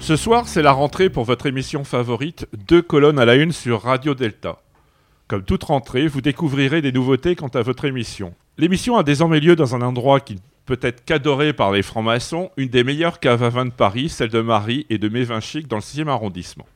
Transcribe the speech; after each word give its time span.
Ce 0.00 0.14
soir, 0.16 0.46
c'est 0.46 0.62
la 0.62 0.72
rentrée 0.72 1.10
pour 1.10 1.24
votre 1.24 1.46
émission 1.46 1.82
favorite, 1.82 2.46
Deux 2.68 2.82
colonnes 2.82 3.18
à 3.18 3.24
la 3.24 3.34
une 3.34 3.52
sur 3.52 3.82
Radio 3.82 4.14
Delta. 4.14 4.58
Comme 5.26 5.42
toute 5.42 5.64
rentrée, 5.64 6.06
vous 6.06 6.20
découvrirez 6.20 6.80
des 6.80 6.92
nouveautés 6.92 7.34
quant 7.34 7.48
à 7.48 7.62
votre 7.62 7.84
émission. 7.84 8.34
L'émission 8.58 8.96
a 8.96 9.02
désormais 9.02 9.40
lieu 9.40 9.56
dans 9.56 9.74
un 9.74 9.82
endroit 9.82 10.20
qui 10.20 10.38
peut 10.64 10.78
être 10.82 11.04
qu'adoré 11.04 11.52
par 11.52 11.72
les 11.72 11.82
francs-maçons, 11.82 12.50
une 12.56 12.68
des 12.68 12.84
meilleures 12.84 13.18
caves 13.18 13.42
à 13.42 13.48
vin 13.48 13.64
de 13.64 13.70
Paris, 13.70 14.08
celle 14.08 14.28
de 14.28 14.40
Marie 14.40 14.86
et 14.90 14.98
de 14.98 15.08
Mévinchic 15.08 15.66
dans 15.66 15.76
le 15.76 15.82
6e 15.82 16.08
arrondissement. 16.08 16.66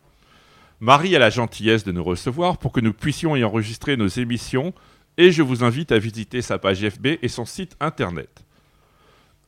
Marie 0.81 1.15
a 1.15 1.19
la 1.19 1.31
gentillesse 1.31 1.85
de 1.85 1.93
nous 1.93 2.03
recevoir 2.03 2.59
pour 2.59 2.73
que 2.73 2.81
nous 2.81 2.93
puissions 2.93 3.37
y 3.37 3.45
enregistrer 3.45 3.97
nos 3.97 4.09
émissions 4.09 4.73
et 5.19 5.31
je 5.31 5.43
vous 5.43 5.63
invite 5.63 5.93
à 5.93 5.99
visiter 5.99 6.41
sa 6.41 6.59
page 6.59 6.89
FB 6.89 7.19
et 7.21 7.29
son 7.29 7.45
site 7.45 7.77
internet. 7.81 8.45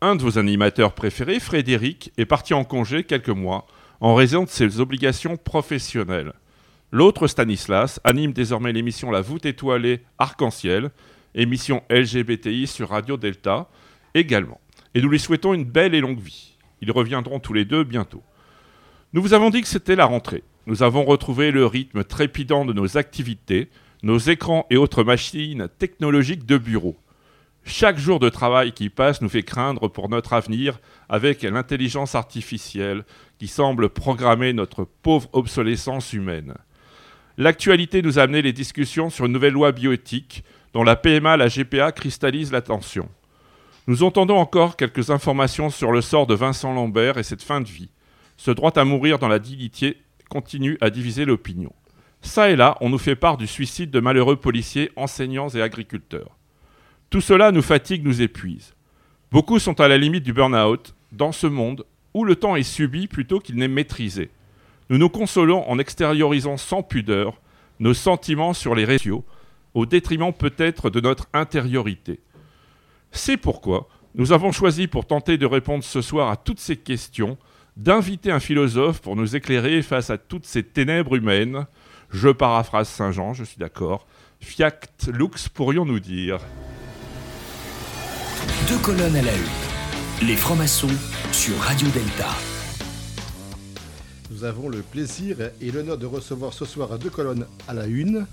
Un 0.05 0.17
de 0.17 0.23
vos 0.25 0.37
animateurs 0.37 0.95
préférés, 0.95 1.39
Frédéric, 1.39 2.11
est 2.19 2.27
parti 2.27 2.55
en 2.55 2.65
congé 2.65 3.05
quelques 3.05 3.29
mois 3.29 3.69
en 4.01 4.17
raison 4.17 4.43
de 4.43 4.49
ses 4.49 4.81
obligations 4.81 5.37
professionnelles. 5.37 6.33
L'autre, 6.91 7.29
Stanislas, 7.29 8.01
anime 8.03 8.33
désormais 8.33 8.73
l'émission 8.73 9.13
La 9.13 9.21
voûte 9.21 9.47
étoilée 9.47 10.01
Arc-en-Ciel, 10.19 10.91
émission 11.37 11.85
LGBTI 11.89 12.67
sur 12.67 12.89
Radio 12.89 13.17
Delta 13.17 13.69
également. 14.15 14.61
Et 14.97 15.01
nous 15.01 15.09
lui 15.09 15.21
souhaitons 15.21 15.55
une 15.55 15.67
belle 15.67 15.95
et 15.95 16.01
longue 16.01 16.19
vie. 16.19 16.57
Ils 16.81 16.91
reviendront 16.91 17.39
tous 17.39 17.53
les 17.53 17.65
deux 17.65 17.85
bientôt. 17.85 18.25
Nous 19.13 19.23
vous 19.23 19.35
avons 19.35 19.51
dit 19.51 19.61
que 19.61 19.69
c'était 19.69 19.95
la 19.95 20.07
rentrée. 20.07 20.43
Nous 20.67 20.83
avons 20.83 21.05
retrouvé 21.05 21.53
le 21.53 21.65
rythme 21.65 22.03
trépidant 22.03 22.65
de 22.65 22.73
nos 22.73 22.97
activités, 22.97 23.71
nos 24.03 24.19
écrans 24.19 24.67
et 24.69 24.77
autres 24.77 25.05
machines 25.05 25.69
technologiques 25.79 26.45
de 26.45 26.59
bureau. 26.59 26.97
Chaque 27.65 27.99
jour 27.99 28.19
de 28.19 28.29
travail 28.29 28.73
qui 28.73 28.91
passe 28.91 29.23
nous 29.23 29.29
fait 29.29 29.45
craindre 29.45 29.89
pour 29.89 30.09
notre 30.09 30.33
avenir 30.33 30.81
avec 31.09 31.43
l'intelligence 31.43 32.15
artificielle 32.15 33.05
qui 33.39 33.47
semble 33.47 33.89
programmer 33.89 34.53
notre 34.53 34.85
pauvre 34.85 35.29
obsolescence 35.33 36.13
humaine. 36.13 36.55
L'actualité 37.39 38.03
nous 38.03 38.19
a 38.19 38.23
amené 38.23 38.43
les 38.43 38.53
discussions 38.53 39.11
sur 39.11 39.27
une 39.27 39.33
nouvelle 39.33 39.53
loi 39.53 39.73
bioéthique 39.73 40.45
dont 40.75 40.83
la 40.83 40.97
PMA, 40.97 41.37
la 41.37 41.49
GPA 41.49 41.93
cristallisent 41.93 42.53
l'attention. 42.53 43.09
Nous 43.87 44.03
entendons 44.03 44.37
encore 44.37 44.77
quelques 44.77 45.11
informations 45.11 45.71
sur 45.71 45.93
le 45.93 46.01
sort 46.01 46.27
de 46.27 46.35
Vincent 46.35 46.73
Lambert 46.73 47.19
et 47.19 47.23
cette 47.23 47.43
fin 47.43 47.61
de 47.61 47.69
vie. 47.69 47.91
Ce 48.37 48.51
droit 48.51 48.77
à 48.77 48.85
mourir 48.85 49.19
dans 49.19 49.29
la 49.29 49.39
dignité 49.39 49.99
continue 50.29 50.79
à 50.81 50.91
diviser 50.91 51.25
l'opinion. 51.25 51.73
Ça 52.23 52.51
et 52.51 52.57
là, 52.57 52.77
on 52.81 52.89
nous 52.89 52.99
fait 52.99 53.17
part 53.17 53.37
du 53.37 53.47
suicide 53.47 53.91
de 53.91 54.01
malheureux 54.01 54.37
policiers, 54.37 54.91
enseignants 54.97 55.49
et 55.49 55.63
agriculteurs. 55.63 56.37
Tout 57.13 57.21
cela 57.21 57.53
nous 57.53 57.61
fatigue, 57.61 58.07
nous 58.07 58.23
épuise. 58.23 58.73
Beaucoup 59.31 59.59
sont 59.59 59.79
à 59.83 59.89
la 59.89 59.99
limite 59.99 60.25
du 60.25 60.33
burn-out 60.33 60.95
dans 61.13 61.31
ce 61.31 61.47
monde 61.47 61.85
où 62.15 62.25
le 62.25 62.37
temps 62.37 62.57
est 62.57 62.63
subi 62.63 63.07
plutôt 63.07 63.39
qu'il 63.39 63.57
n'est 63.57 63.69
maîtrisé. 63.69 64.31
Nous 64.89 64.97
nous 64.97 65.11
consolons 65.11 65.69
en 65.69 65.79
extériorisant 65.79 66.57
sans 66.57 66.83
pudeur 66.83 67.39
nos 67.81 67.93
sentiments 67.93 68.55
sur 68.55 68.75
les 68.75 68.87
réseaux, 68.87 69.27
au 69.75 69.85
détriment 69.85 70.33
peut-être 70.33 70.89
de 70.89 71.01
notre 71.01 71.29
intériorité. 71.35 72.21
C'est 73.11 73.37
pourquoi 73.37 73.89
nous 74.15 74.33
avons 74.33 74.51
choisi 74.51 74.87
pour 74.87 75.05
tenter 75.05 75.37
de 75.37 75.45
répondre 75.45 75.85
ce 75.85 76.01
soir 76.01 76.31
à 76.31 76.37
toutes 76.39 76.61
ces 76.61 76.79
questions 76.79 77.37
d'inviter 77.77 78.31
un 78.31 78.41
philosophe 78.41 79.03
pour 79.03 79.17
nous 79.17 79.37
éclairer 79.37 79.83
face 79.83 80.09
à 80.09 80.17
toutes 80.17 80.47
ces 80.47 80.63
ténèbres 80.63 81.17
humaines. 81.17 81.67
Je 82.09 82.31
paraphrase 82.31 82.89
Saint 82.89 83.13
Jean, 83.13 83.35
je 83.35 83.45
suis 83.45 83.59
d'accord. 83.59 84.07
Fiat 84.41 84.81
lux, 85.09 85.51
pourrions-nous 85.51 86.01
dire. 86.01 86.39
Deux 88.69 88.79
colonnes 88.79 89.17
à 89.17 89.23
la 89.23 89.35
une. 89.35 90.27
Les 90.27 90.37
francs-maçons 90.37 90.89
sur 91.33 91.57
Radio 91.59 91.89
Delta. 91.89 92.29
Nous 94.31 94.45
avons 94.45 94.69
le 94.69 94.83
plaisir 94.83 95.37
et 95.61 95.71
l'honneur 95.71 95.99
de 95.99 96.07
recevoir 96.07 96.53
ce 96.53 96.65
soir 96.65 96.93
à 96.93 96.99
deux 96.99 97.11
colonnes 97.11 97.47
à 97.69 97.75
la 97.75 97.87
une 97.87 98.27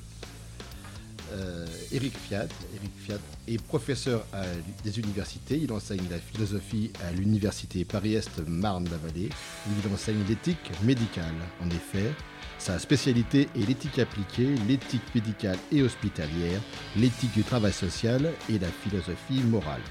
euh, 1.31 1.67
Eric 1.91 2.17
Fiat. 2.17 2.47
Eric 2.75 2.91
Fiat 3.05 3.19
est 3.47 3.61
professeur 3.61 4.25
à 4.33 4.43
des 4.83 4.99
universités. 4.99 5.57
Il 5.57 5.71
enseigne 5.71 6.07
la 6.09 6.17
philosophie 6.17 6.91
à 7.07 7.11
l'université 7.11 7.85
Paris-Est 7.85 8.39
Marne-la-Vallée, 8.47 9.29
où 9.67 9.69
il 9.83 9.93
enseigne 9.93 10.23
l'éthique 10.27 10.71
médicale. 10.83 11.35
En 11.61 11.69
effet, 11.69 12.13
sa 12.57 12.79
spécialité 12.79 13.47
est 13.55 13.67
l'éthique 13.67 13.99
appliquée, 13.99 14.55
l'éthique 14.67 15.13
médicale 15.13 15.57
et 15.71 15.83
hospitalière, 15.83 16.61
l'éthique 16.97 17.33
du 17.33 17.43
travail 17.43 17.73
social 17.73 18.33
et 18.49 18.57
la 18.57 18.67
philosophie 18.67 19.41
morale. 19.43 19.81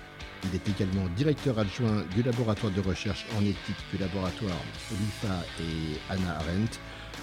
Il 0.45 0.55
est 0.55 0.69
également 0.69 1.09
directeur 1.17 1.59
adjoint 1.59 2.05
du 2.15 2.23
laboratoire 2.23 2.73
de 2.73 2.81
recherche 2.81 3.27
en 3.37 3.43
éthique 3.43 3.85
du 3.93 3.99
laboratoire 3.99 4.57
LIFA 4.91 5.45
et 5.61 5.99
Anna 6.11 6.37
Arendt, 6.37 6.79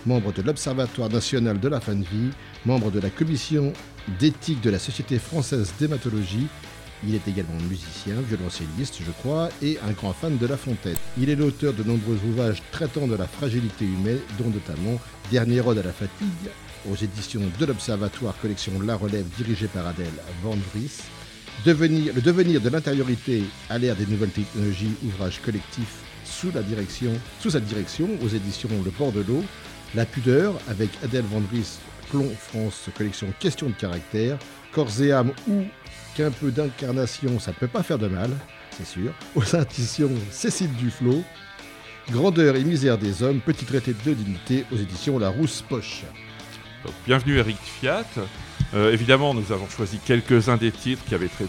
membre 0.05 0.33
de 0.33 0.41
l'Observatoire 0.41 1.09
national 1.09 1.59
de 1.59 1.67
la 1.67 1.79
fin 1.79 1.95
de 1.95 2.03
vie, 2.03 2.31
membre 2.65 2.91
de 2.91 2.99
la 2.99 3.09
commission 3.09 3.71
d'éthique 4.19 4.61
de 4.61 4.69
la 4.69 4.79
Société 4.79 5.17
française 5.17 5.73
d'hématologie. 5.79 6.47
Il 7.07 7.15
est 7.15 7.27
également 7.27 7.59
musicien, 7.69 8.15
violoncelliste, 8.21 8.99
je 9.05 9.11
crois, 9.11 9.49
et 9.61 9.77
un 9.87 9.91
grand 9.91 10.13
fan 10.13 10.37
de 10.37 10.47
La 10.47 10.57
Fontaine. 10.57 10.95
Il 11.17 11.29
est 11.29 11.35
l'auteur 11.35 11.73
de 11.73 11.83
nombreux 11.83 12.17
ouvrages 12.27 12.63
traitant 12.71 13.07
de 13.07 13.15
la 13.15 13.27
fragilité 13.27 13.85
humaine, 13.85 14.19
dont 14.39 14.49
notamment 14.49 14.99
Dernier 15.31 15.61
ode 15.61 15.79
à 15.79 15.83
la 15.83 15.91
fatigue, 15.91 16.49
aux 16.89 16.95
éditions 16.95 17.41
de 17.59 17.65
l'Observatoire 17.65 18.37
collection 18.39 18.79
La 18.81 18.95
Relève 18.95 19.25
dirigée 19.37 19.67
par 19.67 19.87
Adèle 19.87 20.07
Van 20.43 20.55
Vries, 20.71 21.01
Le 21.65 22.21
devenir 22.21 22.61
de 22.61 22.69
l'intériorité 22.69 23.43
à 23.71 23.79
l'ère 23.79 23.95
des 23.95 24.05
nouvelles 24.05 24.29
technologies, 24.29 24.91
ouvrage 25.03 25.41
collectif 25.41 25.87
sous, 26.23 26.51
la 26.53 26.61
direction, 26.61 27.11
sa 27.39 27.59
direction 27.59 28.07
aux 28.21 28.27
éditions 28.27 28.69
Le 28.83 28.91
Port 28.91 29.11
de 29.11 29.21
l'eau, 29.21 29.43
La 29.95 30.05
pudeur 30.05 30.53
avec 30.67 30.91
Adèle 31.03 31.23
Van 31.23 31.39
Vries, 31.39 31.79
Plomb 32.11 32.29
France, 32.37 32.89
collection 32.95 33.33
Questions 33.39 33.69
de 33.69 33.73
caractère, 33.73 34.37
Corps 34.73 35.01
et 35.01 35.11
âme 35.11 35.31
ou 35.47 35.63
qu'un 36.15 36.29
peu 36.29 36.51
d'incarnation, 36.51 37.39
ça 37.39 37.49
ne 37.49 37.55
peut 37.55 37.67
pas 37.67 37.81
faire 37.81 37.97
de 37.97 38.09
mal, 38.09 38.29
c'est 38.77 38.85
sûr, 38.85 39.11
aux 39.33 39.43
éditions 39.43 40.11
Cécile 40.29 40.71
Duflot, 40.73 41.23
Grandeur 42.11 42.57
et 42.57 42.63
misère 42.63 42.99
des 42.99 43.23
hommes, 43.23 43.39
petit 43.39 43.65
traité 43.65 43.95
de 44.05 44.13
dignité 44.13 44.65
aux 44.71 44.77
éditions 44.77 45.17
La 45.17 45.29
Rousse 45.29 45.63
Poche. 45.67 46.03
Bienvenue 47.05 47.37
Eric 47.37 47.57
Fiat. 47.57 48.05
Euh, 48.73 48.91
évidemment, 48.91 49.33
nous 49.33 49.51
avons 49.51 49.67
choisi 49.69 49.99
quelques-uns 49.99 50.57
des 50.57 50.71
titres 50.71 51.03
qui 51.05 51.15
avaient 51.15 51.27
très, 51.27 51.45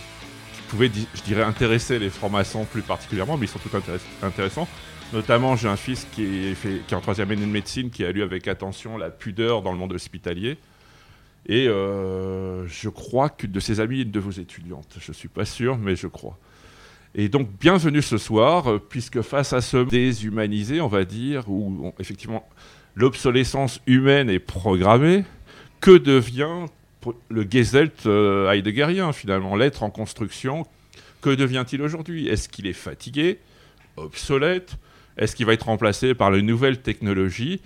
pouvaient, 0.68 0.90
je 1.14 1.22
dirais, 1.22 1.42
intéresser 1.42 1.98
les 1.98 2.10
francs-maçons 2.10 2.64
plus 2.64 2.82
particulièrement, 2.82 3.36
mais 3.36 3.46
ils 3.46 3.48
sont 3.48 3.58
tous 3.58 3.74
intéress- 3.76 4.06
intéressants. 4.22 4.68
Notamment, 5.12 5.56
j'ai 5.56 5.68
un 5.68 5.76
fils 5.76 6.06
qui 6.12 6.24
est, 6.24 6.92
en 6.92 7.00
troisième 7.00 7.30
année 7.30 7.42
de 7.42 7.50
médecine, 7.50 7.90
qui 7.90 8.04
a 8.04 8.12
lu 8.12 8.22
avec 8.22 8.48
attention 8.48 8.98
la 8.98 9.10
pudeur 9.10 9.62
dans 9.62 9.72
le 9.72 9.78
monde 9.78 9.92
hospitalier. 9.92 10.58
Et 11.48 11.68
euh, 11.68 12.66
je 12.66 12.88
crois 12.88 13.28
qu'une 13.28 13.52
de 13.52 13.60
ses 13.60 13.78
amies 13.80 14.00
est 14.00 14.02
une 14.02 14.10
de 14.10 14.20
vos 14.20 14.32
étudiantes. 14.32 14.96
Je 15.00 15.10
ne 15.10 15.14
suis 15.14 15.28
pas 15.28 15.44
sûr, 15.44 15.78
mais 15.78 15.94
je 15.94 16.08
crois. 16.08 16.38
Et 17.14 17.28
donc, 17.28 17.48
bienvenue 17.60 18.02
ce 18.02 18.18
soir, 18.18 18.70
euh, 18.70 18.78
puisque 18.78 19.22
face 19.22 19.52
à 19.52 19.60
ce 19.60 19.76
déshumanisé, 19.78 20.80
on 20.80 20.88
va 20.88 21.04
dire, 21.04 21.48
où 21.48 21.92
effectivement 21.98 22.46
l'obsolescence 22.96 23.80
humaine 23.86 24.28
est 24.30 24.40
programmée, 24.40 25.24
que 25.80 25.96
devient 25.96 26.66
le 27.28 27.46
Geselt 27.48 28.06
euh, 28.06 28.50
heideggerien, 28.50 29.12
finalement, 29.12 29.54
l'être 29.54 29.84
en 29.84 29.90
construction 29.90 30.66
Que 31.20 31.30
devient-il 31.30 31.80
aujourd'hui? 31.82 32.26
Est-ce 32.26 32.48
qu'il 32.48 32.66
est 32.66 32.72
fatigué, 32.72 33.38
obsolète? 33.96 34.76
Est-ce 35.16 35.36
qu'il 35.36 35.46
va 35.46 35.52
être 35.52 35.66
remplacé 35.66 36.14
par 36.14 36.30
les 36.30 36.42
nouvelles 36.42 36.80
technologies? 36.80 37.60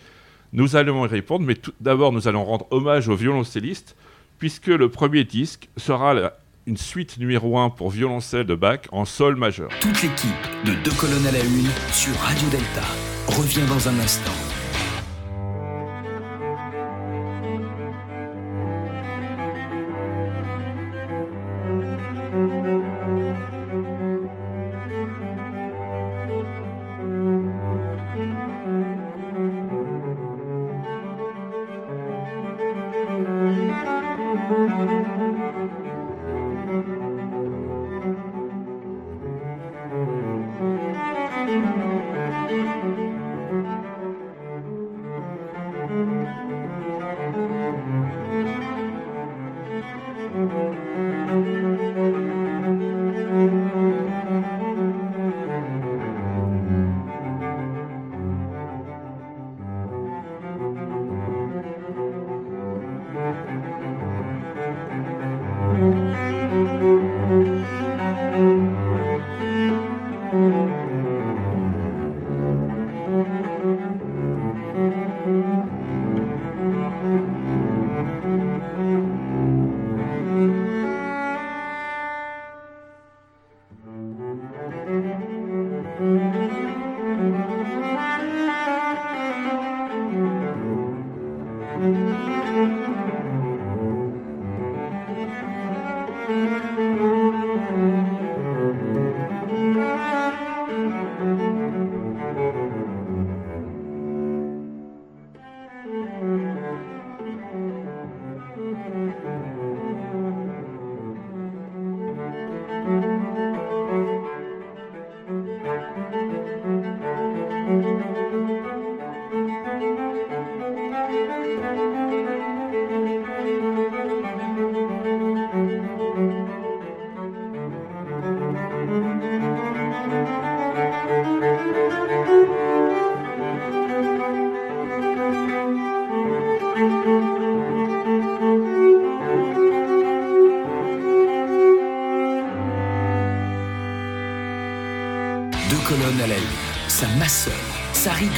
Nous 0.52 0.76
allons 0.76 1.06
y 1.06 1.08
répondre, 1.08 1.46
mais 1.46 1.54
tout 1.54 1.72
d'abord, 1.80 2.12
nous 2.12 2.28
allons 2.28 2.44
rendre 2.44 2.66
hommage 2.70 3.08
aux 3.08 3.16
violoncellistes, 3.16 3.96
puisque 4.38 4.66
le 4.66 4.88
premier 4.88 5.24
disque 5.24 5.68
sera 5.76 6.32
une 6.66 6.76
suite 6.76 7.18
numéro 7.18 7.58
1 7.58 7.70
pour 7.70 7.90
violoncelle 7.90 8.46
de 8.46 8.54
Bach 8.54 8.80
en 8.92 9.04
sol 9.04 9.36
majeur. 9.36 9.70
Toute 9.80 10.02
l'équipe 10.02 10.30
de 10.64 10.74
Deux 10.84 10.92
colonnes 10.92 11.26
à 11.26 11.32
la 11.32 11.40
une 11.40 11.70
sur 11.92 12.14
Radio 12.16 12.48
Delta 12.50 12.84
revient 13.28 13.66
dans 13.68 13.88
un 13.88 13.98
instant. 14.00 14.49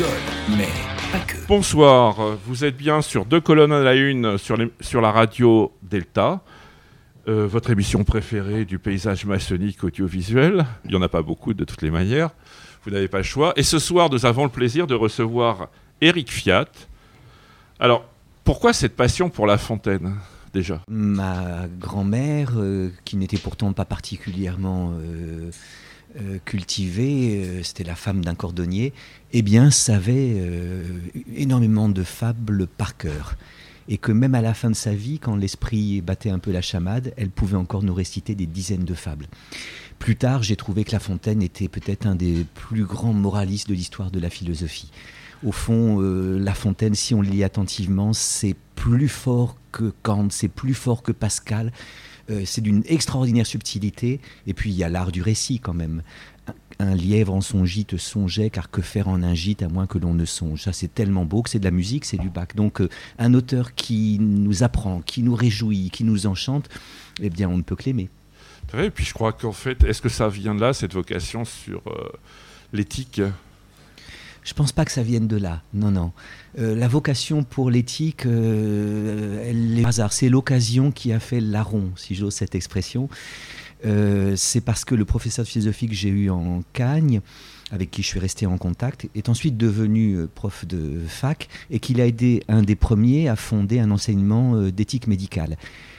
Rigole, 0.02 0.56
mais 0.58 0.68
pas 1.12 1.18
que. 1.24 1.36
Bonsoir, 1.46 2.16
vous 2.46 2.64
êtes 2.64 2.76
bien 2.76 3.02
sur 3.02 3.24
deux 3.24 3.40
colonnes 3.40 3.72
à 3.72 3.80
la 3.80 3.94
une 3.94 4.38
sur, 4.38 4.56
les- 4.56 4.72
sur 4.80 5.00
la 5.00 5.10
radio 5.12 5.72
Delta, 5.82 6.40
euh, 7.28 7.46
votre 7.46 7.70
émission 7.70 8.04
préférée 8.04 8.64
du 8.64 8.78
paysage 8.78 9.24
maçonnique 9.24 9.82
audiovisuel. 9.84 10.64
Il 10.84 10.90
n'y 10.90 10.96
en 10.96 11.02
a 11.02 11.08
pas 11.08 11.22
beaucoup 11.22 11.54
de 11.54 11.64
toutes 11.64 11.82
les 11.82 11.90
manières, 11.90 12.30
vous 12.84 12.90
n'avez 12.90 13.08
pas 13.08 13.18
le 13.18 13.24
choix. 13.24 13.52
Et 13.56 13.62
ce 13.62 13.78
soir, 13.78 14.10
nous 14.10 14.26
avons 14.26 14.44
le 14.44 14.50
plaisir 14.50 14.86
de 14.86 14.94
recevoir 14.94 15.68
Eric 16.00 16.30
Fiat. 16.32 16.66
Alors, 17.78 18.04
pourquoi 18.44 18.72
cette 18.72 18.96
passion 18.96 19.30
pour 19.30 19.46
La 19.46 19.58
Fontaine 19.58 20.16
déjà? 20.52 20.80
Ma 20.88 21.66
grand-mère, 21.78 22.52
euh, 22.56 22.90
qui 23.04 23.16
n'était 23.16 23.38
pourtant 23.38 23.72
pas 23.72 23.84
particulièrement 23.84 24.90
euh, 24.92 24.94
euh, 25.04 25.50
cultivée, 26.44 27.44
euh, 27.44 27.62
c'était 27.62 27.84
la 27.84 27.94
femme 27.94 28.24
d'un 28.24 28.34
cordonnier, 28.34 28.92
eh 29.32 29.42
bien, 29.42 29.70
savait 29.70 30.34
euh, 30.36 30.82
énormément 31.36 31.88
de 31.88 32.02
fables 32.02 32.66
par 32.66 32.96
cœur. 32.96 33.36
Et 33.88 33.98
que 33.98 34.12
même 34.12 34.34
à 34.34 34.42
la 34.42 34.54
fin 34.54 34.70
de 34.70 34.76
sa 34.76 34.94
vie, 34.94 35.18
quand 35.18 35.34
l'esprit 35.34 36.00
battait 36.00 36.30
un 36.30 36.38
peu 36.38 36.52
la 36.52 36.62
chamade, 36.62 37.12
elle 37.16 37.30
pouvait 37.30 37.56
encore 37.56 37.82
nous 37.82 37.94
réciter 37.94 38.34
des 38.34 38.46
dizaines 38.46 38.84
de 38.84 38.94
fables. 38.94 39.26
Plus 39.98 40.16
tard, 40.16 40.42
j'ai 40.42 40.56
trouvé 40.56 40.84
que 40.84 40.92
La 40.92 41.00
Fontaine 41.00 41.42
était 41.42 41.68
peut-être 41.68 42.06
un 42.06 42.14
des 42.14 42.46
plus 42.54 42.84
grands 42.84 43.12
moralistes 43.12 43.68
de 43.68 43.74
l'histoire 43.74 44.10
de 44.10 44.20
la 44.20 44.30
philosophie. 44.30 44.90
Au 45.44 45.50
fond, 45.50 46.00
euh, 46.00 46.38
La 46.38 46.54
Fontaine, 46.54 46.94
si 46.94 47.14
on 47.14 47.22
le 47.22 47.28
lit 47.28 47.42
attentivement, 47.42 48.12
c'est 48.12 48.56
plus 48.76 49.08
fort 49.08 49.56
que 49.72 49.92
Kant, 50.02 50.28
c'est 50.30 50.48
plus 50.48 50.74
fort 50.74 51.02
que 51.02 51.12
Pascal. 51.12 51.72
Euh, 52.32 52.42
c'est 52.44 52.60
d'une 52.60 52.82
extraordinaire 52.86 53.46
subtilité. 53.46 54.20
Et 54.46 54.54
puis, 54.54 54.70
il 54.70 54.76
y 54.76 54.84
a 54.84 54.88
l'art 54.88 55.12
du 55.12 55.22
récit 55.22 55.60
quand 55.60 55.74
même. 55.74 56.02
Un, 56.78 56.94
lièvre 56.96 57.32
en 57.32 57.40
son 57.40 57.64
gîte 57.64 57.96
songeait, 57.96 58.50
car 58.50 58.70
que 58.70 58.82
faire 58.82 59.06
en 59.08 59.22
un 59.22 59.34
gîte 59.34 59.62
à 59.62 59.68
moins 59.68 59.86
que 59.86 59.98
l'on 59.98 60.14
ne 60.14 60.24
songe? 60.24 60.62
Ça, 60.62 60.72
c'est 60.72 60.92
tellement 60.92 61.24
beau 61.24 61.42
que 61.42 61.50
c'est 61.50 61.60
de 61.60 61.64
la 61.64 61.70
musique, 61.70 62.04
c'est 62.04 62.16
du 62.16 62.30
bac. 62.30 62.56
Donc, 62.56 62.80
euh, 62.80 62.88
un 63.18 63.34
auteur 63.34 63.74
qui 63.74 64.18
nous 64.20 64.62
apprend, 64.62 65.00
qui 65.00 65.22
nous 65.22 65.34
réjouit, 65.34 65.90
qui 65.90 66.02
nous 66.02 66.26
enchante, 66.26 66.68
eh 67.20 67.30
bien, 67.30 67.48
on 67.48 67.58
ne 67.58 67.62
peut 67.62 67.76
que 67.76 67.84
l'aimer. 67.84 68.08
Et 68.74 68.90
puis 68.90 69.04
je 69.04 69.12
crois 69.12 69.32
qu'en 69.32 69.52
fait, 69.52 69.84
est-ce 69.84 70.00
que 70.00 70.08
ça 70.08 70.28
vient 70.28 70.54
de 70.54 70.60
là, 70.60 70.72
cette 70.72 70.94
vocation 70.94 71.44
sur 71.44 71.82
euh, 71.88 72.08
l'éthique? 72.72 73.20
Je 74.44 74.54
pense 74.54 74.72
pas 74.72 74.84
que 74.84 74.90
ça 74.90 75.02
vienne 75.02 75.28
de 75.28 75.36
là. 75.36 75.62
Non, 75.72 75.90
non. 75.90 76.12
Euh, 76.58 76.74
la 76.74 76.88
vocation 76.88 77.44
pour 77.44 77.70
l'éthique, 77.70 78.26
euh, 78.26 79.84
hasard. 79.84 80.12
C'est 80.12 80.28
l'occasion 80.28 80.90
qui 80.90 81.12
a 81.12 81.20
fait 81.20 81.40
le 81.40 81.48
larron, 81.48 81.90
si 81.96 82.14
j'ose 82.14 82.34
cette 82.34 82.54
expression. 82.54 83.08
Euh, 83.84 84.34
c'est 84.36 84.60
parce 84.60 84.84
que 84.84 84.94
le 84.94 85.04
professeur 85.04 85.44
de 85.44 85.48
philosophie 85.48 85.88
que 85.88 85.94
j'ai 85.94 86.08
eu 86.08 86.30
en 86.30 86.62
Cagne, 86.72 87.20
avec 87.70 87.90
qui 87.90 88.02
je 88.02 88.08
suis 88.08 88.18
resté 88.18 88.46
en 88.46 88.58
contact, 88.58 89.08
est 89.14 89.28
ensuite 89.28 89.56
devenu 89.56 90.14
euh, 90.14 90.28
prof 90.32 90.66
de 90.66 91.00
fac 91.06 91.48
et 91.70 91.78
qu'il 91.78 92.00
a 92.00 92.06
aidé 92.06 92.42
un 92.48 92.62
des 92.62 92.76
premiers 92.76 93.28
à 93.28 93.36
fonder 93.36 93.78
un 93.78 93.90
enseignement 93.90 94.60
d'éthique 94.70 95.06
médicale. 95.06 95.56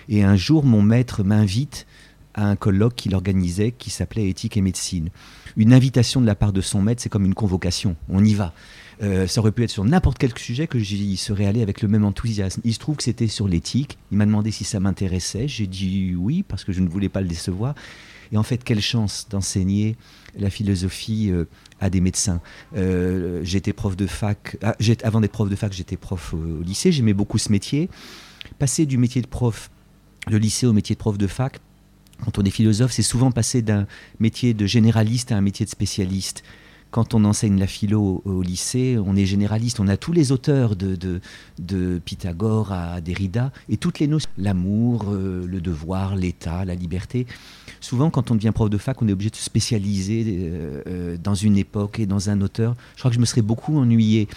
Et 0.09 0.23
un 0.23 0.35
jour, 0.35 0.65
mon 0.65 0.81
maître 0.81 1.23
m'invite 1.23 1.85
à 2.33 2.47
un 2.47 2.55
colloque 2.55 2.95
qu'il 2.95 3.15
organisait 3.15 3.71
qui 3.71 3.89
s'appelait 3.89 4.29
Éthique 4.29 4.57
et 4.57 4.61
médecine. 4.61 5.09
Une 5.55 5.73
invitation 5.73 6.21
de 6.21 6.25
la 6.25 6.35
part 6.35 6.53
de 6.53 6.61
son 6.61 6.81
maître, 6.81 7.01
c'est 7.01 7.09
comme 7.09 7.25
une 7.25 7.35
convocation. 7.35 7.95
On 8.09 8.23
y 8.23 8.33
va. 8.33 8.53
Euh, 9.01 9.27
ça 9.27 9.41
aurait 9.41 9.51
pu 9.51 9.63
être 9.63 9.69
sur 9.69 9.83
n'importe 9.83 10.17
quel 10.17 10.37
sujet 10.37 10.67
que 10.67 10.79
j'y 10.79 11.17
serais 11.17 11.45
allé 11.45 11.61
avec 11.61 11.81
le 11.81 11.87
même 11.87 12.05
enthousiasme. 12.05 12.61
Il 12.63 12.73
se 12.73 12.79
trouve 12.79 12.95
que 12.95 13.03
c'était 13.03 13.27
sur 13.27 13.47
l'éthique. 13.47 13.97
Il 14.11 14.17
m'a 14.17 14.25
demandé 14.25 14.51
si 14.51 14.63
ça 14.63 14.79
m'intéressait. 14.79 15.47
J'ai 15.47 15.67
dit 15.67 16.15
oui 16.15 16.43
parce 16.43 16.63
que 16.63 16.71
je 16.71 16.81
ne 16.81 16.89
voulais 16.89 17.09
pas 17.09 17.21
le 17.21 17.27
décevoir. 17.27 17.75
Et 18.31 18.37
en 18.37 18.43
fait, 18.43 18.63
quelle 18.63 18.81
chance 18.81 19.27
d'enseigner 19.29 19.95
la 20.37 20.49
philosophie 20.49 21.29
euh, 21.29 21.45
à 21.79 21.89
des 21.89 22.01
médecins. 22.01 22.41
Euh, 22.75 23.41
j'étais 23.43 23.73
prof 23.73 23.95
de 23.95 24.07
fac. 24.07 24.57
ah, 24.63 24.75
avant 25.03 25.21
d'être 25.21 25.31
prof 25.31 25.49
de 25.49 25.55
fac, 25.55 25.73
j'étais 25.73 25.97
prof 25.97 26.33
au 26.33 26.63
lycée. 26.63 26.91
J'aimais 26.91 27.13
beaucoup 27.13 27.37
ce 27.37 27.51
métier. 27.51 27.89
Passer 28.57 28.85
du 28.85 28.97
métier 28.97 29.21
de 29.21 29.27
prof 29.27 29.69
de 30.27 30.37
lycée 30.37 30.65
au 30.65 30.73
métier 30.73 30.95
de 30.95 30.99
prof 30.99 31.17
de 31.17 31.27
fac, 31.27 31.59
quand 32.23 32.39
on 32.39 32.43
est 32.43 32.49
philosophe, 32.49 32.91
c'est 32.91 33.01
souvent 33.01 33.31
passer 33.31 33.61
d'un 33.61 33.85
métier 34.19 34.53
de 34.53 34.65
généraliste 34.65 35.31
à 35.31 35.37
un 35.37 35.41
métier 35.41 35.65
de 35.65 35.69
spécialiste. 35.69 36.43
Quand 36.91 37.15
on 37.15 37.25
enseigne 37.25 37.57
la 37.57 37.65
philo 37.65 38.21
au, 38.23 38.43
lycée, 38.43 38.99
on 39.03 39.15
est 39.15 39.25
généraliste. 39.25 39.79
On 39.79 39.87
a 39.87 39.97
tous 39.97 40.11
les 40.11 40.31
auteurs 40.31 40.75
de, 40.75 40.95
de, 40.95 41.21
de 41.57 41.99
Pythagore 42.05 42.71
à 42.71 43.01
Derrida 43.01 43.51
et 43.67 43.77
toutes 43.77 43.97
les 43.97 44.05
notions. 44.05 44.29
L'amour, 44.37 45.05
euh, 45.07 45.43
le 45.47 45.59
devoir, 45.59 46.15
l'état, 46.15 46.65
la 46.65 46.75
liberté. 46.75 47.25
Souvent, 47.81 48.11
quand 48.11 48.29
on 48.29 48.35
devient 48.35 48.51
prof 48.53 48.69
de 48.69 48.77
fac, 48.77 49.01
on 49.01 49.07
est 49.07 49.11
obligé 49.11 49.31
de 49.31 49.35
se 49.35 49.43
spécialiser 49.43 50.23
euh, 50.27 50.81
euh, 50.85 51.17
dans 51.17 51.33
une 51.33 51.57
époque 51.57 51.99
et 51.99 52.05
dans 52.05 52.29
un 52.29 52.41
auteur. 52.41 52.75
Je 52.93 52.99
crois 52.99 53.09
que 53.09 53.15
je 53.15 53.21
me 53.21 53.25
serais 53.25 53.41
beaucoup 53.41 53.79
ennuyé. 53.79 54.27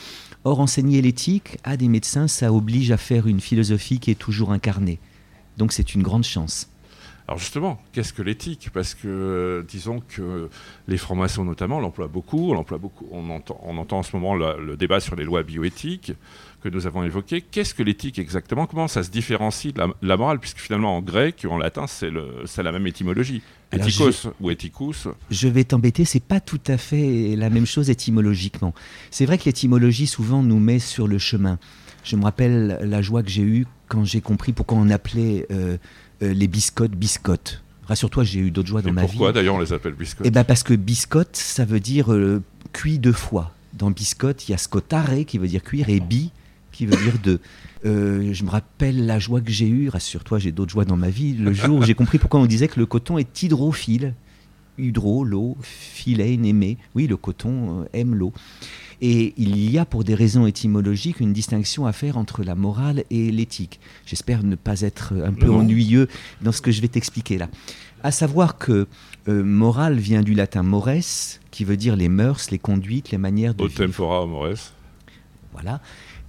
Or, 0.45 0.61
enseigner 0.61 1.03
l'éthique 1.03 1.59
à 1.63 1.77
des 1.77 1.89
médecins, 1.89 2.27
ça 2.27 2.55
oblige 2.55 2.91
à 2.91 2.97
faire 2.97 3.27
une 3.27 3.41
philosophie 3.41 3.99
qui 3.99 4.11
est 4.11 4.19
toujours 4.19 4.53
incarnée. 4.53 4.99
Donc, 5.59 5.75
c'est 5.75 5.95
une 5.95 6.03
grande 6.03 6.25
chance. 6.25 6.69
Alors 7.29 7.39
justement, 7.39 7.81
qu'est-ce 7.93 8.13
que 8.13 8.23
l'éthique? 8.23 8.71
Parce 8.73 8.95
que 8.95 9.09
euh, 9.09 9.63
disons 9.67 10.01
que 10.01 10.49
les 10.87 10.97
francs-maçons 10.97 11.45
notamment 11.45 11.81
l'emploient 11.81 12.07
beaucoup, 12.07 12.51
on 12.51 12.55
l'emploie 12.55 12.79
beaucoup. 12.79 13.09
On 13.11 13.31
entend, 13.31 13.61
on 13.65 13.77
entend 13.79 13.99
en 13.99 14.03
ce 14.05 14.15
moment 14.15 14.35
le 14.35 14.77
débat 14.77 15.01
sur 15.01 15.17
les 15.17 15.25
lois 15.25 15.43
bioéthiques 15.43 16.13
que 16.63 16.69
nous 16.69 16.87
avons 16.87 17.03
évoqué. 17.03 17.41
Qu'est-ce 17.41 17.75
que 17.75 17.83
l'éthique 17.83 18.21
exactement? 18.21 18.67
Comment 18.67 18.87
ça 18.87 19.03
se 19.03 19.11
différencie 19.11 19.75
de 19.75 19.81
la, 19.81 19.89
la 20.03 20.17
morale? 20.17 20.39
Puisque 20.39 20.59
finalement 20.59 20.97
en 20.97 21.03
grec, 21.03 21.45
en 21.51 21.59
latin, 21.59 21.87
c'est 21.89 22.13
la 22.63 22.73
même 22.73 22.87
étymologie. 22.87 23.43
Alors, 23.73 23.89
Ethikos 23.89 24.31
ou 24.41 24.51
ethicus. 24.51 25.09
Je 25.31 25.49
vais 25.49 25.65
t'embêter, 25.65 26.05
c'est 26.05 26.23
pas 26.23 26.39
tout 26.39 26.61
à 26.69 26.77
fait 26.77 27.35
la 27.35 27.51
même 27.51 27.67
chose 27.67 27.91
étymologiquement. 27.91 28.73
C'est 29.11 29.27
vrai 29.27 29.37
que 29.39 29.47
l'étymologie 29.47 30.07
souvent 30.07 30.45
nous 30.45 30.61
met 30.61 30.79
sur 30.79 31.09
le 31.09 31.19
chemin. 31.19 31.59
Je 32.05 32.15
me 32.15 32.23
rappelle 32.23 32.79
la 32.83 33.03
joie 33.03 33.25
que 33.25 33.31
j'ai 33.31 33.43
eue 33.43 33.67
quand 33.89 34.05
j'ai 34.05 34.21
compris 34.21 34.53
pourquoi 34.53 34.79
on 34.79 34.91
appelait 34.91 35.47
euh, 35.51 35.77
les 36.21 36.49
biscottes 36.49 36.93
biscottes. 36.93 37.63
Rassure-toi, 37.87 38.25
j'ai 38.25 38.41
eu 38.41 38.51
d'autres 38.51 38.69
joies 38.69 38.83
dans 38.83 38.89
Et 38.89 38.93
ma 38.93 39.03
pourquoi 39.03 39.29
vie. 39.29 39.35
d'ailleurs 39.35 39.55
on 39.55 39.61
les 39.61 39.73
appelle 39.73 39.95
biscottes 39.95 40.27
Eh 40.27 40.31
ben 40.31 40.45
parce 40.45 40.63
que 40.63 40.75
biscotte, 40.75 41.37
ça 41.37 41.65
veut 41.65 41.81
dire 41.81 42.13
euh, 42.13 42.43
cuit 42.73 42.99
deux 42.99 43.13
fois. 43.13 43.55
Dans 43.75 43.91
biscotte, 43.91 44.49
il 44.49 44.53
y 44.53 44.55
a 44.55 44.59
scotare 44.59 45.11
qui 45.27 45.39
veut 45.39 45.47
dire 45.47 45.63
cuire 45.63 45.89
et 45.89 46.01
bi 46.01 46.33
qui 46.73 46.85
veut 46.87 46.97
dire 46.97 47.15
deux. 47.23 47.41
Euh, 47.85 48.33
je 48.33 48.45
me 48.45 48.51
rappelle 48.51 49.07
la 49.07 49.19
joie 49.19 49.41
que 49.41 49.51
j'ai 49.51 49.69
eue, 49.69 49.89
rassure-toi, 49.89 50.39
j'ai 50.39 50.53
d'autres 50.53 50.73
joies 50.73 50.85
dans 50.85 50.97
ma 50.97 51.09
vie, 51.09 51.33
le 51.33 51.53
jour 51.53 51.79
où 51.79 51.83
j'ai 51.83 51.95
compris 51.95 52.19
pourquoi 52.19 52.41
on 52.41 52.47
disait 52.47 52.69
que 52.69 52.79
le 52.79 52.87
coton 52.87 53.19
est 53.19 53.43
hydrophile. 53.43 54.15
Hydro, 54.79 55.25
l'eau, 55.25 55.57
philein, 55.63 56.43
aimer. 56.43 56.77
Oui, 56.95 57.07
le 57.07 57.17
coton 57.17 57.81
euh, 57.81 57.85
aime 57.95 58.15
l'eau. 58.15 58.35
Et 59.03 59.35
il 59.37 59.71
y 59.71 59.79
a, 59.79 59.85
pour 59.85 60.05
des 60.05 60.15
raisons 60.15 60.47
étymologiques, 60.47 61.21
une 61.21 61.33
distinction 61.33 61.87
à 61.87 61.93
faire 61.93 62.17
entre 62.17 62.43
la 62.43 62.55
morale 62.55 63.05
et 63.11 63.31
l'éthique. 63.31 63.79
J'espère 64.07 64.43
ne 64.43 64.55
pas 64.57 64.81
être 64.81 65.13
un 65.25 65.33
peu 65.33 65.47
Non. 65.49 65.59
ennuyeux 65.61 66.09
dans 66.41 66.53
ce 66.53 66.63
que 66.63 66.71
je 66.71 66.81
vais 66.81 66.89
t'expliquer 66.89 67.37
là. 67.39 67.49
À 68.03 68.11
savoir 68.11 68.57
que 68.59 68.87
euh, 69.29 69.43
morale 69.43 69.99
vient 69.99 70.23
du 70.23 70.35
latin 70.35 70.63
mores, 70.63 70.89
qui 71.51 71.65
veut 71.65 71.77
dire 71.77 71.97
les 71.97 72.09
mœurs, 72.09 72.51
les 72.51 72.59
conduites, 72.59 73.11
les 73.11 73.19
manières 73.19 73.55
de 73.55 73.65
Au 73.65 73.67
vivre. 73.67 73.85
tempora 73.85 74.23
amores. 74.23 74.73
Voilà. 75.53 75.81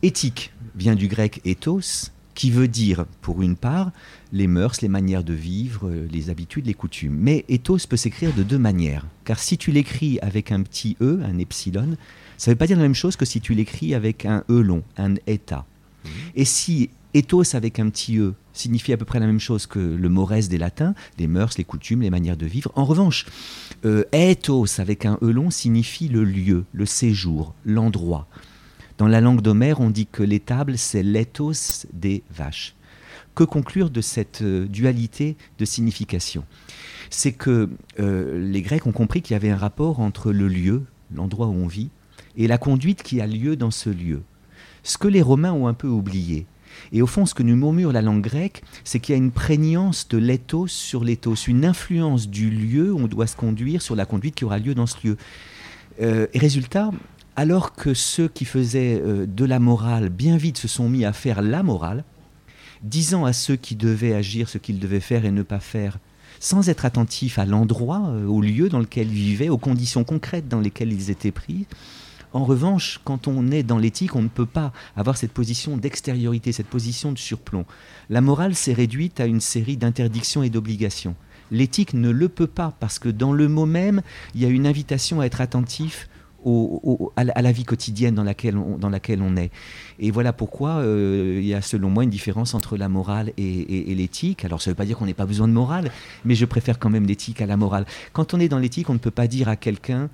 Éthique 0.01 0.51
vient 0.75 0.95
du 0.95 1.07
grec 1.07 1.41
ethos, 1.45 2.11
qui 2.33 2.51
veut 2.51 2.67
dire, 2.67 3.05
pour 3.21 3.41
une 3.41 3.55
part, 3.55 3.91
les 4.31 4.45
mœurs, 4.47 4.81
les 4.81 4.87
manières 4.89 5.23
de 5.23 5.33
vivre, 5.33 5.87
euh, 5.89 6.07
les 6.11 6.29
habitudes, 6.29 6.67
les 6.67 6.73
coutumes. 6.75 7.17
Mais 7.17 7.45
ethos 7.49 7.79
peut 7.89 7.97
s'écrire 7.97 8.31
de 8.33 8.43
deux 8.43 8.59
manières. 8.59 9.05
Car 9.25 9.39
si 9.39 9.57
tu 9.57 9.71
l'écris 9.71 10.19
avec 10.21 10.51
un 10.51 10.61
petit 10.61 10.97
e, 11.01 11.21
un 11.25 11.39
epsilon, 11.39 11.97
ça 12.37 12.51
ne 12.51 12.53
veut 12.53 12.57
pas 12.57 12.67
dire 12.67 12.77
la 12.77 12.83
même 12.83 12.95
chose 12.95 13.15
que 13.15 13.25
si 13.25 13.41
tu 13.41 13.53
l'écris 13.53 13.93
avec 13.93 14.25
un 14.25 14.43
e 14.49 14.61
long, 14.61 14.83
un 14.97 15.15
eta. 15.25 15.65
Et 16.35 16.45
si 16.45 16.89
ethos 17.13 17.55
avec 17.55 17.79
un 17.79 17.89
petit 17.89 18.17
e 18.17 18.33
signifie 18.53 18.93
à 18.93 18.97
peu 18.97 19.05
près 19.05 19.19
la 19.19 19.25
même 19.25 19.39
chose 19.39 19.65
que 19.65 19.79
le 19.79 20.09
mores 20.09 20.47
des 20.49 20.57
latins, 20.57 20.93
les 21.17 21.27
mœurs, 21.27 21.57
les 21.57 21.63
coutumes, 21.63 22.01
les 22.01 22.09
manières 22.09 22.37
de 22.37 22.45
vivre, 22.45 22.71
en 22.75 22.85
revanche, 22.85 23.25
euh, 23.85 24.03
ethos 24.11 24.79
avec 24.79 25.05
un 25.05 25.17
e 25.21 25.29
long 25.29 25.49
signifie 25.49 26.07
le 26.07 26.23
lieu, 26.23 26.65
le 26.73 26.85
séjour, 26.85 27.53
l'endroit. 27.65 28.27
Dans 28.97 29.07
la 29.07 29.21
langue 29.21 29.41
d'Homère, 29.41 29.79
on 29.79 29.89
dit 29.89 30.07
que 30.07 30.23
l'étable, 30.23 30.77
c'est 30.77 31.03
l'éthos 31.03 31.85
des 31.93 32.23
vaches. 32.31 32.75
Que 33.35 33.43
conclure 33.43 33.91
de 33.91 34.01
cette 34.01 34.41
euh, 34.41 34.65
dualité 34.65 35.37
de 35.59 35.65
signification? 35.65 36.43
C'est 37.11 37.33
que 37.33 37.69
euh, 37.99 38.39
les 38.39 38.61
Grecs 38.63 38.87
ont 38.87 38.91
compris 38.91 39.21
qu'il 39.21 39.33
y 39.33 39.35
avait 39.35 39.51
un 39.51 39.57
rapport 39.57 39.99
entre 39.99 40.31
le 40.31 40.47
lieu, 40.47 40.83
l'endroit 41.13 41.47
où 41.47 41.53
on 41.53 41.67
vit, 41.67 41.89
et 42.37 42.47
la 42.47 42.57
conduite 42.57 43.03
qui 43.03 43.19
a 43.19 43.27
lieu 43.27 43.55
dans 43.55 43.71
ce 43.71 43.89
lieu. 43.89 44.21
Ce 44.83 44.97
que 44.97 45.07
les 45.07 45.21
Romains 45.21 45.51
ont 45.51 45.67
un 45.67 45.73
peu 45.73 45.87
oublié. 45.87 46.45
Et 46.91 47.01
au 47.01 47.07
fond, 47.07 47.25
ce 47.25 47.33
que 47.33 47.43
nous 47.43 47.55
murmure 47.55 47.91
la 47.91 48.03
langue 48.03 48.21
grecque, 48.21 48.61
c'est 48.83 48.99
qu'il 48.99 49.13
y 49.13 49.17
a 49.17 49.21
une 49.21 49.31
prégnance 49.31 50.07
de 50.07 50.17
l'éthos 50.17 50.67
sur 50.67 51.03
l'éthos, 51.03 51.47
une 51.47 51.65
influence 51.65 52.29
du 52.29 52.49
lieu 52.49 52.93
où 52.93 52.99
on 52.99 53.07
doit 53.07 53.27
se 53.27 53.35
conduire 53.35 53.81
sur 53.81 53.95
la 53.95 54.05
conduite 54.05 54.35
qui 54.35 54.45
aura 54.45 54.59
lieu 54.59 54.75
dans 54.75 54.85
ce 54.85 54.95
lieu. 55.05 55.17
Euh, 56.01 56.27
et 56.33 56.39
résultat, 56.39 56.91
alors 57.35 57.73
que 57.73 57.93
ceux 57.93 58.27
qui 58.27 58.45
faisaient 58.45 59.01
de 59.03 59.45
la 59.45 59.59
morale 59.59 60.09
bien 60.09 60.37
vite 60.37 60.57
se 60.57 60.67
sont 60.67 60.89
mis 60.89 61.05
à 61.05 61.13
faire 61.13 61.41
la 61.41 61.63
morale, 61.63 62.03
disant 62.83 63.25
à 63.25 63.33
ceux 63.33 63.55
qui 63.55 63.75
devaient 63.75 64.13
agir 64.13 64.47
ce 64.47 64.59
qu'ils 64.59 64.79
devaient 64.79 64.99
faire 64.99 65.25
et 65.25 65.31
ne 65.31 65.43
pas 65.43 65.59
faire, 65.59 65.97
sans 66.39 66.69
être 66.69 66.85
attentifs 66.85 67.39
à 67.39 67.45
l'endroit, 67.45 68.13
au 68.27 68.41
lieu 68.41 68.69
dans 68.69 68.79
lequel 68.79 69.07
ils 69.07 69.13
vivaient, 69.13 69.49
aux 69.49 69.57
conditions 69.57 70.03
concrètes 70.03 70.47
dans 70.47 70.59
lesquelles 70.59 70.93
ils 70.93 71.09
étaient 71.09 71.31
pris, 71.31 71.65
en 72.33 72.43
revanche, 72.43 72.99
quand 73.03 73.27
on 73.27 73.51
est 73.51 73.63
dans 73.63 73.77
l'éthique, 73.77 74.15
on 74.15 74.21
ne 74.21 74.27
peut 74.27 74.45
pas 74.45 74.71
avoir 74.95 75.17
cette 75.17 75.31
position 75.31 75.77
d'extériorité, 75.77 76.51
cette 76.51 76.67
position 76.67 77.11
de 77.11 77.17
surplomb. 77.17 77.65
La 78.09 78.21
morale 78.21 78.55
s'est 78.55 78.73
réduite 78.73 79.19
à 79.19 79.25
une 79.25 79.41
série 79.41 79.77
d'interdictions 79.77 80.43
et 80.43 80.49
d'obligations. 80.49 81.15
L'éthique 81.51 81.93
ne 81.93 82.09
le 82.09 82.29
peut 82.29 82.47
pas 82.47 82.73
parce 82.79 82.99
que 82.99 83.09
dans 83.09 83.31
le 83.31 83.47
mot 83.47 83.65
même, 83.65 84.01
il 84.35 84.41
y 84.41 84.45
a 84.45 84.49
une 84.49 84.67
invitation 84.67 85.21
à 85.21 85.25
être 85.25 85.41
attentif 85.41 86.09
à, 87.15 87.41
la, 87.41 87.51
vie 87.51 87.65
quotidienne 87.65 88.15
dans 88.15 88.23
laquelle 88.23 88.57
on, 88.57 89.35
est. 89.35 89.51
Et 89.99 90.11
voilà 90.11 90.31
pourquoi 90.33 90.77
euh, 90.77 91.39
il 91.41 91.45
y 91.45 91.53
a 91.53 91.61
selon 91.61 91.89
moi 91.89 92.03
une 92.03 92.09
différence 92.09 92.53
entre 92.53 92.77
la 92.77 92.87
morale 92.87 93.33
et, 93.37 93.91
et 93.91 93.95
l'éthique. 93.95 94.45
Alors 94.45 94.61
ça 94.61 94.69
ne 94.69 94.73
veut 94.73 94.77
pas 94.77 94.85
dire 94.85 94.97
qu'on 94.97 95.07
n'ait 95.07 95.13
pas 95.13 95.25
besoin 95.25 95.47
de 95.47 95.53
morale, 95.53 95.91
mais 96.23 96.35
je 96.35 96.45
préfère 96.45 96.79
quand 96.79 96.89
même 96.89 97.05
l'éthique 97.05 97.41
à 97.41 97.45
la 97.45 97.57
morale. 97.57 97.85
Quand 98.13 98.33
on 98.33 98.39
est 98.39 98.47
dans 98.47 98.59
l'éthique, 98.59 98.89
on 98.89 98.93
ne 98.93 98.99
peut 98.99 99.11
pas 99.11 99.27
dire 99.27 99.49
à 99.49 99.55
quelqu'un 99.55 100.09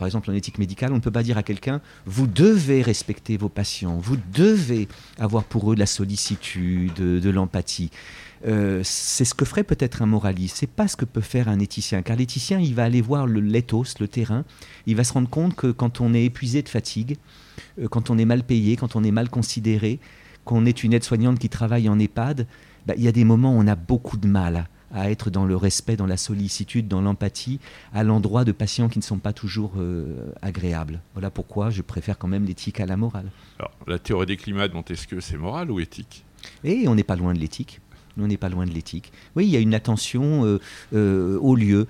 par 0.00 0.06
exemple 0.06 0.30
en 0.30 0.34
éthique 0.34 0.58
médicale, 0.58 0.92
on 0.92 0.94
ne 0.94 1.00
peut 1.00 1.10
pas 1.10 1.22
dire 1.22 1.36
à 1.36 1.42
quelqu'un 1.42 1.82
vous 2.06 2.26
devez 2.26 2.80
respecter 2.80 3.36
vos 3.36 3.50
patients, 3.50 3.98
vous 3.98 4.16
devez 4.32 4.88
avoir 5.18 5.44
pour 5.44 5.70
eux 5.70 5.74
de 5.74 5.80
la 5.80 5.84
sollicitude, 5.84 6.94
de, 6.94 7.30
l'empathie. 7.30 7.90
Euh, 8.46 8.80
c'est 8.82 9.26
ce 9.26 9.34
que 9.34 9.44
ferait 9.44 9.62
peut-être 9.62 10.00
un 10.00 10.06
moraliste. 10.06 10.56
C'est 10.56 10.70
pas 10.70 10.88
ce 10.88 10.96
que 10.96 11.04
peut 11.04 11.20
faire 11.20 11.50
un 11.50 11.58
éthicien. 11.58 12.00
Car 12.00 12.16
l'éthicien, 12.16 12.58
il 12.58 12.74
va 12.74 12.84
aller 12.84 13.02
voir 13.02 13.26
le 13.26 13.40
l'éthos, 13.40 14.00
le 14.00 14.08
terrain. 14.08 14.44
Il 14.86 14.96
va 14.96 15.04
se 15.04 15.12
rendre 15.12 15.28
compte 15.28 15.54
que 15.54 15.70
quand 15.70 16.00
on 16.00 16.14
est 16.14 16.24
épuisé 16.24 16.62
de 16.62 16.70
fatigue, 16.70 17.18
euh, 17.78 17.86
quand 17.86 18.08
on 18.08 18.16
est 18.16 18.24
mal 18.24 18.42
payé, 18.42 18.76
quand 18.76 18.96
on 18.96 19.04
est 19.04 19.10
mal 19.10 19.28
considéré, 19.28 20.00
qu'on 20.46 20.64
est 20.64 20.82
une 20.82 20.94
aide-soignante 20.94 21.38
qui 21.38 21.50
travaille 21.50 21.90
en 21.90 21.98
EHPAD, 21.98 22.46
bah, 22.86 22.94
il 22.96 23.04
y 23.04 23.08
a 23.08 23.12
des 23.12 23.24
moments 23.24 23.54
où 23.54 23.60
on 23.60 23.66
a 23.66 23.76
beaucoup 23.76 24.16
de 24.16 24.26
mal 24.26 24.66
à 24.92 25.10
être 25.10 25.30
dans 25.30 25.44
le 25.44 25.56
respect, 25.56 25.96
dans 25.96 26.06
la 26.06 26.16
sollicitude, 26.16 26.88
dans 26.88 27.00
l'empathie, 27.00 27.60
à 27.92 28.02
l'endroit 28.02 28.44
de 28.44 28.52
patients 28.52 28.88
qui 28.88 28.98
ne 28.98 29.04
sont 29.04 29.18
pas 29.18 29.32
toujours 29.32 29.72
euh, 29.78 30.32
agréables. 30.42 31.00
Voilà 31.14 31.30
pourquoi 31.30 31.70
je 31.70 31.82
préfère 31.82 32.18
quand 32.18 32.28
même 32.28 32.44
l'éthique 32.44 32.80
à 32.80 32.86
la 32.86 32.96
morale. 32.96 33.30
Alors, 33.58 33.72
la 33.86 33.98
théorie 33.98 34.26
des 34.26 34.36
climats 34.36 34.68
de 34.68 34.74
Montesquieu, 34.74 35.20
c'est 35.20 35.36
moral 35.36 35.70
ou 35.70 35.80
éthique? 35.80 36.24
Et 36.64 36.88
on 36.88 36.94
n'est 36.94 37.04
pas 37.04 37.16
loin 37.16 37.34
de 37.34 37.38
l'éthique. 37.38 37.80
On 38.18 38.26
n'est 38.26 38.36
pas 38.36 38.48
loin 38.48 38.66
de 38.66 38.72
l'éthique. 38.72 39.12
Oui, 39.36 39.46
il 39.46 39.50
y 39.50 39.56
a 39.56 39.60
une 39.60 39.74
attention 39.74 40.44
euh, 40.44 40.60
euh, 40.92 41.38
au 41.38 41.54
lieu. 41.54 41.86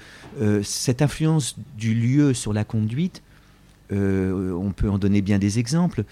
cette 0.62 1.02
influence 1.02 1.56
du 1.76 1.94
lieu 1.94 2.34
sur 2.34 2.52
la 2.52 2.64
conduite, 2.64 3.22
on 3.90 4.72
peut 4.76 4.88
en 4.88 4.98
donner 4.98 5.20
bien 5.22 5.38
des 5.38 5.58
exemples. 5.58 6.04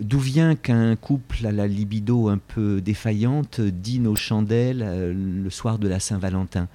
D'où 0.00 0.18
vient 0.18 0.56
qu'un 0.56 0.94
couple 0.94 1.46
à 1.46 1.52
la 1.52 1.66
libido 1.66 2.28
un 2.28 2.38
peu 2.38 2.80
défaillante 2.80 3.60
dîne 3.60 4.06
aux 4.06 4.16
chandelles 4.16 4.82
euh, 4.84 5.14
le 5.14 5.50
soir 5.50 5.78
de 5.78 5.88
la 5.88 6.00
Saint-Valentin? 6.00 6.68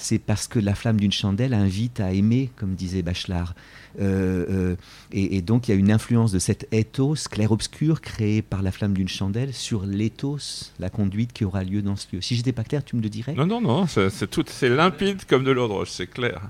C'est 0.00 0.20
parce 0.20 0.46
que 0.46 0.60
la 0.60 0.76
flamme 0.76 1.00
d'une 1.00 1.10
chandelle 1.10 1.54
invite 1.54 1.98
à 1.98 2.12
aimer, 2.12 2.50
comme 2.56 2.74
disait 2.74 3.02
Bachelard. 3.02 3.54
Euh, 4.00 4.46
euh, 4.48 4.76
et, 5.12 5.42
donc 5.42 5.66
il 5.66 5.72
y 5.72 5.74
a 5.74 5.76
une 5.76 5.90
influence 5.90 6.30
de 6.30 6.38
cet 6.38 6.68
ethos 6.72 7.16
clair-obscur 7.28 8.00
créé 8.00 8.40
par 8.40 8.62
la 8.62 8.70
flamme 8.70 8.92
d'une 8.92 9.08
chandelle 9.08 9.52
sur 9.52 9.84
l'ethos, 9.86 10.72
la 10.78 10.88
conduite 10.88 11.32
qui 11.32 11.44
aura 11.44 11.64
lieu 11.64 11.82
dans 11.82 11.96
ce 11.96 12.06
lieu. 12.12 12.20
Si 12.20 12.36
j'étais 12.36 12.52
pas 12.52 12.62
clair, 12.62 12.84
tu 12.84 12.94
me 12.94 13.02
le 13.02 13.08
dirais? 13.08 13.34
Non, 13.34 13.46
non, 13.46 13.60
non, 13.60 13.86
c'est 13.88 14.68
limpide 14.68 15.24
comme 15.24 15.42
de 15.42 15.50
l'eau 15.50 15.66
de 15.66 15.72
roche, 15.72 15.90
c'est 15.90 16.06
clair. 16.06 16.42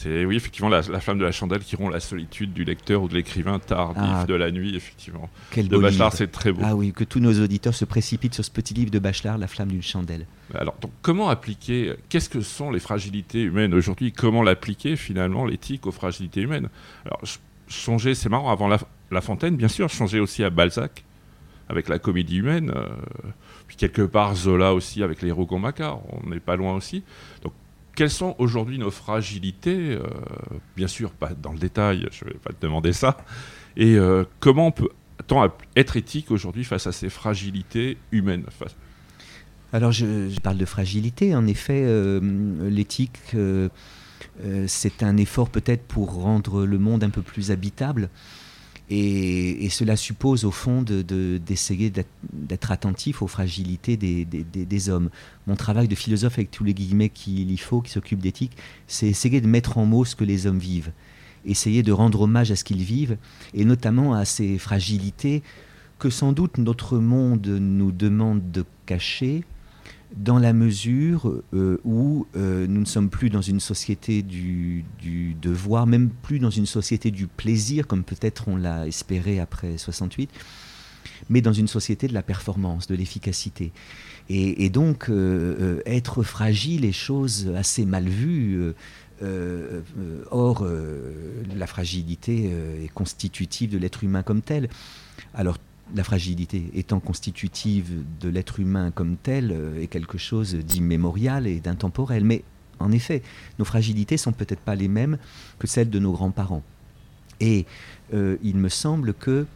C'est 0.00 0.24
oui, 0.24 0.36
effectivement, 0.36 0.68
la, 0.68 0.80
flamme 0.82 1.18
de 1.18 1.24
la 1.24 1.32
chandelle 1.32 1.58
qui 1.58 1.74
rompt 1.74 1.92
la 1.92 1.98
solitude 1.98 2.52
du 2.52 2.62
lecteur 2.62 3.02
ou 3.02 3.08
de 3.08 3.14
l'écrivain 3.14 3.58
tardif 3.58 4.00
ah. 4.04 4.26
de 4.26 4.34
la 4.34 4.52
nuit, 4.52 4.76
effectivement. 4.76 5.28
Quel 5.50 5.66
de 5.66 5.76
Bachelard, 5.76 6.12
c'est 6.12 6.30
très 6.30 6.52
beau. 6.52 6.60
Ah 6.62 6.76
oui, 6.76 6.92
que 6.92 7.02
tous 7.02 7.18
nos 7.18 7.42
auditeurs 7.42 7.74
se 7.74 7.84
précipitent 7.84 8.34
sur 8.34 8.44
ce 8.44 8.50
petit 8.52 8.74
livre 8.74 8.92
de 8.92 9.00
Bachelard, 9.00 9.38
La 9.38 9.48
flamme 9.48 9.72
d'une 9.72 9.82
chandelle. 9.82 10.26
Alors, 10.54 10.76
donc, 10.80 10.92
comment 11.02 11.30
appliquer 11.30 11.94
Qu'est-ce 12.08 12.28
que 12.28 12.42
sont 12.42 12.70
les 12.70 12.78
fragilités 12.78 13.42
humaines 13.42 13.74
aujourd'hui? 13.74 14.12
Comment 14.12 14.44
l'appliquer 14.44 14.94
finalement 14.94 15.44
l'éthique 15.44 15.84
aux 15.84 15.90
fragilités 15.90 16.42
humaines? 16.42 16.68
Alors, 17.04 17.20
changer, 17.66 18.14
c'est 18.14 18.28
marrant. 18.28 18.52
Avant 18.52 18.68
la, 18.68 19.20
Fontaine, 19.20 19.56
bien 19.56 19.66
sûr, 19.66 19.88
changer 19.88 20.20
aussi 20.20 20.44
à 20.44 20.50
Balzac 20.50 21.02
avec 21.68 21.88
la 21.88 21.98
comédie 21.98 22.36
humaine. 22.36 22.70
Euh, 22.72 22.86
puis 23.66 23.76
quelque 23.76 24.02
part 24.02 24.36
Zola 24.36 24.74
aussi 24.74 25.02
avec 25.02 25.22
les 25.22 25.32
Rougon-Macquart. 25.32 25.98
On 26.12 26.30
n'est 26.30 26.38
pas 26.38 26.54
loin 26.54 26.76
aussi. 26.76 27.02
Donc 27.42 27.52
quelles 27.98 28.10
sont 28.10 28.36
aujourd'hui 28.38 28.78
nos 28.78 28.92
fragilités 28.92 29.96
euh, 29.96 30.06
Bien 30.76 30.86
sûr, 30.86 31.10
pas 31.10 31.30
dans 31.34 31.52
le 31.52 31.58
détail, 31.58 32.06
je 32.12 32.24
ne 32.24 32.30
vais 32.30 32.38
pas 32.38 32.52
te 32.52 32.60
demander 32.64 32.92
ça. 32.92 33.16
Et 33.76 33.96
euh, 33.96 34.22
comment 34.38 34.68
on 34.68 34.70
peut 34.70 34.88
être 35.74 35.96
éthique 35.96 36.30
aujourd'hui 36.30 36.62
face 36.62 36.86
à 36.86 36.92
ces 36.92 37.08
fragilités 37.08 37.98
humaines 38.12 38.44
Alors, 39.72 39.90
je, 39.90 40.38
parle 40.38 40.58
de 40.58 40.64
fragilité. 40.64 41.34
En 41.34 41.48
effet, 41.48 41.82
euh, 41.84 42.20
l'éthique, 42.70 43.18
c'est 44.68 45.02
un 45.02 45.16
effort 45.16 45.50
peut-être 45.50 45.82
pour 45.82 46.22
rendre 46.22 46.64
le 46.64 46.78
monde 46.78 47.02
un 47.02 47.10
peu 47.10 47.22
plus 47.22 47.50
habitable. 47.50 48.10
Et, 48.90 49.68
cela 49.70 49.96
suppose 49.96 50.44
au 50.44 50.50
fond 50.50 50.82
d'essayer 50.82 51.92
d'être 52.32 52.70
attentif 52.70 53.20
aux 53.20 53.26
fragilités 53.26 53.96
des, 53.96 54.88
hommes. 54.88 55.10
Mon 55.46 55.56
travail 55.56 55.88
de 55.88 55.94
philosophe 55.94 56.34
avec 56.34 56.50
tous 56.50 56.64
les 56.64 56.74
guillemets 56.74 57.10
qu'il 57.10 57.50
y 57.50 57.58
faut, 57.58 57.80
qui 57.80 57.90
s'occupe 57.90 58.20
d'éthique, 58.20 58.56
c'est 58.86 59.06
essayer 59.06 59.40
de 59.40 59.46
mettre 59.46 59.78
en 59.78 59.84
mots 59.84 60.04
ce 60.04 60.16
que 60.16 60.24
les 60.24 60.46
hommes 60.46 60.58
vivent. 60.58 60.92
Essayer 61.44 61.82
de 61.82 61.92
rendre 61.92 62.22
hommage 62.22 62.50
à 62.50 62.56
ce 62.56 62.64
qu'ils 62.64 62.82
vivent, 62.82 63.16
et 63.54 63.64
notamment 63.64 64.14
à 64.14 64.24
ces 64.24 64.58
fragilités 64.58 65.42
que 65.98 66.10
sans 66.10 66.32
doute 66.32 66.58
notre 66.58 66.98
monde 66.98 67.46
nous 67.46 67.92
demande 67.92 68.50
de 68.50 68.64
cacher, 68.86 69.44
dans 70.16 70.38
la 70.38 70.52
mesure 70.52 71.32
euh, 71.52 71.78
où 71.84 72.26
euh, 72.36 72.66
nous 72.66 72.80
ne 72.80 72.86
sommes 72.86 73.10
plus 73.10 73.30
dans 73.30 73.42
une 73.42 73.60
société 73.60 74.22
du, 74.22 74.84
devoir, 75.40 75.86
même 75.86 76.10
plus 76.10 76.38
dans 76.38 76.50
une 76.50 76.66
société 76.66 77.10
du 77.10 77.26
plaisir, 77.26 77.86
comme 77.86 78.04
peut-être 78.04 78.48
on 78.48 78.56
l'a 78.56 78.86
espéré 78.86 79.38
après 79.38 79.76
68, 79.76 80.30
mais 81.28 81.40
dans 81.40 81.52
une 81.52 81.68
société 81.68 82.08
de 82.08 82.14
la 82.14 82.22
performance, 82.22 82.86
de 82.86 82.94
l'efficacité. 82.94 83.72
Et, 84.30 84.68
donc, 84.68 85.08
euh, 85.08 85.80
être 85.86 86.22
fragile 86.22 86.84
est 86.84 86.92
chose 86.92 87.50
assez 87.56 87.86
mal 87.86 88.06
vue. 88.06 88.74
or, 90.30 90.66
la 91.56 91.66
fragilité 91.66 92.52
est 92.84 92.92
constitutive 92.92 93.70
de 93.70 93.78
l'être 93.78 94.04
humain 94.04 94.22
comme 94.22 94.42
tel. 94.42 94.68
Alors, 95.32 95.56
la 95.94 96.04
fragilité 96.04 96.70
étant 96.74 97.00
constitutive 97.00 98.02
de 98.20 98.28
l'être 98.28 98.60
humain 98.60 98.90
comme 98.90 99.16
tel 99.16 99.52
euh, 99.52 99.82
est 99.82 99.86
quelque 99.86 100.18
chose 100.18 100.54
d'immémorial 100.54 101.46
et 101.46 101.60
d'intemporel. 101.60 102.24
Mais 102.24 102.44
en 102.78 102.92
effet, 102.92 103.22
nos 103.58 103.64
fragilités 103.64 104.16
sont 104.16 104.32
peut-être 104.32 104.60
pas 104.60 104.74
les 104.74 104.88
mêmes 104.88 105.18
que 105.58 105.66
celles 105.66 105.90
de 105.90 105.98
nos 105.98 106.12
grands-parents. 106.12 106.62
Et 107.40 107.66
euh, 108.14 108.36
il 108.42 108.56
me 108.56 108.68
semble 108.68 109.14
que 109.14 109.46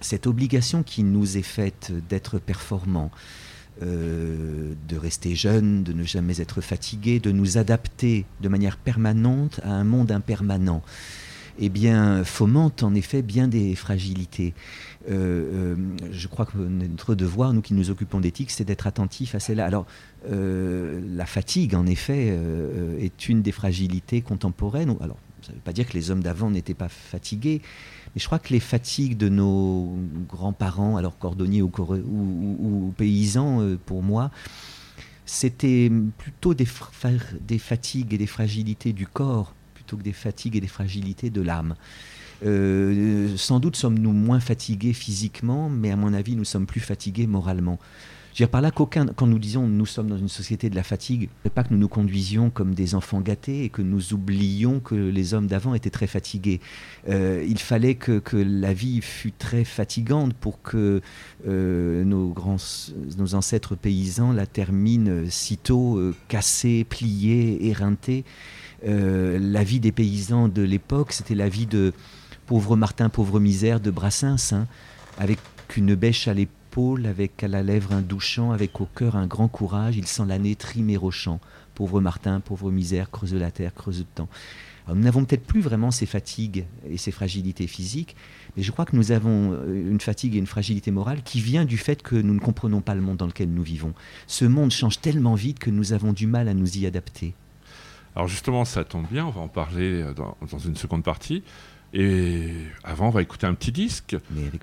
cette 0.00 0.26
obligation 0.26 0.82
qui 0.82 1.04
nous 1.04 1.36
est 1.36 1.42
faite 1.42 1.92
d'être 2.08 2.38
performants, 2.38 3.10
euh, 3.82 4.74
de 4.88 4.96
rester 4.96 5.34
jeune, 5.34 5.82
de 5.82 5.92
ne 5.92 6.04
jamais 6.04 6.40
être 6.40 6.60
fatigué, 6.60 7.20
de 7.20 7.30
nous 7.30 7.58
adapter 7.58 8.26
de 8.40 8.48
manière 8.48 8.76
permanente 8.76 9.60
à 9.62 9.70
un 9.70 9.84
monde 9.84 10.10
impermanent, 10.10 10.82
eh 11.58 11.68
bien, 11.68 12.24
fomente 12.24 12.82
en 12.82 12.94
effet 12.94 13.22
bien 13.22 13.48
des 13.48 13.74
fragilités. 13.74 14.54
Euh, 15.10 15.74
euh, 15.74 15.76
je 16.10 16.28
crois 16.28 16.46
que 16.46 16.56
notre 16.56 17.14
devoir, 17.14 17.52
nous 17.52 17.60
qui 17.60 17.74
nous 17.74 17.90
occupons 17.90 18.20
d'éthique, 18.20 18.50
c'est 18.50 18.64
d'être 18.64 18.86
attentifs 18.86 19.34
à 19.34 19.40
celle-là. 19.40 19.66
Alors, 19.66 19.86
euh, 20.30 21.00
la 21.14 21.26
fatigue, 21.26 21.74
en 21.74 21.86
effet, 21.86 22.38
est 23.00 23.28
une 23.28 23.42
des 23.42 23.52
fragilités 23.52 24.22
contemporaines. 24.22 24.94
Alors, 25.00 25.18
ça 25.42 25.50
ne 25.50 25.56
veut 25.56 25.62
pas 25.62 25.72
dire 25.72 25.86
que 25.88 25.94
les 25.94 26.10
hommes 26.10 26.22
d'avant 26.22 26.50
n'étaient 26.50 26.74
pas 26.74 26.88
fatigués, 26.88 27.60
mais 28.14 28.20
je 28.20 28.26
crois 28.26 28.38
que 28.38 28.52
les 28.52 28.60
fatigues 28.60 29.16
de 29.16 29.28
nos 29.28 29.96
grands-parents, 30.28 30.96
alors 30.96 31.18
cordonniers 31.18 31.62
ou, 31.62 31.70
ou, 31.70 32.94
paysans, 32.96 33.76
pour 33.84 34.02
moi, 34.02 34.30
c'était 35.26 35.90
plutôt 36.18 36.54
des 36.54 36.66
fatigues 37.58 38.14
et 38.14 38.18
des 38.18 38.26
fragilités 38.26 38.92
du 38.92 39.06
corps 39.06 39.54
que 39.96 40.02
des 40.02 40.12
fatigues 40.12 40.56
et 40.56 40.60
des 40.60 40.66
fragilités 40.68 41.30
de 41.30 41.40
l'âme. 41.40 41.74
Euh, 42.44 43.36
sans 43.36 43.60
doute 43.60 43.76
sommes-nous 43.76 44.12
moins 44.12 44.40
fatigués 44.40 44.92
physiquement, 44.92 45.68
mais 45.68 45.90
à 45.90 45.96
mon 45.96 46.12
avis, 46.12 46.34
nous 46.36 46.44
sommes 46.44 46.66
plus 46.66 46.80
fatigués 46.80 47.26
moralement. 47.26 47.78
Je 48.34 48.38
veux 48.38 48.46
dire 48.46 48.50
par 48.50 48.62
là 48.62 48.70
qu'aucun, 48.70 49.06
quand 49.08 49.26
nous 49.26 49.38
disons 49.38 49.68
nous 49.68 49.84
sommes 49.84 50.08
dans 50.08 50.16
une 50.16 50.28
société 50.28 50.70
de 50.70 50.74
la 50.74 50.82
fatigue, 50.82 51.28
pas 51.54 51.64
que 51.64 51.74
nous 51.74 51.78
nous 51.78 51.88
conduisions 51.88 52.48
comme 52.48 52.74
des 52.74 52.94
enfants 52.94 53.20
gâtés 53.20 53.64
et 53.64 53.68
que 53.68 53.82
nous 53.82 54.14
oublions 54.14 54.80
que 54.80 54.94
les 54.94 55.34
hommes 55.34 55.46
d'avant 55.46 55.74
étaient 55.74 55.90
très 55.90 56.06
fatigués. 56.06 56.58
Euh, 57.10 57.44
il 57.46 57.58
fallait 57.58 57.94
que, 57.94 58.20
que, 58.20 58.38
la 58.38 58.72
vie 58.72 59.02
fût 59.02 59.32
très 59.32 59.64
fatigante 59.64 60.32
pour 60.32 60.62
que 60.62 61.02
euh, 61.46 62.04
nos, 62.04 62.30
grands, 62.30 62.56
nos 63.18 63.34
ancêtres 63.34 63.76
paysans 63.76 64.32
la 64.32 64.46
terminent 64.46 65.26
sitôt 65.28 66.00
cassés, 66.28 66.86
pliés, 66.88 67.58
éreintés. 68.82 69.38
la 69.38 69.64
vie 69.64 69.80
des 69.80 69.92
paysans 69.92 70.48
de 70.48 70.62
l'époque, 70.62 71.12
c'était 71.12 71.34
la 71.34 71.48
vie 71.48 71.66
de 71.66 71.92
Pauvre 72.46 72.76
Martin, 72.76 73.08
pauvre 73.08 73.40
misère 73.40 73.80
de 73.80 73.90
Brassens, 73.90 74.52
hein, 74.52 74.66
avec 75.16 75.38
une 75.76 75.94
bêche 75.94 76.26
à 76.26 76.34
l'épaule, 76.34 77.06
avec 77.06 77.42
à 77.42 77.48
la 77.48 77.62
lèvre 77.62 77.92
un 77.92 78.02
douchant, 78.02 78.50
avec 78.50 78.80
au 78.80 78.86
cœur 78.86 79.16
un 79.16 79.26
grand 79.26 79.48
courage, 79.48 79.96
il 79.96 80.06
sent 80.06 80.24
l'année 80.26 80.56
trimer 80.56 80.98
au 80.98 81.10
champ. 81.10 81.40
Pauvre 81.74 82.00
Martin, 82.00 82.40
pauvre 82.40 82.70
misère, 82.70 83.10
creuse 83.10 83.32
la 83.32 83.50
terre, 83.50 83.72
creuse 83.72 84.00
le 84.00 84.04
temps. 84.04 84.28
nous 84.88 84.96
n'avons 84.96 85.24
peut-être 85.24 85.46
plus 85.46 85.60
vraiment 85.60 85.90
ces 85.90 86.04
fatigues 86.04 86.66
et 86.90 86.98
ces 86.98 87.12
fragilités 87.12 87.66
physiques, 87.66 88.16
mais 88.56 88.62
je 88.62 88.72
crois 88.72 88.84
que 88.84 88.96
nous 88.96 89.12
avons 89.12 89.52
euh, 89.52 89.90
une 89.90 90.00
fatigue 90.00 90.34
et 90.34 90.38
une 90.38 90.46
fragilité 90.46 90.90
morale 90.90 91.22
qui 91.22 91.40
vient 91.40 91.64
du 91.64 91.78
fait 91.78 92.02
que 92.02 92.16
nous 92.16 92.34
ne 92.34 92.40
comprenons 92.40 92.80
pas 92.80 92.94
le 92.94 93.00
monde 93.00 93.16
dans 93.16 93.26
lequel 93.26 93.50
nous 93.50 93.62
vivons. 93.62 93.94
Ce 94.26 94.44
monde 94.44 94.72
change 94.72 95.00
tellement 95.00 95.36
vite 95.36 95.58
que 95.60 95.70
nous 95.70 95.92
avons 95.92 96.12
du 96.12 96.26
mal 96.26 96.48
à 96.48 96.54
nous 96.54 96.76
y 96.76 96.86
adapter. 96.86 97.34
Alors 98.14 98.28
justement, 98.28 98.64
ça 98.64 98.84
tombe 98.84 99.06
bien, 99.10 99.26
on 99.26 99.30
va 99.30 99.40
en 99.40 99.48
parler 99.48 100.02
euh, 100.02 100.12
dans, 100.12 100.36
dans 100.50 100.58
une 100.58 100.76
seconde 100.76 101.02
partie. 101.02 101.42
Et 101.94 102.48
avant, 102.84 103.08
on 103.08 103.10
va 103.10 103.20
écouter 103.20 103.46
un 103.46 103.52
petit 103.52 103.70
disque. 103.72 104.14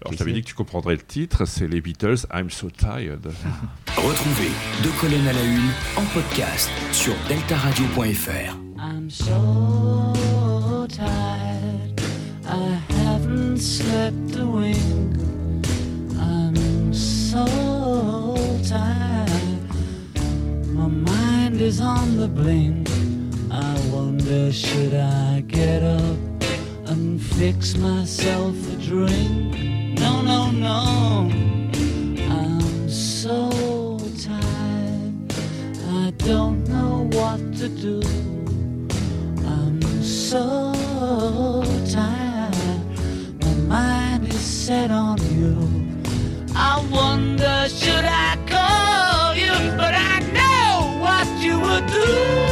Alors, 0.01 0.11
je 0.13 0.17
t'avais 0.17 0.33
dit 0.33 0.41
que 0.41 0.47
tu 0.47 0.55
comprendrais 0.55 0.95
le 0.95 1.01
titre, 1.01 1.45
c'est 1.45 1.67
les 1.67 1.79
Beatles, 1.79 2.25
I'm 2.33 2.49
So 2.49 2.71
Tired. 2.71 3.27
Retrouvez 3.97 4.49
Deux 4.81 4.91
colonnes 4.99 5.27
à 5.27 5.33
la 5.33 5.43
une 5.43 5.69
en 5.95 6.05
podcast 6.13 6.71
sur 6.91 7.13
deltaradio.fr. 7.27 8.55
I'm 8.79 9.09
so 9.09 10.13
tired, 10.87 12.01
I 12.47 12.79
haven't 13.05 13.57
slept 13.57 14.35
a 14.39 14.45
wink. 14.45 14.77
I'm 16.19 16.91
so 16.93 17.45
tired, 18.67 19.61
my 20.73 20.87
mind 20.87 21.61
is 21.61 21.79
on 21.79 22.17
the 22.17 22.27
blink. 22.27 22.89
Wonder, 23.99 24.49
should 24.53 24.93
I 24.93 25.41
get 25.41 25.83
up? 25.83 26.17
and 26.89 27.21
fix 27.21 27.75
myself 27.75 28.55
a 28.73 28.75
drink. 28.77 29.99
No, 29.99 30.21
no, 30.21 30.49
no. 30.51 31.29
I'm 32.29 32.89
so 32.89 33.99
tired. 34.23 35.13
I 36.01 36.11
don't 36.17 36.67
know 36.67 37.09
what 37.11 37.39
to 37.57 37.67
do. 37.69 38.01
I'm 39.45 39.81
so 40.01 41.63
tired. 41.91 42.81
My 43.43 43.53
mind 43.75 44.27
is 44.29 44.39
set 44.65 44.91
on 44.91 45.17
you. 45.37 45.55
I 46.55 46.83
wonder, 46.89 47.67
should 47.69 48.05
I 48.05 48.31
call 48.55 49.35
you? 49.35 49.53
But 49.77 49.93
I 49.93 50.19
know 50.37 51.01
what 51.03 51.27
you 51.43 51.59
would 51.59 51.85
do. 51.87 52.48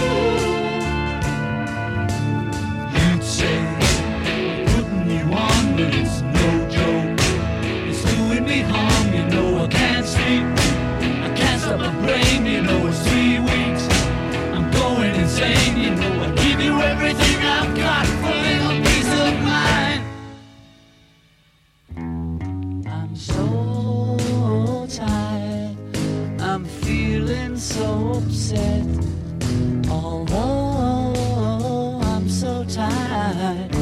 Upset. 28.48 28.84
Although 29.90 31.14
I'm 32.02 32.30
so 32.30 32.64
tired, 32.66 33.76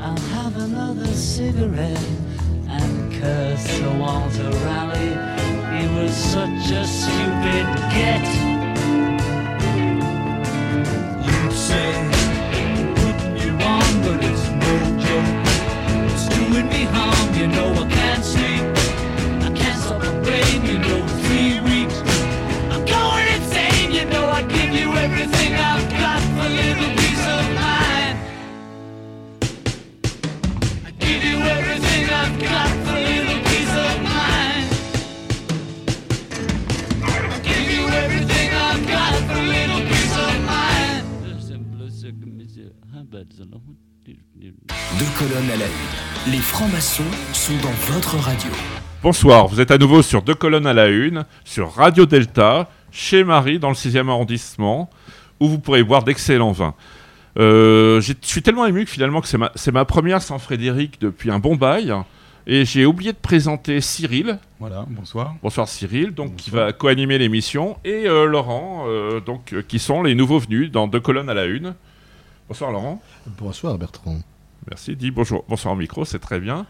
I'll 0.00 0.18
have 0.18 0.56
another 0.56 1.06
cigarette 1.06 2.08
and 2.68 3.12
curse 3.12 3.64
the 3.78 3.90
Walter 3.98 4.50
Raleigh 4.66 5.16
He 5.76 5.86
was 5.96 6.12
such 6.12 6.70
a 6.70 6.84
stupid 6.86 7.66
get. 7.94 8.26
You'd 11.26 11.52
say, 11.52 11.90
putting 13.00 13.36
you 13.38 13.52
on, 13.64 14.02
but 14.02 14.20
it's 14.22 14.46
no 14.64 14.74
joke. 15.04 15.46
It's 16.10 16.26
doing 16.28 16.68
me 16.68 16.84
harm, 16.84 17.34
you 17.34 17.46
know 17.46 17.72
I 17.72 17.93
Deux 43.14 44.16
colonnes 45.16 45.50
à 45.52 45.56
la 45.56 45.66
une. 45.66 46.32
Les 46.32 46.38
francs-maçons 46.38 47.04
sont 47.32 47.56
dans 47.62 47.92
votre 47.92 48.16
radio. 48.16 48.50
Bonsoir, 49.04 49.46
vous 49.46 49.60
êtes 49.60 49.70
à 49.70 49.78
nouveau 49.78 50.02
sur 50.02 50.22
Deux 50.22 50.34
colonnes 50.34 50.66
à 50.66 50.72
la 50.72 50.88
une, 50.88 51.24
sur 51.44 51.72
Radio 51.74 52.06
Delta, 52.06 52.68
chez 52.90 53.22
Marie, 53.22 53.60
dans 53.60 53.68
le 53.68 53.76
6e 53.76 54.08
arrondissement, 54.08 54.90
où 55.38 55.46
vous 55.46 55.60
pourrez 55.60 55.84
boire 55.84 56.02
d'excellents 56.02 56.50
vins. 56.50 56.74
Euh, 57.38 58.00
je 58.00 58.14
suis 58.22 58.42
tellement 58.42 58.66
ému 58.66 58.84
que 58.84 58.90
finalement 58.90 59.20
que 59.20 59.28
c'est 59.28 59.38
ma, 59.38 59.52
ma, 59.72 59.84
première 59.84 60.20
sans 60.20 60.40
Frédéric 60.40 61.00
depuis 61.00 61.30
un 61.30 61.38
bon 61.38 61.54
bail. 61.54 61.94
Et 62.48 62.64
j'ai 62.64 62.84
oublié 62.84 63.12
de 63.12 63.18
présenter 63.18 63.80
Cyril. 63.80 64.38
Voilà, 64.58 64.86
bonsoir. 64.88 65.36
Bonsoir 65.40 65.68
Cyril, 65.68 66.10
donc 66.10 66.34
qui 66.34 66.50
va 66.50 66.72
co-animer 66.72 67.18
l'émission, 67.18 67.76
et 67.84 68.08
euh, 68.08 68.26
Laurent, 68.26 68.86
euh, 68.88 69.20
donc 69.20 69.54
qui 69.68 69.78
sont 69.78 70.02
les 70.02 70.16
nouveaux 70.16 70.40
venus 70.40 70.72
dans 70.72 70.88
Deux 70.88 71.00
colonnes 71.00 71.30
à 71.30 71.34
la 71.34 71.44
une. 71.44 71.74
Bonsoir 72.46 72.72
Laurent. 72.72 73.00
Bonsoir 73.38 73.78
Bertrand. 73.78 74.20
Merci, 74.68 74.96
dis 74.96 75.10
bonjour. 75.10 75.46
Bonsoir 75.48 75.72
au 75.72 75.76
micro, 75.78 76.04
c'est 76.04 76.18
très 76.18 76.38
bien. 76.38 76.66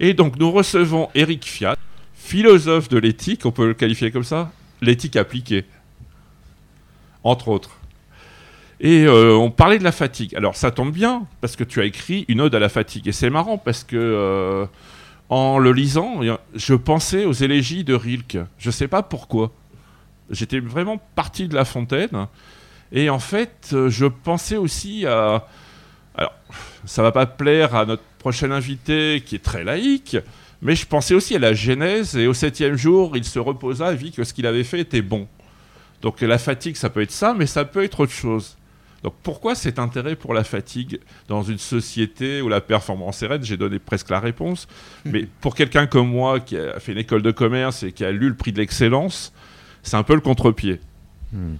Et 0.00 0.14
donc 0.14 0.36
nous 0.36 0.50
recevons 0.50 1.08
Eric 1.14 1.44
Fiat, 1.44 1.76
philosophe 2.12 2.88
de 2.88 2.98
l'éthique, 2.98 3.46
on 3.46 3.52
peut 3.52 3.68
le 3.68 3.74
qualifier 3.74 4.10
comme 4.10 4.24
ça? 4.24 4.50
L'éthique 4.82 5.14
appliquée, 5.14 5.64
entre 7.22 7.48
autres. 7.48 7.70
Et 8.80 9.04
euh, 9.04 9.36
on 9.36 9.52
parlait 9.52 9.78
de 9.78 9.84
la 9.84 9.92
fatigue. 9.92 10.34
Alors 10.34 10.56
ça 10.56 10.72
tombe 10.72 10.92
bien, 10.92 11.26
parce 11.40 11.54
que 11.54 11.62
tu 11.62 11.80
as 11.80 11.84
écrit 11.84 12.24
une 12.26 12.40
ode 12.40 12.54
à 12.56 12.58
la 12.58 12.68
fatigue. 12.68 13.06
Et 13.06 13.12
c'est 13.12 13.30
marrant, 13.30 13.58
parce 13.58 13.84
que 13.84 13.96
euh, 13.96 14.66
en 15.28 15.58
le 15.58 15.72
lisant, 15.72 16.20
je 16.52 16.74
pensais 16.74 17.26
aux 17.26 17.32
élégies 17.32 17.84
de 17.84 17.94
Rilke. 17.94 18.38
Je 18.58 18.68
ne 18.68 18.72
sais 18.72 18.88
pas 18.88 19.02
pourquoi. 19.02 19.52
J'étais 20.30 20.58
vraiment 20.58 20.98
parti 21.14 21.46
de 21.46 21.54
La 21.54 21.64
Fontaine. 21.64 22.26
Et 22.96 23.10
en 23.10 23.18
fait, 23.18 23.70
euh, 23.74 23.90
je 23.90 24.06
pensais 24.06 24.56
aussi 24.56 25.04
à... 25.04 25.46
Alors, 26.16 26.32
ça 26.86 27.02
va 27.02 27.12
pas 27.12 27.26
plaire 27.26 27.74
à 27.74 27.84
notre 27.84 28.02
prochain 28.18 28.50
invité 28.50 29.22
qui 29.24 29.34
est 29.34 29.44
très 29.44 29.64
laïque, 29.64 30.16
mais 30.62 30.74
je 30.74 30.86
pensais 30.86 31.12
aussi 31.14 31.36
à 31.36 31.38
la 31.38 31.52
Genèse, 31.52 32.16
et 32.16 32.26
au 32.26 32.32
septième 32.32 32.76
jour, 32.76 33.14
il 33.14 33.24
se 33.24 33.38
reposa 33.38 33.92
et 33.92 33.96
vit 33.96 34.12
que 34.12 34.24
ce 34.24 34.32
qu'il 34.32 34.46
avait 34.46 34.64
fait 34.64 34.80
était 34.80 35.02
bon. 35.02 35.28
Donc 36.00 36.22
la 36.22 36.38
fatigue, 36.38 36.74
ça 36.76 36.88
peut 36.88 37.02
être 37.02 37.10
ça, 37.10 37.34
mais 37.36 37.44
ça 37.44 37.66
peut 37.66 37.84
être 37.84 38.00
autre 38.00 38.12
chose. 38.12 38.56
Donc 39.02 39.12
pourquoi 39.22 39.54
cet 39.54 39.78
intérêt 39.78 40.16
pour 40.16 40.32
la 40.32 40.42
fatigue 40.42 40.98
dans 41.28 41.42
une 41.42 41.58
société 41.58 42.40
où 42.40 42.48
la 42.48 42.62
performance 42.62 43.22
est 43.22 43.26
raide? 43.26 43.44
J'ai 43.44 43.58
donné 43.58 43.78
presque 43.78 44.08
la 44.08 44.20
réponse. 44.20 44.68
Mais 45.04 45.28
pour 45.42 45.54
quelqu'un 45.54 45.86
comme 45.86 46.08
moi 46.08 46.40
qui 46.40 46.56
a 46.56 46.80
fait 46.80 46.92
une 46.92 46.98
école 46.98 47.20
de 47.20 47.30
commerce 47.30 47.82
et 47.82 47.92
qui 47.92 48.06
a 48.06 48.10
lu 48.10 48.30
le 48.30 48.34
prix 48.34 48.52
de 48.52 48.58
l'excellence, 48.58 49.34
c'est 49.82 49.96
un 49.96 50.02
peu 50.02 50.14
le 50.14 50.22
contre-pied. 50.22 50.80
Hmm. 51.32 51.56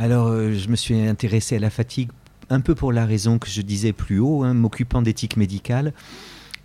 Alors, 0.00 0.28
euh, 0.28 0.54
je 0.54 0.70
me 0.70 0.76
suis 0.76 0.98
intéressé 0.98 1.56
à 1.56 1.58
la 1.58 1.68
fatigue 1.68 2.08
un 2.48 2.62
peu 2.62 2.74
pour 2.74 2.90
la 2.90 3.04
raison 3.04 3.38
que 3.38 3.48
je 3.50 3.60
disais 3.60 3.92
plus 3.92 4.18
haut, 4.18 4.44
hein, 4.44 4.54
m'occupant 4.54 5.02
d'éthique 5.02 5.36
médicale 5.36 5.92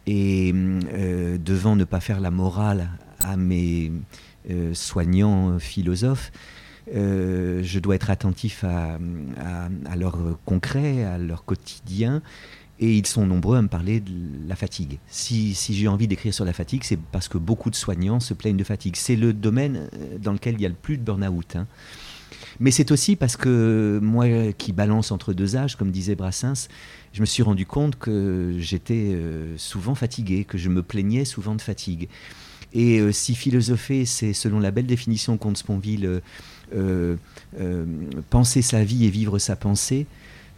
et 0.08 0.54
euh, 0.56 1.38
devant 1.38 1.76
ne 1.76 1.84
pas 1.84 2.00
faire 2.00 2.22
la 2.22 2.32
morale 2.32 2.92
à 3.20 3.36
mes 3.36 3.92
euh, 4.50 4.74
soignants 4.74 5.60
philosophes. 5.60 6.32
je 6.88 7.80
dois 7.80 7.96
être 7.96 8.10
attentif 8.10 8.64
à, 8.64 9.00
leur 9.98 10.18
concret, 10.46 11.04
à 11.04 11.18
leur 11.18 11.44
quotidien, 11.44 12.22
et 12.80 12.96
ils 12.96 13.06
sont 13.06 13.28
nombreux 13.28 13.58
à 13.58 13.62
me 13.62 13.68
parler 13.68 14.00
de 14.00 14.14
la 14.48 14.56
fatigue. 14.56 14.98
Si, 15.08 15.54
j'ai 15.54 15.90
envie 15.90 16.08
d'écrire 16.08 16.34
sur 16.34 16.46
la 16.46 16.54
fatigue, 16.54 16.84
c'est 16.86 17.00
parce 17.12 17.28
que 17.28 17.38
beaucoup 17.38 17.70
de 17.70 17.76
soignants 17.76 18.22
se 18.22 18.34
plaignent 18.34 18.56
de 18.56 18.64
fatigue. 18.64 18.96
C'est 18.96 19.18
le 19.18 19.34
domaine 19.34 19.90
dans 20.22 20.32
lequel 20.32 20.56
il 20.56 20.62
y 20.62 20.66
a 20.66 20.70
le 20.70 20.76
plus 20.76 20.98
de 20.98 21.04
burn-out. 21.04 21.58
Hein. 21.58 21.68
Mais 22.60 22.72
c'est 22.72 22.92
aussi 22.92 23.16
parce 23.16 23.38
que 23.38 24.00
moi 24.02 24.28
qui 24.58 24.72
balance 24.72 25.12
entre 25.12 25.34
deux 25.34 25.56
âges, 25.56 25.76
comme 25.76 25.92
disait 25.92 26.16
Brassens, 26.16 26.68
je 27.14 27.22
me 27.22 27.26
suis 27.26 27.44
rendu 27.44 27.66
compte 27.66 27.98
que 27.98 28.56
j'étais 28.60 29.14
euh, 29.14 29.58
souvent 29.58 29.96
fatigué, 29.96 30.44
que 30.44 30.58
je 30.58 30.70
me 30.70 30.84
plaignais 30.84 31.26
souvent 31.26 31.56
de 31.56 31.62
fatigue. 31.62 32.10
Et 32.74 33.00
euh, 33.00 33.12
si 33.12 33.36
philosopher, 33.36 34.06
c'est 34.06 34.34
selon 34.34 34.60
la 34.60 34.72
belle 34.72 34.86
définition 34.86 35.38
qu'ont 35.38 35.56
Sponville, 35.56 36.22
euh, 36.74 37.16
penser 38.30 38.62
sa 38.62 38.84
vie 38.84 39.06
et 39.06 39.10
vivre 39.10 39.40
sa 39.40 39.56
pensée, 39.56 40.08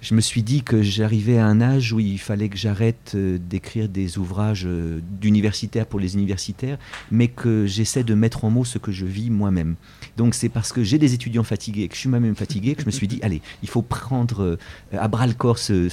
je 0.02 0.14
me 0.14 0.22
suis 0.22 0.44
dit 0.44 0.64
que 0.64 0.82
j'arrivais 0.84 1.40
à 1.40 1.46
un 1.46 1.60
âge 1.60 1.92
où 1.92 2.00
il 2.00 2.20
fallait 2.20 2.50
que 2.50 2.58
j'arrête 2.58 3.14
euh, 3.16 3.40
d'écrire 3.40 3.90
des 3.90 4.18
ouvrages 4.18 4.66
euh, 4.66 5.00
d'universitaires 5.20 5.88
pour 5.88 6.00
les 6.00 6.14
universitaires, 6.14 6.78
mais 7.10 7.28
que 7.28 7.66
j'essaie 7.66 8.04
de 8.04 8.14
mettre 8.14 8.46
en 8.46 8.52
mots 8.52 8.66
ce 8.66 8.78
que 8.78 8.92
je 8.92 9.06
vis 9.06 9.32
moi-même. 9.32 9.76
Donc 10.16 10.36
c'est 10.36 10.50
parce 10.50 10.72
que 10.72 10.84
j'ai 10.84 11.00
des 11.00 11.14
étudiants 11.14 11.44
fatigués, 11.44 11.88
que 11.88 11.96
je 11.96 12.02
suis 12.02 12.10
moi-même 12.10 12.36
fatigué, 12.36 12.76
que 12.76 12.82
je 12.82 12.86
me 12.86 12.92
suis 12.92 13.08
dit, 13.08 13.20
allez, 13.24 13.42
il 13.64 13.70
faut 13.70 13.82
prendre 13.82 14.44
euh, 14.44 14.58
à 14.92 15.08
bras 15.08 15.26
le 15.26 15.34
corps 15.34 15.58
ce, 15.58 15.90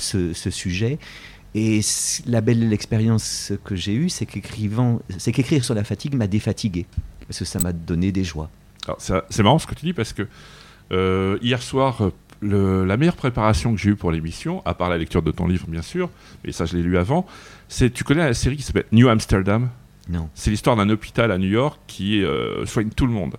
sujet. 0.50 0.98
Et 1.54 1.80
la 2.26 2.40
belle 2.40 2.72
expérience 2.72 3.52
que 3.64 3.76
j'ai 3.76 3.94
eue, 3.94 4.08
c'est 4.08 4.28
c'est 5.18 5.32
qu'écrire 5.32 5.64
sur 5.64 5.74
la 5.74 5.84
fatigue 5.84 6.14
m'a 6.14 6.26
défatigué, 6.26 6.84
parce 7.28 7.38
que 7.38 7.44
ça 7.44 7.60
m'a 7.60 7.72
donné 7.72 8.10
des 8.10 8.24
joies. 8.24 8.50
C'est 8.98 9.42
marrant 9.42 9.60
ce 9.60 9.66
que 9.68 9.74
tu 9.74 9.86
dis, 9.86 9.92
parce 9.92 10.12
que 10.12 10.26
hier 11.40 11.62
soir, 11.62 12.10
la 12.44 12.96
meilleure 12.96 13.16
préparation 13.16 13.74
que 13.74 13.80
j'ai 13.80 13.90
eue 13.90 13.96
pour 13.96 14.12
l'émission, 14.12 14.62
à 14.64 14.74
part 14.74 14.88
la 14.88 14.98
lecture 14.98 15.22
de 15.22 15.30
ton 15.30 15.46
livre 15.46 15.66
bien 15.68 15.82
sûr, 15.82 16.10
mais 16.44 16.52
ça 16.52 16.66
je 16.66 16.76
l'ai 16.76 16.82
lu 16.82 16.98
avant, 16.98 17.26
c'est 17.68 17.90
tu 17.90 18.04
connais 18.04 18.24
la 18.24 18.34
série 18.34 18.56
qui 18.56 18.62
s'appelle 18.62 18.86
New 18.92 19.08
Amsterdam? 19.08 19.70
Non. 20.08 20.28
C'est 20.34 20.50
l'histoire 20.50 20.76
d'un 20.76 20.90
hôpital 20.90 21.30
à 21.32 21.38
New 21.38 21.48
York 21.48 21.80
qui 21.86 22.22
euh, 22.22 22.66
soigne 22.66 22.90
tout 22.90 23.06
le 23.06 23.12
monde. 23.12 23.36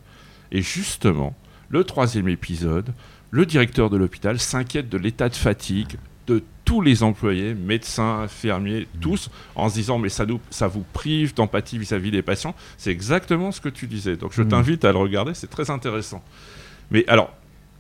Et 0.52 0.62
justement, 0.62 1.36
le 1.70 1.84
troisième 1.84 2.28
épisode, 2.28 2.94
le 3.32 3.46
directeur 3.46 3.90
de 3.90 3.98
l'hôpital 3.98 4.40
s'inquiète 4.40 4.90
de 4.90 4.98
l'état 4.98 5.30
de 5.30 5.36
fatigue 5.36 5.98
de 6.28 6.44
tous 6.64 6.82
les 6.82 7.04
employés, 7.04 7.54
médecins, 7.54 8.22
infirmiers, 8.22 8.82
mmh. 8.96 9.00
tous, 9.00 9.30
en 9.54 9.70
se 9.70 9.76
disant 9.76 10.00
mais 10.00 10.10
ça, 10.10 10.26
nous, 10.26 10.40
ça 10.50 10.68
vous 10.68 10.84
prive 10.94 11.36
d'empathie 11.36 11.78
vis-à-vis 11.78 12.10
des 12.10 12.24
patients. 12.24 12.56
C'est 12.78 12.92
exactement 12.92 13.52
ce 13.52 13.62
que 13.62 13.70
tu 13.70 13.86
disais. 13.86 14.16
Donc 14.16 14.34
je 14.34 14.42
mmh. 14.42 14.48
t'invite 14.48 14.86
à 14.86 14.92
le 14.92 14.98
regarder, 14.98 15.36
c'est 15.36 15.50
très 15.50 15.70
intéressant. 15.70 16.24
Mais 16.90 17.06
alors, 17.08 17.32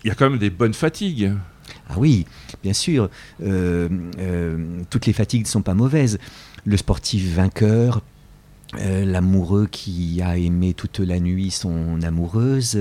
y 0.08 0.12
a 0.12 0.16
quand 0.16 0.30
même 0.30 0.40
des 0.40 0.50
bonnes 0.50 0.74
fatigues. 0.74 1.34
Ah 1.90 1.96
oui, 1.98 2.26
bien 2.64 2.74
sûr. 2.74 3.10
Euh, 3.44 3.90
euh, 4.20 4.82
toutes 4.90 5.06
les 5.06 5.14
fatigues 5.14 5.44
ne 5.44 5.48
sont 5.48 5.62
pas 5.62 5.74
mauvaises. 5.74 6.20
Le 6.66 6.78
sportif 6.78 7.36
vainqueur, 7.36 8.02
euh, 8.80 9.06
l'amoureux 9.06 9.68
qui 9.70 10.22
a 10.22 10.38
aimé 10.38 10.74
toute 10.74 11.00
la 11.00 11.20
nuit 11.20 11.52
son 11.52 12.02
amoureuse, 12.02 12.80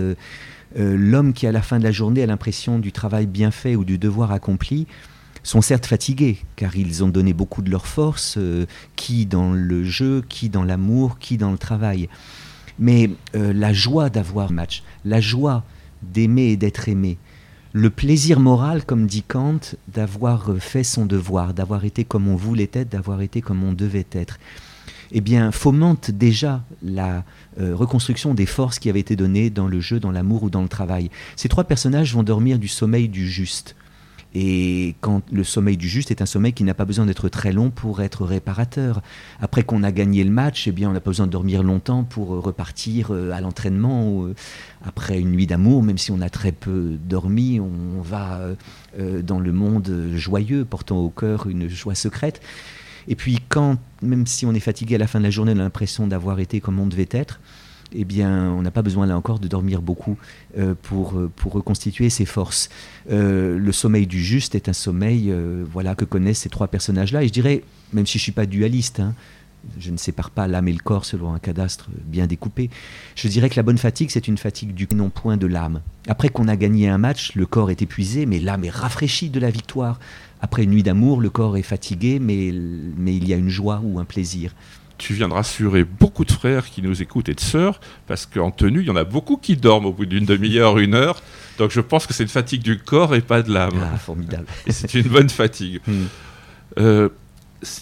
l'homme 0.77 1.33
qui 1.33 1.47
à 1.47 1.53
la 1.53 1.63
fin 1.63 1.79
de 1.79 1.85
la 1.85 1.93
journée 1.93 2.23
a 2.23 2.27
l'impression 2.27 2.79
du 2.79 2.93
travail 2.93 3.27
bien 3.27 3.51
fait 3.51 3.77
ou 3.77 3.85
du 3.85 3.99
devoir 3.99 4.33
accompli, 4.33 4.87
sont 5.43 5.61
certes 5.61 5.87
fatigués, 5.87 6.39
car 6.57 6.75
ils 6.75 7.05
ont 7.05 7.09
donné 7.09 7.35
beaucoup 7.35 7.61
de 7.61 7.71
leur 7.71 7.87
force, 7.87 8.39
qui 8.97 9.27
dans 9.27 9.53
le 9.53 9.85
jeu, 9.85 10.25
qui 10.29 10.49
dans 10.49 10.65
l'amour, 10.65 11.19
qui 11.19 11.37
dans 11.37 11.53
le 11.53 11.59
travail. 11.59 12.09
Mais 12.79 13.11
la 13.35 13.73
joie 13.73 14.11
d'avoir 14.11 14.51
match, 14.51 14.83
la 15.05 15.21
joie 15.21 15.65
d'aimer 16.13 16.49
et 16.49 16.57
d'être 16.57 16.89
aimé. 16.89 17.19
Le 17.73 17.91
plaisir 17.91 18.39
moral, 18.39 18.85
comme 18.85 19.07
dit 19.07 19.23
Kant, 19.23 19.59
d'avoir 19.89 20.55
fait 20.61 20.85
son 20.85 21.07
devoir, 21.07 21.55
d'avoir 21.55 21.85
été 21.85 22.05
comme 22.05 22.29
on 22.29 22.37
voulait 22.37 22.71
être, 22.73 22.91
d'avoir 22.91 23.21
été 23.21 23.41
comme 23.41 23.65
on 23.65 23.73
devait 23.73 24.07
être, 24.13 24.39
eh 25.11 25.21
bien, 25.21 25.51
fomente 25.51 26.11
déjà 26.11 26.63
la 26.83 27.25
euh, 27.61 27.75
reconstruction 27.75 28.35
des 28.35 28.47
forces 28.47 28.79
qui 28.79 28.91
avaient 28.91 29.01
été 29.01 29.17
données 29.17 29.51
dans 29.51 29.69
le 29.69 29.81
jeu, 29.81 30.01
dans 30.01 30.11
l'amour 30.11 30.45
ou 30.45 30.51
dans 30.51 30.63
le 30.63 30.69
travail. 30.69 31.11
Ces 31.37 31.49
trois 31.49 31.65
personnages 31.65 32.15
vont 32.15 32.23
dormir 32.23 32.59
du 32.59 32.69
sommeil 32.69 33.09
du 33.09 33.29
juste. 33.29 33.77
Et 34.35 34.97
quand 35.01 35.23
le 35.33 35.45
sommeil 35.45 35.77
du 35.77 35.89
juste 35.89 36.11
est 36.11 36.21
un 36.21 36.27
sommeil 36.27 36.53
qui 36.53 36.65
n'a 36.65 36.75
pas 36.75 36.85
besoin 36.85 37.07
d'être 37.07 37.29
très 37.29 37.53
long 37.53 37.71
pour 37.71 38.03
être 38.03 38.25
réparateur. 38.25 39.01
Après 39.41 39.63
qu'on 39.63 39.85
a 39.85 39.93
gagné 39.93 40.25
le 40.25 40.31
match, 40.31 40.67
eh 40.67 40.73
bien, 40.73 40.91
on 40.91 40.93
n'a 40.93 41.01
pas 41.01 41.11
besoin 41.11 41.27
de 41.27 41.33
dormir 41.33 41.63
longtemps 41.63 42.03
pour 42.03 42.29
repartir 42.29 43.13
euh, 43.13 43.31
à 43.31 43.41
l'entraînement. 43.41 44.27
Euh, 44.27 44.35
après 44.85 45.21
une 45.21 45.31
nuit 45.31 45.47
d'amour, 45.47 45.85
même 45.85 45.99
si 45.99 46.11
on 46.11 46.21
a 46.21 46.29
très 46.31 46.51
peu 46.51 46.97
dormi, 47.09 47.61
on 47.61 48.03
va 48.03 48.41
euh, 48.99 49.23
dans 49.23 49.39
le 49.39 49.53
monde 49.53 50.11
joyeux, 50.15 50.65
portant 50.65 50.99
au 50.99 51.11
cœur 51.11 51.47
une 51.49 51.69
joie 51.69 51.95
secrète. 51.95 52.41
Et 53.07 53.15
puis 53.15 53.39
quand, 53.49 53.77
même 54.03 54.27
si 54.27 54.47
on 54.47 54.53
est 54.53 54.61
fatigué 54.61 54.97
à 54.97 54.99
la 54.99 55.07
fin 55.07 55.21
de 55.21 55.25
la 55.25 55.31
journée, 55.31 55.53
on 55.55 55.61
a 55.61 55.63
l'impression 55.63 56.07
d'avoir 56.07 56.41
été 56.41 56.61
comme 56.61 56.81
on 56.81 56.87
devait 56.87 57.09
être, 57.11 57.41
eh 57.95 58.05
bien, 58.05 58.51
on 58.51 58.63
n'a 58.63 58.71
pas 58.71 58.83
besoin 58.83 59.07
là 59.07 59.17
encore 59.17 59.39
de 59.39 59.49
dormir 59.49 59.81
beaucoup 59.81 60.19
euh, 60.59 60.75
pour, 60.83 61.17
euh, 61.17 61.31
pour 61.35 61.53
reconstituer 61.53 62.11
ses 62.11 62.25
forces. 62.25 62.69
Euh, 63.11 63.59
le 63.59 63.73
sommeil 63.73 64.07
du 64.07 64.23
juste 64.23 64.55
est 64.55 64.69
un 64.69 64.73
sommeil 64.73 65.33
voilà, 65.73 65.95
que 65.95 66.05
connaissent 66.05 66.41
ces 66.41 66.49
trois 66.49 66.69
personnages-là. 66.69 67.23
Et 67.23 67.29
je 67.29 67.33
dirais, 67.33 67.63
même 67.93 68.07
si 68.07 68.19
je 68.19 68.23
ne 68.23 68.25
suis 68.25 68.33
pas 68.33 68.47
dualiste, 68.47 69.01
hein, 69.01 69.15
je 69.79 69.91
ne 69.91 69.97
sépare 69.97 70.31
pas 70.31 70.47
l'âme 70.47 70.69
et 70.69 70.73
le 70.73 70.79
corps 70.79 71.07
selon 71.07 71.33
un 71.33 71.39
cadastre 71.39 71.89
bien 72.05 72.27
découpé. 72.27 72.69
Je 73.15 73.29
dirais 73.29 73.49
que 73.49 73.57
la 73.57 73.63
bonne 73.63 73.79
fatigue, 73.79 74.11
c'est 74.11 74.29
une 74.29 74.37
fatigue 74.37 74.75
du 74.75 74.87
non 74.95 75.09
point 75.09 75.37
de 75.37 75.47
l'âme. 75.47 75.81
Après 76.07 76.29
qu'on 76.29 76.49
a 76.49 76.57
gagné 76.57 76.89
un 76.89 76.99
match, 76.99 77.35
le 77.35 77.47
corps 77.47 77.71
est 77.71 77.81
épuisé, 77.81 78.27
mais 78.27 78.41
l'âme 78.41 78.65
est 78.65 78.71
rafraîchie 78.71 79.31
de 79.31 79.41
la 79.41 79.51
victoire. 79.51 79.99
Après 80.43 80.65
une 80.65 80.71
nuit 80.71 80.83
d'amour, 80.83 81.21
le 81.21 81.31
corps 81.31 81.57
est 81.57 81.63
fatigué, 81.63 82.19
mais, 82.19 82.53
mais 82.99 83.17
il 83.17 83.27
y 83.27 83.33
a 83.33 83.37
une 83.37 83.49
joie 83.49 83.81
ou 83.83 83.99
un 83.99 84.05
plaisir 84.05 84.55
tu 84.99 85.15
viens 85.15 85.29
de 85.29 85.35
rassurer 85.35 85.85
beaucoup 85.85 86.25
de 86.25 86.33
frères 86.33 86.71
qui 86.71 86.83
nous 86.83 87.03
écoutent 87.03 87.29
et 87.29 87.35
de 87.35 87.41
sœurs, 87.41 87.81
parce 88.07 88.27
qu'en 88.27 88.51
tenue, 88.51 88.81
il 88.81 88.87
y 88.87 88.91
en 88.91 88.97
a 88.97 89.05
beaucoup 89.05 89.37
qui 89.37 89.57
dorment 89.57 89.87
au 89.87 89.93
bout 89.93 90.07
d'une 90.07 90.25
demi-heure, 90.25 90.79
une 90.79 90.95
heure. 90.95 91.23
Donc 91.59 91.71
je 91.71 91.81
pense 91.81 92.07
que 92.07 92.15
c'est 92.15 92.23
une 92.23 92.29
fatigue 92.29 92.63
du 92.63 92.79
corps 92.79 93.15
et 93.15 93.21
pas 93.21 93.43
de 93.43 93.53
l'âme. 93.53 93.91
Ah, 93.93 93.97
formidable. 93.99 94.47
Et 94.67 94.73
c'est 94.73 94.93
une 94.95 95.09
bonne 95.09 95.31
fatigue. 95.31 95.81
Hmm. 95.95 96.07
Euh, 96.79 97.09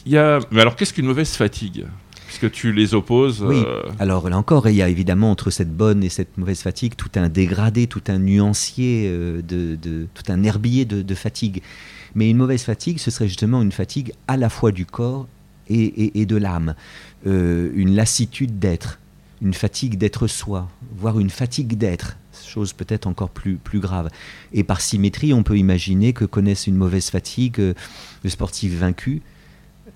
y 0.05 0.17
a... 0.17 0.41
Mais 0.51 0.61
alors, 0.61 0.77
qu'est-ce 0.77 0.93
qu'une 0.93 1.07
mauvaise 1.07 1.31
fatigue? 1.31 1.87
Puisque 2.27 2.51
tu 2.51 2.73
les 2.73 2.95
opposes. 2.95 3.43
Oui. 3.43 3.63
Euh, 3.65 3.81
alors 3.99 4.29
là 4.29 4.37
encore, 4.37 4.69
il 4.69 4.75
y 4.75 4.83
a 4.83 4.89
évidemment 4.89 5.31
entre 5.31 5.51
cette 5.51 5.75
bonne 5.75 6.03
et 6.03 6.09
cette 6.09 6.37
mauvaise 6.37 6.61
fatigue 6.61 6.95
tout 6.97 7.11
un 7.15 7.29
dégradé, 7.29 7.87
tout 7.87 8.03
un 8.09 8.19
nuancier, 8.19 9.07
euh, 9.09 9.41
de, 9.41 10.09
tout 10.13 10.33
un 10.33 10.43
herbier 10.43 10.85
de, 10.85 11.01
de 11.01 11.15
fatigue. 11.15 11.63
Mais 12.15 12.29
une 12.29 12.37
mauvaise 12.37 12.65
fatigue, 12.65 12.99
ce 12.99 13.11
serait 13.11 13.29
justement 13.29 13.63
une 13.63 13.73
fatigue 13.73 14.13
à 14.29 14.37
la 14.37 14.49
fois 14.51 14.73
du 14.73 14.85
corps 14.85 15.27
et, 15.69 16.27
de 16.27 16.37
l'âme, 16.37 16.75
euh, 17.27 17.71
une 17.75 17.95
lassitude 17.95 18.59
d'être, 18.59 18.99
une 19.41 19.55
fatigue 19.55 19.97
d'être 19.97 20.27
soi, 20.27 20.69
voire 20.97 21.19
une 21.19 21.31
fatigue 21.31 21.77
d'être, 21.77 22.17
chose 22.47 22.73
peut-être 22.73 23.07
encore 23.07 23.31
plus, 23.31 23.57
plus 23.57 23.81
grave. 23.81 24.11
Et 24.53 24.65
par 24.65 24.81
symétrie, 24.81 25.33
on 25.33 25.43
peut 25.43 25.59
imaginer 25.59 26.13
que 26.13 26.25
connaisse 26.25 26.67
une 26.67 26.77
mauvaise 26.77 27.11
fatigue 27.11 27.61
euh, 27.61 27.75
le 28.23 28.31
sportif 28.31 28.75
vaincu, 28.75 29.23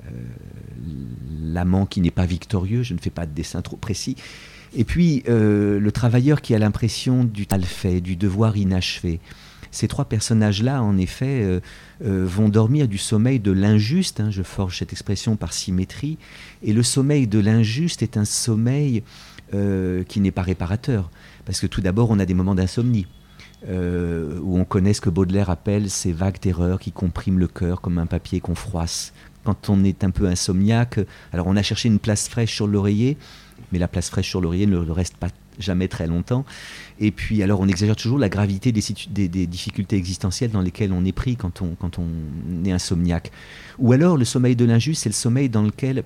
euh, 0.06 0.10
l'amant 1.42 1.86
qui 1.86 2.00
n'est 2.00 2.10
pas 2.10 2.26
victorieux, 2.26 2.82
je 2.82 2.94
ne 2.94 2.98
fais 2.98 3.10
pas 3.10 3.26
de 3.26 3.32
dessin 3.32 3.62
trop 3.62 3.76
précis, 3.76 4.16
et 4.74 4.84
puis 4.84 5.22
le 5.26 5.90
travailleur 5.90 6.42
qui 6.42 6.54
a 6.54 6.58
l'impression 6.58 7.24
du 7.24 7.46
mal 7.50 7.64
fait, 7.64 8.00
du 8.02 8.16
devoir 8.16 8.56
inachevé. 8.58 9.20
Ces 9.70 9.88
trois 9.88 10.04
personnages-là, 10.04 10.82
en 10.82 10.96
effet, 10.96 11.42
euh, 11.42 11.60
euh, 12.04 12.24
vont 12.26 12.48
dormir 12.48 12.88
du 12.88 12.98
sommeil 12.98 13.40
de 13.40 13.52
l'injuste, 13.52 14.20
hein, 14.20 14.30
je 14.30 14.42
forge 14.42 14.78
cette 14.78 14.92
expression 14.92 15.36
par 15.36 15.52
symétrie, 15.52 16.18
et 16.62 16.72
le 16.72 16.82
sommeil 16.82 17.26
de 17.26 17.38
l'injuste 17.38 18.02
est 18.02 18.16
un 18.16 18.24
sommeil 18.24 19.02
euh, 19.54 20.02
qui 20.04 20.20
n'est 20.20 20.30
pas 20.30 20.42
réparateur, 20.42 21.10
parce 21.44 21.60
que 21.60 21.66
tout 21.66 21.80
d'abord, 21.80 22.10
on 22.10 22.18
a 22.18 22.26
des 22.26 22.34
moments 22.34 22.54
d'insomnie. 22.54 23.06
où 23.68 24.58
on 24.58 24.64
connaît 24.64 24.94
ce 24.94 25.00
que 25.00 25.10
Baudelaire 25.10 25.50
appelle 25.50 25.90
ces 25.90 26.12
vagues 26.12 26.38
terreurs 26.38 26.78
qui 26.78 26.92
compriment 26.92 27.38
le 27.38 27.48
cœur 27.48 27.80
comme 27.80 27.98
un 27.98 28.06
papier 28.06 28.38
qu'on 28.38 28.54
froisse. 28.54 29.12
Quand 29.44 29.70
on 29.70 29.82
est 29.82 30.04
un 30.04 30.10
peu 30.10 30.26
insomniaque, 30.26 31.00
alors 31.32 31.46
on 31.48 31.56
a 31.56 31.62
cherché 31.62 31.88
une 31.88 31.98
place 31.98 32.28
fraîche 32.28 32.54
sur 32.54 32.66
l'oreiller, 32.66 33.16
mais 33.72 33.78
la 33.78 33.88
place 33.88 34.08
fraîche 34.10 34.28
sur 34.28 34.40
l'oreiller 34.40 34.66
ne 34.66 34.78
reste 34.78 35.16
pas 35.16 35.30
jamais 35.58 35.88
très 35.88 36.06
longtemps. 36.06 36.44
Et 37.00 37.10
puis, 37.10 37.42
alors, 37.42 37.60
on 37.60 37.68
exagère 37.68 37.96
toujours 37.96 38.18
la 38.18 38.28
gravité 38.28 38.72
des, 38.72 39.46
difficultés 39.46 39.96
existentielles 39.96 40.50
dans 40.50 40.60
lesquelles 40.60 40.92
on 40.92 41.04
est 41.04 41.12
pris 41.12 41.36
quand 41.36 41.62
on, 41.62 41.76
est 42.64 42.72
insomniaque. 42.72 43.30
Ou 43.78 43.92
alors, 43.92 44.16
le 44.16 44.24
sommeil 44.24 44.56
de 44.56 44.64
l'injuste, 44.64 45.02
c'est 45.02 45.08
le 45.08 45.14
sommeil 45.14 45.48
dans 45.48 45.62
lequel, 45.62 46.04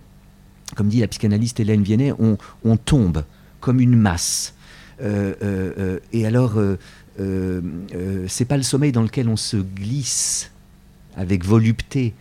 comme 0.76 0.88
dit 0.88 1.00
la 1.00 1.08
psychanalyste 1.08 1.60
Hélène 1.60 1.82
Viennet, 1.82 2.12
on, 2.18 2.38
on 2.64 2.76
tombe 2.76 3.24
comme 3.60 3.80
une 3.80 3.96
masse. 3.96 4.54
Euh, 5.02 5.34
euh, 5.42 5.72
euh, 5.78 5.98
et 6.12 6.26
alors, 6.26 6.58
c'est 8.26 8.44
pas 8.44 8.56
le 8.56 8.62
sommeil 8.62 8.92
dans 8.92 9.02
lequel 9.02 9.28
on 9.28 9.36
se 9.36 9.56
glisse 9.56 10.50
avec 11.16 11.44
volupté, 11.44 12.14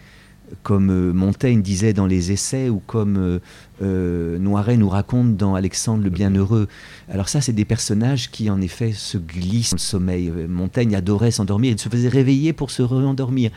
comme 0.63 1.11
Montaigne 1.11 1.61
disait 1.61 1.93
dans 1.93 2.05
les 2.05 2.31
essais, 2.31 2.69
ou 2.69 2.81
comme 2.85 3.39
euh, 3.81 4.37
Noiret 4.39 4.77
nous 4.77 4.89
raconte 4.89 5.37
dans 5.37 5.55
Alexandre 5.55 6.03
le 6.03 6.09
Bienheureux. 6.09 6.67
Alors 7.09 7.29
ça, 7.29 7.41
c'est 7.41 7.53
des 7.53 7.65
personnages 7.65 8.29
qui, 8.29 8.49
en 8.49 8.61
effet, 8.61 8.91
se 8.91 9.17
glissent 9.17 9.71
dans 9.71 9.75
le 9.75 9.79
sommeil. 9.79 10.29
Euh, 10.29 10.47
Montaigne 10.47 10.95
adorait 10.95 11.31
s'endormir, 11.31 11.71
il 11.71 11.79
se 11.79 11.89
faisait 11.89 12.09
réveiller 12.09 12.53
pour 12.53 12.71
se 12.71 12.81
re-endormir. 12.81 13.51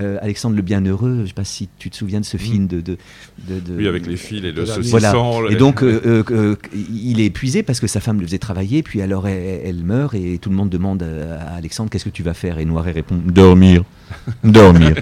Euh, 0.00 0.18
Alexandre 0.20 0.56
le 0.56 0.62
Bienheureux, 0.62 1.16
je 1.16 1.22
ne 1.22 1.26
sais 1.26 1.32
pas 1.34 1.44
si 1.44 1.68
tu 1.78 1.88
te 1.90 1.96
souviens 1.96 2.20
de 2.20 2.24
ce 2.24 2.36
mm. 2.36 2.40
film 2.40 2.66
de, 2.66 2.80
de, 2.80 2.96
Oui, 3.70 3.86
avec 3.86 4.06
les 4.06 4.16
fils 4.16 4.44
et 4.44 4.52
le 4.52 4.66
saucisson. 4.66 5.46
Et 5.48 5.56
donc, 5.56 5.82
il 5.82 7.20
est 7.20 7.26
épuisé 7.26 7.62
parce 7.62 7.80
que 7.80 7.86
sa 7.86 8.00
femme 8.00 8.20
le 8.20 8.26
faisait 8.26 8.38
travailler, 8.38 8.82
puis 8.82 9.02
alors 9.02 9.28
elle, 9.28 9.82
meurt 9.84 10.14
et 10.14 10.38
tout 10.38 10.50
le 10.50 10.56
monde 10.56 10.70
demande 10.70 11.02
à 11.02 11.54
Alexandre 11.54 11.90
qu'est-ce 11.90 12.04
que 12.04 12.10
tu 12.10 12.22
vas 12.22 12.34
faire? 12.34 12.58
Et 12.58 12.64
Noiret 12.64 12.92
répond 12.92 13.16
dormir, 13.24 13.84
dormir. 14.44 14.94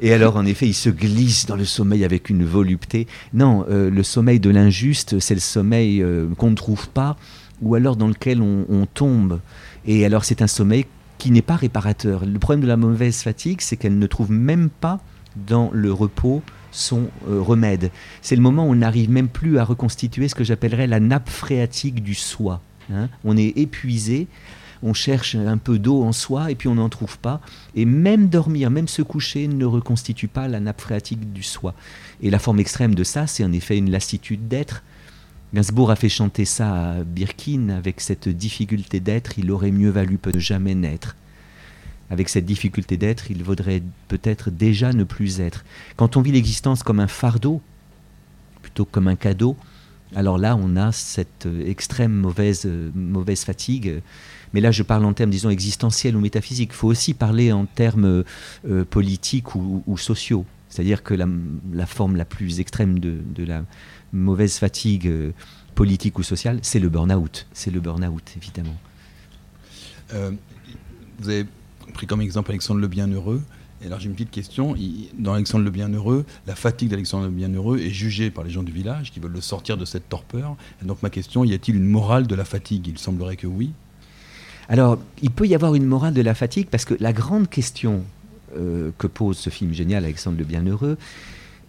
et 0.00 0.12
alors, 0.12 0.36
en 0.36 0.46
effet, 0.46 0.66
il 0.66 0.74
se 0.74 0.90
glisse 0.90 1.46
dans 1.46 1.56
le 1.56 1.64
sommeil 1.64 2.04
avec 2.04 2.30
une 2.30 2.44
volupté. 2.44 3.06
Non, 3.34 3.64
le 3.68 4.02
sommeil 4.02 4.40
de 4.40 4.50
l'injuste, 4.50 5.18
c'est 5.20 5.34
le 5.34 5.40
sommeil 5.40 6.02
euh, 6.02 6.26
qu'on 6.36 6.50
ne 6.50 6.56
trouve 6.56 6.88
pas, 6.88 7.16
ou 7.60 7.74
alors 7.74 7.96
dans 7.96 8.08
lequel 8.08 8.40
on, 8.42 8.86
tombe. 8.92 9.40
Et 9.86 10.04
alors 10.04 10.24
c'est 10.24 10.42
un 10.42 10.46
sommeil 10.46 10.86
qui 11.22 11.30
n'est 11.30 11.40
pas 11.40 11.54
réparateur. 11.54 12.26
Le 12.26 12.38
problème 12.40 12.62
de 12.62 12.66
la 12.66 12.76
mauvaise 12.76 13.22
fatigue, 13.22 13.60
c'est 13.60 13.76
qu'elle 13.76 13.96
ne 13.96 14.08
trouve 14.08 14.32
même 14.32 14.70
pas 14.70 14.98
dans 15.36 15.70
le 15.72 15.92
repos 15.92 16.42
son 16.72 17.10
euh, 17.28 17.40
remède. 17.40 17.92
C'est 18.22 18.34
le 18.34 18.42
moment 18.42 18.66
où 18.66 18.72
on 18.72 18.74
n'arrive 18.74 19.08
même 19.08 19.28
plus 19.28 19.56
à 19.58 19.64
reconstituer 19.64 20.26
ce 20.26 20.34
que 20.34 20.42
j'appellerais 20.42 20.88
la 20.88 20.98
nappe 20.98 21.28
phréatique 21.28 22.02
du 22.02 22.14
soi. 22.14 22.60
Hein. 22.92 23.08
On 23.22 23.36
est 23.36 23.56
épuisé, 23.56 24.26
on 24.82 24.94
cherche 24.94 25.36
un 25.36 25.58
peu 25.58 25.78
d'eau 25.78 26.02
en 26.02 26.10
soi 26.10 26.50
et 26.50 26.56
puis 26.56 26.66
on 26.66 26.74
n'en 26.74 26.88
trouve 26.88 27.20
pas. 27.20 27.40
Et 27.76 27.84
même 27.84 28.26
dormir, 28.28 28.72
même 28.72 28.88
se 28.88 29.02
coucher 29.02 29.46
ne 29.46 29.64
reconstitue 29.64 30.26
pas 30.26 30.48
la 30.48 30.58
nappe 30.58 30.80
phréatique 30.80 31.32
du 31.32 31.44
soi. 31.44 31.72
Et 32.20 32.30
la 32.30 32.40
forme 32.40 32.58
extrême 32.58 32.96
de 32.96 33.04
ça, 33.04 33.28
c'est 33.28 33.44
en 33.44 33.52
effet 33.52 33.78
une 33.78 33.92
lassitude 33.92 34.48
d'être. 34.48 34.82
Gainsbourg 35.54 35.90
a 35.90 35.96
fait 35.96 36.08
chanter 36.08 36.44
ça 36.44 36.92
à 36.92 37.04
Birkin 37.04 37.68
avec 37.68 38.00
cette 38.00 38.28
difficulté 38.28 39.00
d'être, 39.00 39.38
il 39.38 39.50
aurait 39.50 39.70
mieux 39.70 39.90
valu 39.90 40.18
ne 40.32 40.40
jamais 40.40 40.74
naître 40.74 41.16
avec 42.12 42.28
cette 42.28 42.44
difficulté 42.44 42.98
d'être, 42.98 43.30
il 43.30 43.42
vaudrait 43.42 43.82
peut-être 44.08 44.50
déjà 44.50 44.92
ne 44.92 45.02
plus 45.02 45.40
être. 45.40 45.64
Quand 45.96 46.18
on 46.18 46.20
vit 46.20 46.32
l'existence 46.32 46.82
comme 46.82 47.00
un 47.00 47.06
fardeau, 47.06 47.62
plutôt 48.60 48.84
que 48.84 48.90
comme 48.90 49.08
un 49.08 49.16
cadeau, 49.16 49.56
alors 50.14 50.36
là, 50.36 50.56
on 50.60 50.76
a 50.76 50.92
cette 50.92 51.46
euh, 51.46 51.66
extrême 51.66 52.12
mauvaise, 52.12 52.64
euh, 52.66 52.90
mauvaise 52.94 53.44
fatigue. 53.44 54.02
Mais 54.52 54.60
là, 54.60 54.70
je 54.70 54.82
parle 54.82 55.06
en 55.06 55.14
termes, 55.14 55.30
disons, 55.30 55.48
existentiels 55.48 56.14
ou 56.14 56.20
métaphysiques. 56.20 56.70
Il 56.72 56.76
faut 56.76 56.88
aussi 56.88 57.14
parler 57.14 57.50
en 57.50 57.64
termes 57.64 58.24
euh, 58.68 58.84
politiques 58.84 59.54
ou, 59.54 59.96
sociaux. 59.96 60.44
C'est-à-dire 60.68 61.02
que 61.02 61.14
la, 61.14 61.86
forme 61.86 62.16
la 62.16 62.26
plus 62.26 62.60
extrême 62.60 62.98
de, 62.98 63.44
la 63.44 63.64
mauvaise 64.12 64.58
fatigue 64.58 65.10
politique 65.74 66.18
ou 66.18 66.22
sociale, 66.22 66.58
c'est 66.62 66.80
le 66.80 66.88
burn-out. 66.88 67.46
C'est 67.52 67.70
le 67.70 67.80
burn-out, 67.80 68.22
évidemment. 68.36 68.76
vous 70.10 71.28
avez 71.28 71.46
pris 71.92 72.06
comme 72.06 72.20
exemple 72.20 72.50
Alexandre 72.50 72.80
le 72.80 72.88
Bienheureux. 72.88 73.42
Et 73.82 73.86
alors 73.86 73.98
j'ai 73.98 74.06
une 74.06 74.12
petite 74.12 74.30
question. 74.30 74.76
dans 75.18 75.34
Alexandre 75.34 75.64
le 75.64 75.70
Bienheureux, 75.70 76.24
la 76.46 76.54
fatigue 76.54 76.88
d'Alexandre 76.90 77.24
le 77.24 77.30
Bienheureux 77.30 77.78
est 77.78 77.90
jugée 77.90 78.30
par 78.30 78.44
les 78.44 78.50
gens 78.50 78.62
du 78.62 78.72
village 78.72 79.10
qui 79.10 79.20
veulent 79.20 79.32
le 79.32 79.40
sortir 79.40 79.76
de 79.76 79.84
cette 79.84 80.08
torpeur. 80.08 80.56
Et 80.82 80.86
donc 80.86 81.02
ma 81.02 81.10
question, 81.10 81.44
y 81.44 81.52
a-t-il 81.52 81.76
une 81.76 81.88
morale 81.88 82.26
de 82.26 82.34
la 82.34 82.44
fatigue? 82.44 82.86
Il 82.86 82.98
semblerait 82.98 83.36
que 83.36 83.46
oui. 83.46 83.72
Alors 84.68 84.98
il 85.20 85.30
peut 85.30 85.46
y 85.46 85.54
avoir 85.54 85.74
une 85.74 85.86
morale 85.86 86.14
de 86.14 86.22
la 86.22 86.34
fatigue 86.34 86.68
parce 86.70 86.84
que 86.84 86.94
la 87.00 87.12
grande 87.12 87.48
question 87.48 88.04
euh, 88.56 88.92
que 88.98 89.08
pose 89.08 89.36
ce 89.36 89.50
film 89.50 89.72
génial 89.72 90.04
Alexandre 90.04 90.38
le 90.38 90.44
Bienheureux, 90.44 90.96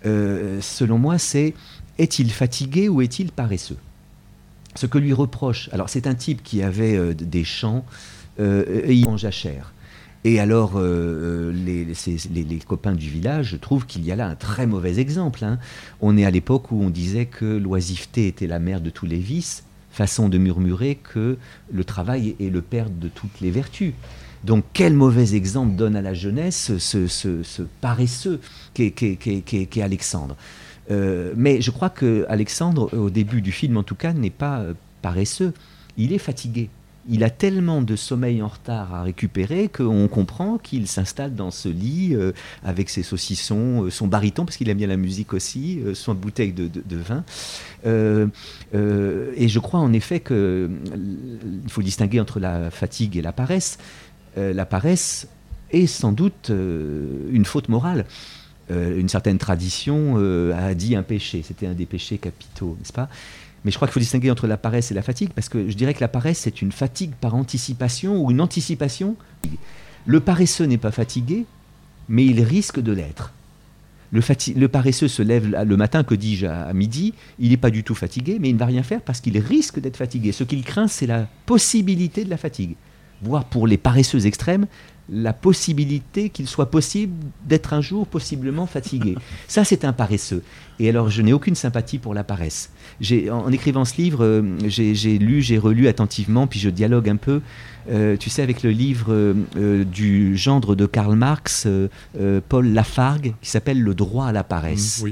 euh, 0.06 0.60
selon 0.62 1.00
moi, 1.00 1.18
c'est 1.18 1.54
est-il 1.98 2.32
fatigué 2.32 2.90
ou 2.90 3.02
est-il 3.02 3.32
paresseux? 3.32 3.78
Ce 4.76 4.86
que 4.86 4.98
lui 4.98 5.14
reproche, 5.14 5.70
alors 5.72 5.90
c'est 5.90 6.08
un 6.08 6.16
type 6.16 6.42
qui 6.44 6.64
avait 6.64 6.96
euh, 6.96 7.14
des 7.14 7.44
champs 7.44 7.86
et 8.40 8.96
il 8.96 9.08
en 9.08 9.16
jachère. 9.16 9.74
Et 10.26 10.40
alors, 10.40 10.74
euh, 10.76 11.52
les, 11.52 11.86
les, 11.86 12.60
copains 12.60 12.94
du 12.94 13.10
village 13.10 13.58
trouvent 13.60 13.86
qu'il 13.86 14.06
y 14.06 14.12
a 14.12 14.16
là 14.16 14.28
un 14.28 14.36
très 14.36 14.66
mauvais 14.66 15.00
exemple. 15.00 15.44
Hein. 15.44 15.60
On 16.00 16.18
est 16.18 16.24
à 16.24 16.32
l'époque 16.32 16.72
où 16.72 16.82
on 16.82 16.90
disait 16.90 17.26
que 17.26 17.46
l'oisiveté 17.46 18.28
était 18.28 18.48
la 18.48 18.60
mère 18.60 18.80
de 18.80 18.90
tous 18.90 19.06
les 19.06 19.18
vices, 19.18 19.64
façon 19.92 20.30
de 20.30 20.38
murmurer 20.38 20.96
que 20.96 21.38
le 21.72 21.84
travail 21.84 22.36
est 22.40 22.50
le 22.50 22.62
père 22.62 22.90
de 22.90 23.10
toutes 23.10 23.42
les 23.42 23.52
vertus. 23.52 23.94
Donc 24.46 24.64
quel 24.72 24.94
mauvais 24.94 25.36
exemple 25.36 25.76
donne 25.76 25.96
à 25.96 26.02
la 26.02 26.14
jeunesse 26.14 26.78
ce, 26.78 27.62
paresseux 27.82 28.40
qu'est 28.74 29.82
Alexandre? 29.82 30.38
Euh, 30.92 31.34
mais 31.36 31.62
je 31.62 31.72
crois 31.72 31.90
que 31.90 32.26
Alexandre, 32.28 32.96
au 32.96 33.10
début 33.10 33.42
du 33.42 33.52
film 33.52 33.78
en 33.78 33.84
tout 33.84 33.96
cas, 33.96 34.14
n'est 34.14 34.30
pas 34.30 34.60
euh, 34.60 34.74
paresseux, 35.02 35.54
il 35.98 36.14
est 36.14 36.20
fatigué 36.20 36.70
il 37.10 37.26
a 37.26 37.30
tellement 37.30 37.82
de 37.82 37.98
sommeil 37.98 38.42
en 38.42 38.48
retard 38.48 38.94
à 38.94 39.04
récupérer 39.04 39.68
qu'on 39.68 40.08
comprend 40.08 40.58
qu'il 40.58 40.88
s'installe 40.88 41.36
dans 41.36 41.52
ce 41.52 41.68
lit 41.68 42.16
euh, 42.16 42.32
avec 42.64 42.90
ses 42.90 43.04
saucissons, 43.04 43.90
son 43.90 44.08
baryton, 44.08 44.46
parce 44.46 44.56
qu'il 44.56 44.70
aime 44.70 44.78
bien 44.78 44.88
la 44.88 44.96
musique 44.96 45.34
aussi, 45.34 45.82
son 45.96 46.14
bouteille 46.14 46.54
de, 46.54 46.70
vin. 46.96 47.26
et 47.84 49.48
je 49.50 49.60
crois 49.60 49.82
en 49.82 49.92
effet 49.92 50.22
qu'il 50.22 50.70
faut 51.68 51.82
distinguer 51.82 52.22
entre 52.22 52.40
la 52.40 52.72
fatigue 52.72 53.18
et 53.18 53.22
la 53.22 53.34
paresse. 53.34 53.80
la 54.38 54.66
paresse 54.66 55.28
est 55.72 55.88
sans 55.88 56.14
doute 56.14 56.52
une 56.52 57.44
faute 57.44 57.68
morale. 57.68 58.06
Une 58.70 59.10
certaine 59.10 59.38
tradition 59.38 60.16
a 60.56 60.74
dit 60.74 60.96
un 60.96 61.04
péché, 61.04 61.44
c'était 61.46 61.68
un 61.68 61.74
des 61.74 61.86
péchés 61.86 62.18
capitaux, 62.18 62.76
n'est-ce 62.80 62.94
pas? 62.94 63.10
Mais 63.64 63.72
je 63.72 63.78
crois 63.78 63.88
qu'il 63.88 63.94
faut 63.94 64.00
distinguer 64.00 64.30
entre 64.30 64.48
la 64.48 64.58
paresse 64.58 64.92
et 64.92 64.94
la 64.94 65.02
fatigue, 65.02 65.30
parce 65.34 65.50
que 65.50 65.70
je 65.70 65.76
dirais 65.76 65.94
que 65.94 66.02
la 66.02 66.08
paresse, 66.08 66.40
c'est 66.40 66.62
une 66.62 66.72
fatigue 66.72 67.14
par 67.20 67.36
anticipation 67.36 68.22
ou 68.22 68.32
une 68.32 68.42
anticipation. 68.42 69.16
Le 70.06 70.20
paresseux 70.20 70.66
n'est 70.66 70.78
pas 70.78 70.92
fatigué, 70.92 71.46
mais 72.10 72.26
il 72.26 72.42
risque 72.42 72.80
de 72.80 72.92
l'être. 72.92 73.34
Le, 74.12 74.68
paresseux 74.68 75.08
se 75.08 75.24
lève 75.24 75.48
le 75.48 75.78
matin, 75.78 76.04
que 76.04 76.14
dis-je, 76.14 76.46
à, 76.46 76.72
midi, 76.74 77.16
il 77.40 77.50
n'est 77.50 77.58
pas 77.58 77.72
du 77.72 77.84
tout 77.84 77.96
fatigué, 77.96 78.38
mais 78.40 78.50
il 78.50 78.54
ne 78.54 78.60
va 78.60 78.68
rien 78.68 78.84
faire 78.84 79.02
parce 79.02 79.22
qu'il 79.22 79.38
risque 79.40 79.80
d'être 79.80 79.98
fatigué. 79.98 80.32
Ce 80.32 80.44
qu'il 80.44 80.64
craint, 80.64 80.88
c'est 80.88 81.08
la 81.08 81.28
possibilité 81.48 82.24
de 82.24 82.30
la 82.30 82.38
fatigue. 82.38 82.76
Voire 83.24 83.46
pour 83.46 83.66
les 83.66 83.78
paresseux 83.78 84.28
extrêmes, 84.28 84.68
la 85.10 85.34
possibilité 85.34 86.30
qu'il 86.30 86.48
soit 86.48 86.72
possible 86.72 87.14
d'être 87.46 87.74
un 87.74 87.82
jour 87.82 88.08
possiblement 88.08 88.66
fatigué. 88.66 89.16
Ça, 89.48 89.66
c'est 89.66 89.84
un 89.84 89.94
paresseux. 89.94 90.44
Et 90.80 90.90
alors, 90.90 91.10
je 91.10 91.22
n'ai 91.22 91.34
aucune 91.34 91.56
sympathie 91.56 91.98
pour 91.98 92.14
la 92.14 92.24
paresse. 92.24 92.72
En, 93.30 93.52
écrivant 93.52 93.86
ce 93.86 93.98
livre, 93.98 94.24
euh, 94.24 94.42
j'ai 94.66 95.18
lu, 95.18 95.42
j'ai 95.42 95.58
relu 95.58 95.88
attentivement, 95.88 96.48
puis 96.48 96.60
je 96.60 96.70
dialogue 96.70 97.10
un 97.10 97.18
peu, 97.18 97.42
euh, 97.92 98.16
tu 98.18 98.30
sais, 98.30 98.42
avec 98.42 98.64
le 98.64 98.72
livre 98.72 99.08
euh, 99.12 99.84
du 99.84 100.38
gendre 100.38 100.76
de 100.76 100.86
Karl 100.86 101.16
Marx, 101.16 101.68
Paul 102.48 102.68
Lafargue, 102.68 103.36
qui 103.42 103.50
s'appelle 103.50 103.82
Le 103.82 103.94
droit 103.94 104.28
à 104.28 104.32
la 104.32 104.44
paresse. 104.44 105.04
Mmh, 105.04 105.10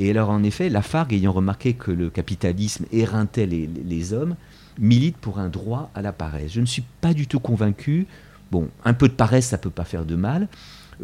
Et 0.00 0.10
alors, 0.10 0.30
en 0.30 0.42
effet, 0.42 0.68
Lafargue, 0.68 1.14
ayant 1.14 1.32
remarqué 1.32 1.72
que 1.72 1.90
le 1.90 2.10
capitalisme 2.10 2.84
éreintait 2.92 3.46
les 3.46 4.12
hommes, 4.12 4.36
milite 4.78 5.16
pour 5.16 5.38
un 5.38 5.48
droit 5.48 5.90
à 5.94 6.02
la 6.02 6.12
paresse. 6.12 6.52
Je 6.52 6.60
ne 6.60 6.66
suis 6.66 6.84
pas 7.00 7.14
du 7.14 7.26
tout 7.26 7.40
convaincu 7.40 8.06
Bon, 8.50 8.68
un 8.84 8.94
peu 8.94 9.08
de 9.08 9.12
paresse, 9.12 9.48
ça 9.48 9.58
peut 9.58 9.70
pas 9.70 9.84
faire 9.84 10.04
de 10.04 10.16
mal, 10.16 10.48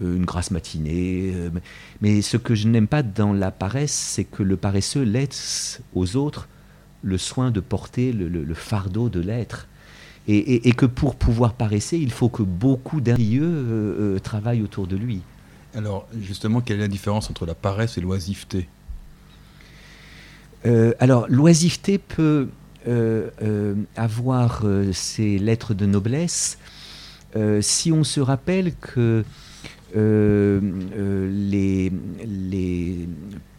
euh, 0.02 0.16
une 0.16 0.24
grasse 0.24 0.50
matinée. 0.50 1.32
Euh, 1.35 1.50
mais 2.00 2.20
ce 2.22 2.37
que 2.37 2.54
je 2.54 2.66
n'aime 2.66 2.88
pas 2.88 3.02
dans 3.02 3.32
la 3.32 3.50
paresse, 3.50 3.92
c'est 3.92 4.24
que 4.24 4.42
le 4.42 4.56
paresseux 4.56 5.02
laisse 5.02 5.80
aux 5.94 6.16
autres 6.16 6.48
le 7.02 7.18
soin 7.18 7.52
de 7.52 7.61
porter 7.61 8.12
le, 8.12 8.54
fardeau 8.54 9.09
de 9.09 9.20
l'être. 9.20 9.68
Et, 10.28 10.72
que 10.72 10.87
pour 10.87 11.14
pouvoir 11.14 11.52
paresser, 11.52 11.98
il 11.98 12.11
faut 12.11 12.28
que 12.28 12.42
beaucoup 12.42 13.00
d'enrieux 13.00 13.44
euh, 13.44 14.18
travaillent 14.18 14.62
autour 14.62 14.88
de 14.88 14.96
lui. 14.96 15.22
Alors, 15.72 16.09
justement, 16.20 16.61
quelle 16.61 16.78
est 16.78 16.80
la 16.80 16.88
différence 16.88 17.30
entre 17.30 17.46
la 17.46 17.54
paresse 17.54 17.96
et 17.96 18.00
l'oisiveté? 18.00 18.68
Alors, 20.98 21.26
l'oisiveté 21.28 21.98
peut 21.98 22.48
avoir 23.96 24.64
ses 24.92 25.38
lettres 25.38 25.74
de 25.74 25.87
noblesse 25.87 26.59
si 27.61 27.92
on 27.92 28.05
se 28.05 28.20
rappelle 28.20 28.75
que 28.75 29.25
euh, 29.96 30.61
euh, 30.96 31.31
les, 31.31 31.92
les, 32.51 33.09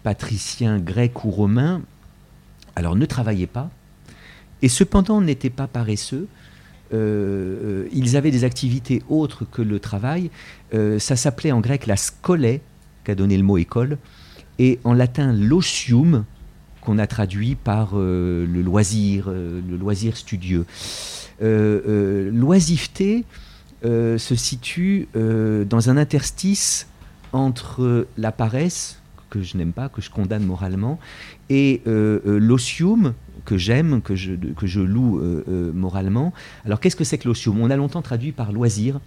patriciens 0.04 0.78
grecs 0.78 1.24
ou 1.26 1.32
romains, 1.32 1.82
alors 2.76 2.96
ne 2.96 3.06
travaillaient 3.06 3.48
pas, 3.48 3.70
et 4.62 4.70
cependant 4.70 5.20
n'étaient 5.20 5.50
pas 5.50 5.68
paresseux, 5.68 6.28
ils 6.94 8.16
avaient 8.16 8.32
des 8.32 8.46
activités 8.46 9.04
autres 9.10 9.44
que 9.44 9.62
le 9.62 9.82
travail. 9.82 10.32
ça 10.72 11.18
s'appelait 11.18 11.52
en 11.52 11.60
grec 11.60 11.86
la 11.88 11.98
scolée, 11.98 12.62
qu'a 13.04 13.16
donné 13.16 13.36
le 13.36 13.44
mot 13.44 13.58
école, 13.58 13.98
et 14.60 14.80
en 14.86 14.94
latin 14.94 15.34
l'osium, 15.34 16.24
qu'on 16.80 16.98
a 17.00 17.08
traduit 17.08 17.56
par 17.56 17.98
le 17.98 18.46
loisir, 18.46 19.30
le 19.30 19.76
loisir 19.76 20.16
studieux. 20.16 20.66
l'oisiveté, 21.42 23.26
euh, 23.86 24.18
se 24.18 24.34
situe 24.34 25.08
euh, 25.16 25.64
dans 25.64 25.92
un 25.92 25.98
interstice 25.98 26.88
entre 27.32 28.08
la 28.18 28.32
paresse, 28.32 29.00
que 29.30 29.44
je 29.44 29.56
n'aime 29.56 29.72
pas, 29.72 29.88
que 29.88 30.02
je 30.02 30.10
condamne 30.10 30.44
moralement, 30.44 31.00
et 31.52 31.82
euh, 31.86 32.40
l'osium, 32.40 33.14
que 33.46 33.56
j'aime, 33.56 34.02
que 34.02 34.16
je, 34.16 34.34
que 34.34 34.66
je 34.66 34.82
loue 34.82 35.22
moralement. 35.74 36.34
Alors 36.66 36.80
qu'est-ce 36.80 36.96
que 36.96 37.04
c'est 37.04 37.20
que 37.20 37.28
l'osium 37.28 37.62
On 37.62 37.70
a 37.70 37.76
longtemps 37.76 38.02
traduit 38.02 38.32
par 38.32 38.52
loisir, 38.52 39.00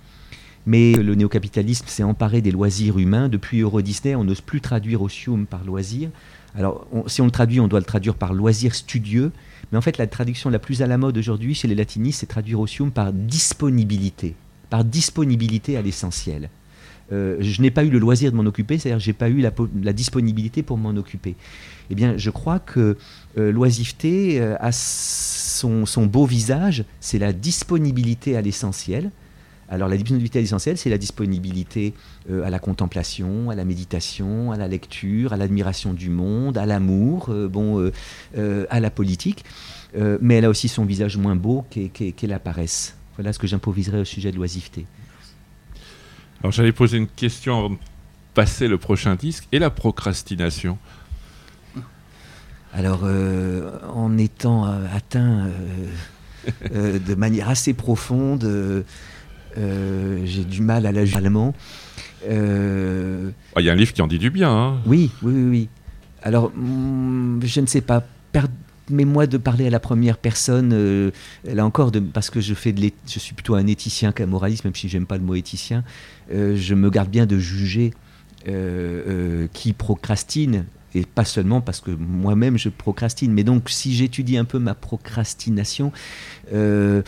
mais 0.67 0.93
le 0.93 1.15
néocapitalisme 1.17 1.87
s'est 1.89 2.05
emparé 2.05 2.41
des 2.41 2.53
loisirs 2.53 2.99
humains. 2.99 3.29
Depuis 3.29 3.61
Euro 3.61 3.83
Disney, 3.83 4.15
on 4.15 4.25
n'ose 4.25 4.41
plus 4.41 4.61
traduire 4.61 5.03
osium 5.03 5.47
par 5.47 5.65
loisir. 5.65 6.11
Alors 6.55 6.87
si 7.07 7.21
on 7.21 7.25
le 7.25 7.31
traduit, 7.31 7.61
on 7.61 7.69
doit 7.69 7.81
le 7.81 7.85
traduire 7.85 8.15
par 8.15 8.35
loisir 8.35 8.75
studieux. 8.75 9.33
Mais 9.73 9.79
en 9.79 9.83
fait, 9.83 9.99
la 9.99 10.07
traduction 10.07 10.49
la 10.49 10.59
plus 10.59 10.81
à 10.81 10.87
la 10.87 10.97
mode 10.97 11.19
aujourd'hui 11.19 11.55
chez 11.55 11.67
les 11.67 11.75
latinistes, 11.75 12.21
c'est 12.21 12.27
traduire 12.27 12.61
osium 12.61 12.93
par 12.93 13.13
disponibilité 13.13 14.37
par 14.71 14.85
disponibilité 14.85 15.77
à 15.77 15.83
l'essentiel. 15.83 16.49
Euh, 17.13 17.37
je 17.41 17.61
n'ai 17.61 17.71
pas 17.71 17.85
eu 17.85 17.91
le 17.91 17.99
loisir 17.99 18.31
de 18.31 18.37
m'en 18.37 18.47
occuper, 18.47 18.79
c'est-à-dire 18.79 19.01
j'ai 19.01 19.13
pas 19.13 19.29
eu 19.29 19.41
la, 19.41 19.93
disponibilité 19.93 20.63
pour 20.63 20.79
m'en 20.79 20.91
occuper. 20.91 21.35
Eh 21.91 21.95
bien, 21.95 22.17
je 22.17 22.31
crois 22.31 22.61
que 22.61 22.97
euh, 23.37 23.53
l'oisiveté 23.53 24.41
euh, 24.41 24.57
a 24.61 24.71
son, 24.73 25.85
beau 26.07 26.25
visage, 26.25 26.85
c'est 27.01 27.19
la 27.19 27.33
disponibilité 27.33 28.37
à 28.37 28.41
l'essentiel, 28.41 29.11
Alors 29.69 29.89
la 29.89 29.97
disponibilité 29.97 30.41
essentielle, 30.41 30.79
c'est 30.79 30.91
la 30.91 30.99
disponibilité 30.99 31.95
à 32.29 32.51
la 32.51 32.59
contemplation, 32.59 33.51
à 33.51 33.55
la 33.55 33.65
méditation, 33.65 34.53
à 34.53 34.57
la 34.57 34.69
lecture, 34.69 35.33
à 35.33 35.37
l'admiration 35.37 35.93
du 35.95 36.11
monde, 36.11 36.59
à 36.59 36.67
l'amour, 36.67 37.31
bon, 37.51 37.91
à 38.37 38.81
la 38.81 38.91
politique. 38.91 39.45
mais 39.95 40.37
elle 40.37 40.45
a 40.47 40.51
aussi 40.51 40.69
son 40.69 40.85
visage 40.85 41.17
moins 41.17 41.37
beau 41.37 41.65
qu'est 41.71 42.27
la 42.27 42.39
paresse. 42.39 43.00
Voilà 43.16 43.33
ce 43.33 43.38
que 43.38 43.46
j'improviserai 43.46 44.01
au 44.01 44.05
sujet 44.05 44.31
de 44.33 44.37
l'oisiveté. 44.37 44.87
Alors 46.42 46.53
j'allais 46.53 46.73
poser 46.73 46.96
une 46.96 47.09
question 47.09 47.59
avant 47.59 47.70
de 47.70 47.77
passer 48.35 48.68
le 48.68 48.79
prochain 48.79 49.14
disque. 49.14 49.46
Et 49.53 49.59
la 49.59 49.70
procrastination 49.70 50.79
alors, 52.73 53.03
en 53.03 54.16
étant 54.16 54.62
atteint 54.64 55.49
de 56.73 57.14
manière 57.16 57.49
assez 57.49 57.75
profonde 57.75 58.85
euh, 59.59 60.23
j'ai 60.25 60.44
du 60.44 60.62
mal 60.62 60.87
à 60.87 60.92
la 60.92 61.03
allemand. 61.16 61.55
Euh, 62.29 63.31
ah, 63.57 63.61
il 63.61 63.66
y 63.66 63.70
a 63.70 63.73
un 63.73 63.77
livre 63.77 63.92
qui 63.92 64.03
en 64.03 64.07
dit 64.07 64.18
du 64.18 64.31
bien. 64.31 64.51
Hein. 64.51 64.79
Oui, 64.87 65.11
oui, 65.23 65.33
oui, 65.33 65.68
Alors, 66.23 66.53
mm, 66.55 67.40
je 67.44 67.61
ne 67.61 67.66
sais 67.66 67.81
pas. 67.81 68.05
Permets-moi 68.90 69.26
de 69.26 69.37
parler 69.38 69.68
à 69.68 69.70
la 69.70 69.81
première 69.81 70.18
personne, 70.18 70.72
euh, 70.72 71.11
là 71.44 71.64
encore, 71.64 71.92
parce 72.12 72.29
que 72.29 72.40
je, 72.40 72.55
fais 72.55 72.72
de 72.72 72.90
je 73.07 73.18
suis 73.18 73.35
plutôt 73.35 73.55
un 73.55 73.66
éthicien 73.66 74.11
qu'un 74.11 74.26
moraliste, 74.26 74.64
même 74.64 74.74
si 74.74 74.88
j'aime 74.88 75.07
pas 75.07 75.16
le 75.16 75.22
mot 75.22 75.35
éthicien. 75.35 75.85
je 76.31 76.74
me 76.74 76.90
garde 76.90 77.09
bien 77.09 77.26
de 77.26 77.38
juger 77.38 77.92
qui 79.53 79.72
procrastine, 79.72 80.64
et 80.94 81.05
pas 81.05 81.24
seulement 81.24 81.61
parce 81.61 81.81
que 81.81 81.90
moi-même 81.90 82.59
je 82.59 82.68
procrastine. 82.68 83.33
Mais 83.33 83.44
donc, 83.44 83.70
si 83.70 83.94
j'étudie 83.94 84.37
un 84.37 84.44
peu 84.44 84.59
ma 84.59 84.74
procrastination, 84.74 85.92
euh, 86.53 87.03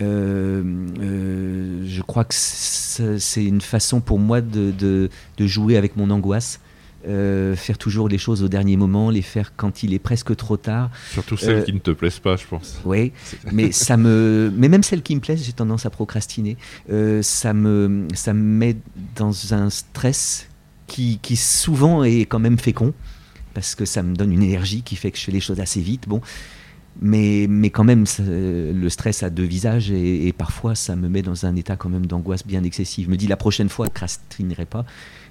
euh, 0.00 1.82
je 1.86 2.02
crois 2.02 2.24
que 2.24 2.34
c'est 2.34 3.44
une 3.44 3.60
façon 3.60 4.00
pour 4.00 4.18
moi 4.18 4.40
de, 4.40 4.72
de, 4.78 5.46
jouer 5.46 5.76
avec 5.76 5.96
mon 5.96 6.10
angoisse. 6.10 6.60
Euh, 7.06 7.54
faire 7.54 7.78
toujours 7.78 8.08
les 8.08 8.18
choses 8.18 8.42
au 8.42 8.48
dernier 8.48 8.76
moment, 8.76 9.10
les 9.10 9.22
faire 9.22 9.54
quand 9.56 9.82
il 9.82 9.92
est 9.92 9.98
presque 9.98 10.34
trop 10.36 10.56
tard. 10.56 10.90
Surtout 11.10 11.36
celles 11.36 11.64
qui 11.64 11.72
ne 11.72 11.78
te 11.78 11.90
plaisent 11.90 12.18
pas, 12.18 12.36
je 12.36 12.46
pense. 12.46 12.80
Oui, 12.84 13.12
mais 13.52 13.72
ça 13.86 13.96
me, 13.96 14.52
mais 14.56 14.68
même 14.68 14.82
celles 14.82 15.02
qui 15.02 15.14
me 15.14 15.20
plaisent, 15.20 15.44
j'ai 15.44 15.52
tendance 15.52 15.86
à 15.86 15.90
procrastiner. 15.90 16.56
ça 17.22 17.52
me, 17.52 18.08
ça 18.14 18.32
me 18.32 18.42
met 18.42 18.76
dans 19.16 19.54
un 19.54 19.70
stress 19.70 20.48
qui, 20.86 21.18
qui 21.20 21.36
souvent 21.36 22.04
est 22.04 22.26
quand 22.26 22.38
même 22.38 22.58
fécond 22.58 22.94
parce 23.54 23.74
que 23.74 23.84
ça 23.84 24.02
me 24.02 24.14
donne 24.14 24.32
une 24.32 24.42
énergie 24.42 24.82
qui 24.82 24.96
fait 24.96 25.10
que 25.10 25.18
je 25.18 25.24
fais 25.24 25.32
les 25.32 25.40
choses 25.40 25.60
assez 25.60 25.80
vite. 25.80 26.08
Bon, 26.08 26.20
mais, 27.00 27.46
mais 27.48 27.70
quand 27.70 27.84
même, 27.84 28.04
le 28.18 28.88
stress 28.88 29.22
a 29.22 29.30
deux 29.30 29.44
visages 29.44 29.90
et, 29.90 30.32
parfois 30.32 30.74
ça 30.74 30.96
me 30.96 31.08
met 31.08 31.22
dans 31.22 31.46
un 31.46 31.56
état 31.56 31.76
quand 31.76 31.88
même 31.88 32.06
d'angoisse 32.06 32.46
bien 32.46 32.62
excessive. 32.64 33.06
Je 33.06 33.10
me 33.10 33.16
dis 33.16 33.26
la 33.26 33.36
prochaine 33.36 33.68
fois, 33.68 33.86
je 33.86 33.90
ne 33.90 33.94
crastinerai 33.94 34.64
pas. 34.64 34.84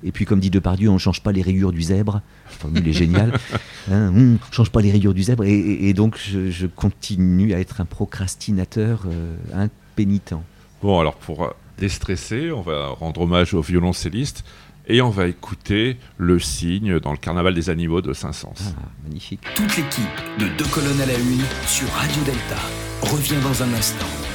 Et 0.04 0.12
puis 0.12 0.26
comme 0.26 0.40
dit 0.40 0.50
Depardieu, 0.50 0.90
on 0.90 0.96
ne 0.96 1.00
change 1.00 1.22
pas 1.22 1.32
les 1.32 1.42
rayures 1.42 1.72
du 1.72 1.82
zèbre. 1.82 2.22
La 2.46 2.52
formule 2.52 2.88
est 2.88 2.94
géniale. 2.94 3.34
Hein, 3.92 4.14
on 4.16 4.20
ne 4.20 4.38
change 4.50 4.70
pas 4.70 4.80
les 4.80 4.92
rayures 4.92 5.14
du 5.14 5.24
zèbre. 5.24 5.44
Et, 5.44 5.94
donc 5.94 6.18
je, 6.18 6.68
continue 6.68 7.54
à 7.54 7.60
être 7.60 7.82
un 7.82 7.86
procrastinateur 7.86 9.04
euh, 9.08 9.36
impénitent. 9.54 10.36
Bon, 10.82 11.02
alors 11.02 11.16
pour 11.16 11.54
déstresser, 11.78 12.50
on 12.54 12.62
va 12.62 12.88
rendre 12.88 13.20
hommage 13.20 13.54
au 13.54 13.62
violoncelliste 13.62 14.46
et 14.88 15.02
on 15.02 15.10
va 15.10 15.28
écouter 15.28 15.98
Le 16.18 16.40
Cygne 16.40 17.00
dans 17.00 17.12
le 17.12 17.18
Carnaval 17.18 17.54
des 17.54 17.70
animaux 17.70 18.02
de 18.02 18.14
Saint-Saëns. 18.14 18.54
Ah, 18.78 18.90
magnifique. 19.04 19.42
Toute 19.56 19.78
l'équipe 19.78 20.04
de 20.40 20.48
Deux 20.58 20.70
colonnes 20.72 21.02
à 21.02 21.06
la 21.06 21.18
une 21.18 21.44
sur 21.66 21.90
Radio 21.90 22.22
Delta 22.24 22.58
revient 23.02 23.42
dans 23.44 23.64
un 23.64 23.74
instant. 23.74 24.33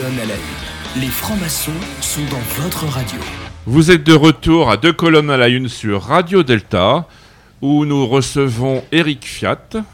Colonnes 0.00 0.20
à 0.20 0.26
la 0.26 0.34
une. 0.34 1.00
Les 1.02 1.08
francs-maçons 1.08 1.72
sont 2.00 2.24
dans 2.30 2.62
votre 2.62 2.86
radio. 2.86 3.18
Vous 3.66 3.90
êtes 3.90 4.04
de 4.04 4.14
retour 4.14 4.70
à 4.70 4.76
deux 4.76 4.92
colonnes 4.92 5.30
à 5.30 5.36
la 5.36 5.48
une 5.48 5.68
sur 5.68 6.02
Radio 6.02 6.42
Delta, 6.42 7.06
où 7.60 7.84
nous 7.84 8.06
recevons 8.06 8.82
Eric 8.92 9.26
Fiat. 9.26 9.84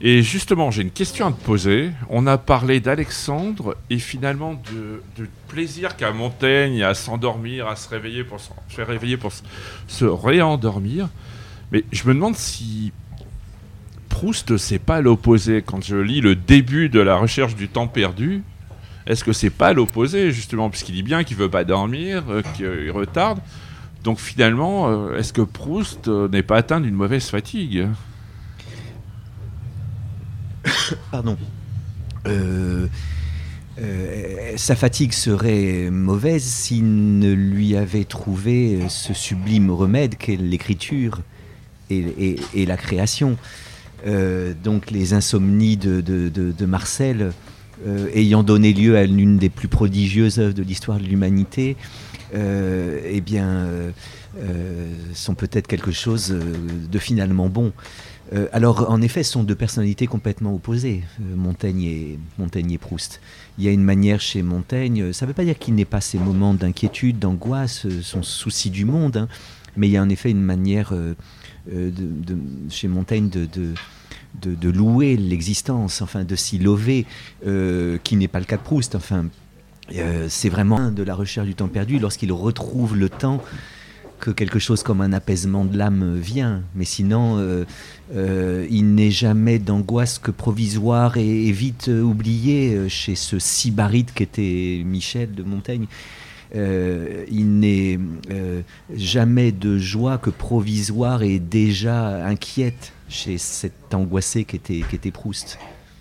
Et 0.00 0.22
justement, 0.22 0.70
j'ai 0.70 0.82
une 0.82 0.90
question 0.90 1.28
à 1.28 1.32
te 1.32 1.40
poser. 1.40 1.92
On 2.10 2.26
a 2.26 2.38
parlé 2.38 2.80
d'Alexandre 2.80 3.76
et 3.88 3.98
finalement 3.98 4.60
de, 4.72 5.28
plaisir 5.48 5.96
qu'a 5.96 6.10
Montaigne 6.10 6.82
à 6.82 6.94
s'endormir, 6.94 7.68
à 7.68 7.76
se 7.76 7.88
réveiller 7.88 8.24
pour 8.24 8.40
se 8.40 8.80
réveiller 8.82 9.16
pour 9.16 9.32
se 9.86 10.04
réendormir. 10.04 11.08
Mais 11.70 11.84
je 11.92 12.06
me 12.08 12.14
demande 12.14 12.36
si 12.36 12.92
Proust, 14.08 14.56
c'est 14.56 14.80
pas 14.80 15.00
l'opposé. 15.00 15.62
Quand 15.64 15.84
je 15.84 15.96
lis 15.96 16.20
le 16.20 16.34
début 16.34 16.88
de 16.88 17.00
la 17.00 17.16
recherche 17.16 17.54
du 17.54 17.68
temps 17.68 17.86
perdu, 17.86 18.42
est-ce 19.06 19.22
que 19.22 19.32
c'est 19.32 19.50
pas 19.50 19.72
l'opposé, 19.72 20.32
justement, 20.32 20.68
puisqu'il 20.68 20.94
dit 20.94 21.02
bien 21.04 21.22
qu'il 21.22 21.36
veut 21.36 21.50
pas 21.50 21.64
dormir, 21.64 22.24
euh, 22.28 22.42
qu'il 22.56 22.90
retarde 22.90 23.38
Donc 24.02 24.18
finalement, 24.18 24.88
euh, 24.88 25.16
est-ce 25.16 25.32
que 25.32 25.42
Proust 25.42 26.08
euh, 26.08 26.28
n'est 26.28 26.42
pas 26.42 26.56
atteint 26.56 26.80
d'une 26.80 26.94
mauvaise 26.94 27.26
fatigue? 27.28 27.86
Pardon. 31.12 31.36
Sa 34.56 34.74
fatigue 34.74 35.12
serait 35.12 35.90
mauvaise 35.90 36.42
s'il 36.42 37.18
ne 37.20 37.32
lui 37.32 37.76
avait 37.76 38.04
trouvé 38.04 38.80
ce 38.88 39.14
sublime 39.14 39.70
remède 39.70 40.16
qu'est 40.16 40.34
l'écriture 40.34 41.20
et, 41.90 42.66
la 42.66 42.76
création. 42.76 43.36
Donc 44.04 44.90
les 44.90 45.14
insomnies 45.14 45.76
de 45.76 46.66
Marcel, 46.66 47.32
euh, 47.84 48.08
ayant 48.14 48.42
donné 48.42 48.72
lieu 48.72 48.96
à 48.96 49.04
l'une 49.04 49.36
des 49.36 49.50
plus 49.50 49.68
prodigieuses 49.68 50.38
œuvres 50.38 50.54
de 50.54 50.62
l'histoire 50.62 50.98
de 50.98 51.04
l'humanité, 51.04 51.76
euh, 52.34 53.00
eh 53.04 53.20
bien, 53.20 53.46
euh, 53.46 53.90
sont 55.12 55.34
peut-être 55.34 55.66
quelque 55.66 55.92
chose 55.92 56.34
de 56.90 56.98
finalement 56.98 57.48
bon. 57.48 57.72
Alors, 58.52 58.90
en 58.90 59.00
effet, 59.02 59.22
ce 59.22 59.32
sont 59.32 59.44
deux 59.44 59.54
personnalités 59.54 60.08
complètement 60.08 60.52
opposées, 60.52 61.04
Montaigne, 61.36 61.82
et, 61.84 62.18
Montaigne 62.38 62.72
et 62.72 62.78
Proust. 62.78 63.20
Il 63.56 63.62
y 63.62 63.68
a 63.68 63.70
une 63.70 63.84
manière 63.84 64.20
chez 64.20 64.42
Montaigne, 64.42 65.12
ça 65.12 65.26
ne 65.26 65.28
veut 65.28 65.34
pas 65.34 65.44
dire 65.44 65.56
qu'il 65.56 65.76
n'ait 65.76 65.84
pas 65.84 66.00
ses 66.00 66.18
moments 66.18 66.52
d'inquiétude, 66.52 67.20
d'angoisse, 67.20 67.86
son 68.02 68.24
souci 68.24 68.70
du 68.70 68.84
monde, 68.84 69.16
hein, 69.16 69.28
mais 69.76 69.86
il 69.86 69.92
y 69.92 69.96
a 69.96 70.02
en 70.02 70.08
effet 70.08 70.32
une 70.32 70.42
manière 70.42 70.92
chez 72.68 72.88
Montaigne 72.88 73.28
de- 73.28 73.74
de- 74.42 74.70
louer 74.70 75.16
l'existence, 75.16 76.02
enfin 76.02 76.24
de 76.24 76.36
s'y 76.36 76.58
lever, 76.58 77.06
euh, 77.46 77.98
qui 78.02 78.16
n'est 78.16 78.28
pas 78.28 78.40
le 78.40 78.44
cas 78.44 78.56
de 78.56 78.62
Proust. 78.62 78.94
Enfin, 78.94 79.26
euh, 79.94 80.26
c'est 80.28 80.48
vraiment 80.48 80.90
de 80.90 81.02
la 81.02 81.14
recherche 81.14 81.46
du 81.46 81.54
temps 81.54 81.68
perdu 81.68 81.98
lorsqu'il 81.98 82.32
retrouve 82.32 82.96
le 82.96 83.08
temps 83.08 83.42
que 84.18 84.30
quelque 84.30 84.58
chose 84.58 84.82
comme 84.82 85.02
un 85.02 85.12
apaisement 85.12 85.64
de 85.64 85.76
l'âme 85.76 86.16
vient. 86.18 86.62
Mais 86.74 86.86
sinon, 86.86 87.64
euh, 88.14 88.66
il 88.70 88.94
n'est 88.94 89.10
jamais 89.10 89.58
d'angoisse 89.58 90.18
que 90.18 90.30
provisoire 90.30 91.16
et, 91.16 91.50
vite 91.50 91.88
euh, 91.88 92.02
oublié 92.02 92.74
euh, 92.74 92.88
chez 92.88 93.16
ce 93.16 93.38
sybarite 93.38 94.14
qu'était 94.14 94.82
Michel 94.84 95.34
de 95.34 95.42
Montaigne. 95.42 95.86
Il 96.54 97.58
n'est 97.58 97.98
jamais 98.94 99.52
de 99.52 99.76
joie 99.76 100.16
que 100.16 100.30
provisoire 100.30 101.22
et 101.22 101.38
déjà 101.38 102.24
inquiète 102.24 102.92
chez 103.08 103.38
cet 103.38 103.94
angoissé 103.94 104.44
qu'était 104.44 104.82
qu'était 104.88 105.10
Proust. 105.10 105.58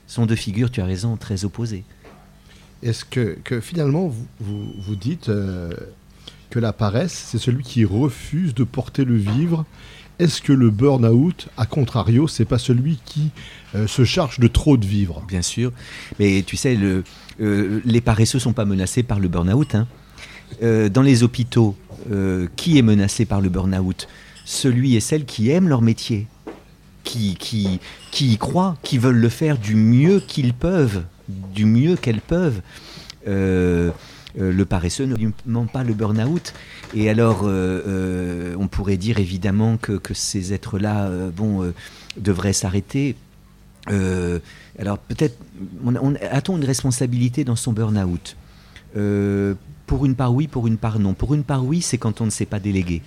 Ce 0.08 0.16
sont 0.16 0.26
deux 0.26 0.36
figures, 0.36 0.70
tu 0.70 0.82
as 0.82 0.86
raison, 0.86 1.18
très 1.18 1.46
opposées. 1.46 1.84
Est-ce 2.84 3.06
que, 3.06 3.38
que 3.44 3.60
finalement, 3.62 4.08
vous, 4.08 4.28
vous, 4.40 4.74
vous 4.78 4.96
dites 4.96 5.30
euh, 5.30 5.72
que 6.50 6.60
la 6.60 6.74
paresse, 6.74 7.14
c'est 7.32 7.40
celui 7.40 7.64
qui 7.64 7.86
refuse 7.86 8.54
de 8.54 8.64
porter 8.64 9.06
le 9.06 9.16
vivre? 9.16 9.66
Est-ce 10.20 10.42
que 10.42 10.54
le 10.54 10.70
burn-out, 10.70 11.48
à 11.58 11.66
contrario, 11.66 12.28
c'est 12.28 12.46
pas 12.46 12.60
celui 12.60 13.00
qui 13.06 13.32
euh, 13.74 13.88
se 13.88 14.06
charge 14.06 14.40
de 14.40 14.48
trop 14.48 14.78
de 14.78 14.86
vivre? 14.86 15.24
Bien 15.28 15.42
sûr. 15.42 15.72
Mais 16.20 16.44
tu 16.46 16.56
sais, 16.58 16.76
le, 16.76 17.04
euh, 17.42 17.82
les 17.84 18.02
paresseux 18.02 18.40
sont 18.40 18.54
pas 18.54 18.66
menacés 18.66 19.04
par 19.04 19.20
le 19.20 19.28
burn-out. 19.28 19.76
hein. 19.76 19.88
Dans 20.62 21.02
les 21.02 21.24
hôpitaux, 21.24 21.76
qui 22.56 22.78
est 22.78 22.84
menacé 22.84 23.26
par 23.26 23.42
le 23.42 23.50
burn-out? 23.50 24.08
Celui 24.46 24.96
et 24.96 25.00
celle 25.00 25.26
qui 25.26 25.50
aiment 25.50 25.68
leur 25.68 25.82
métier, 25.82 26.28
qui, 27.06 27.36
qui, 27.36 27.80
qui 28.12 28.34
y 28.34 28.38
croient, 28.38 28.76
qui 28.84 28.98
veulent 28.98 29.16
le 29.16 29.30
faire 29.30 29.58
du 29.58 29.76
mieux 29.76 30.20
qu'ils 30.20 30.54
peuvent, 30.54 31.04
du 31.30 31.66
mieux 31.66 31.96
qu'elles 31.96 32.20
peuvent. 32.22 32.62
Euh, 33.28 33.92
euh, 34.38 34.52
le 34.52 34.66
paresseux 34.66 35.06
ne 35.06 35.16
ment 35.46 35.66
pas 35.66 35.86
le 35.86 35.94
burn-out. 35.94 36.54
Et 36.94 37.10
alors, 37.10 37.44
euh, 37.44 37.82
euh, 37.88 38.56
on 38.60 38.68
pourrait 38.68 38.98
dire 38.98 39.20
évidemment 39.20 39.78
que, 39.78 39.94
que 39.94 40.14
ces 40.14 40.52
êtres-là 40.52 41.06
euh, 41.06 41.30
bon, 41.32 41.72
devraient 42.18 42.52
s'arrêter. 42.52 43.16
Alors 43.88 44.98
peut-être 44.98 45.38
on, 45.86 45.96
on- 45.96 46.16
a-t-on 46.16 46.58
une 46.58 46.66
responsabilité 46.66 47.44
dans 47.46 47.56
son 47.56 47.72
burn-out? 47.72 48.36
Pour 49.88 50.06
une 50.06 50.16
part 50.16 50.34
oui, 50.34 50.48
pour 50.48 50.66
une 50.68 50.78
part 50.78 51.00
non. 51.00 51.14
Pour 51.14 51.34
une 51.34 51.44
part 51.44 51.64
oui, 51.64 51.82
c'est 51.82 51.98
quand 52.00 52.20
on 52.20 52.26
ne 52.26 52.32
sait 52.32 52.48
pas 52.48 52.60
déléguer. 52.60 53.02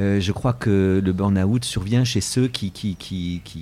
Euh, 0.00 0.20
je 0.20 0.32
crois 0.32 0.54
que 0.54 1.02
le 1.04 1.12
burn-out 1.12 1.64
survient 1.64 2.04
chez 2.04 2.22
ceux 2.22 2.48
qui, 2.48 2.72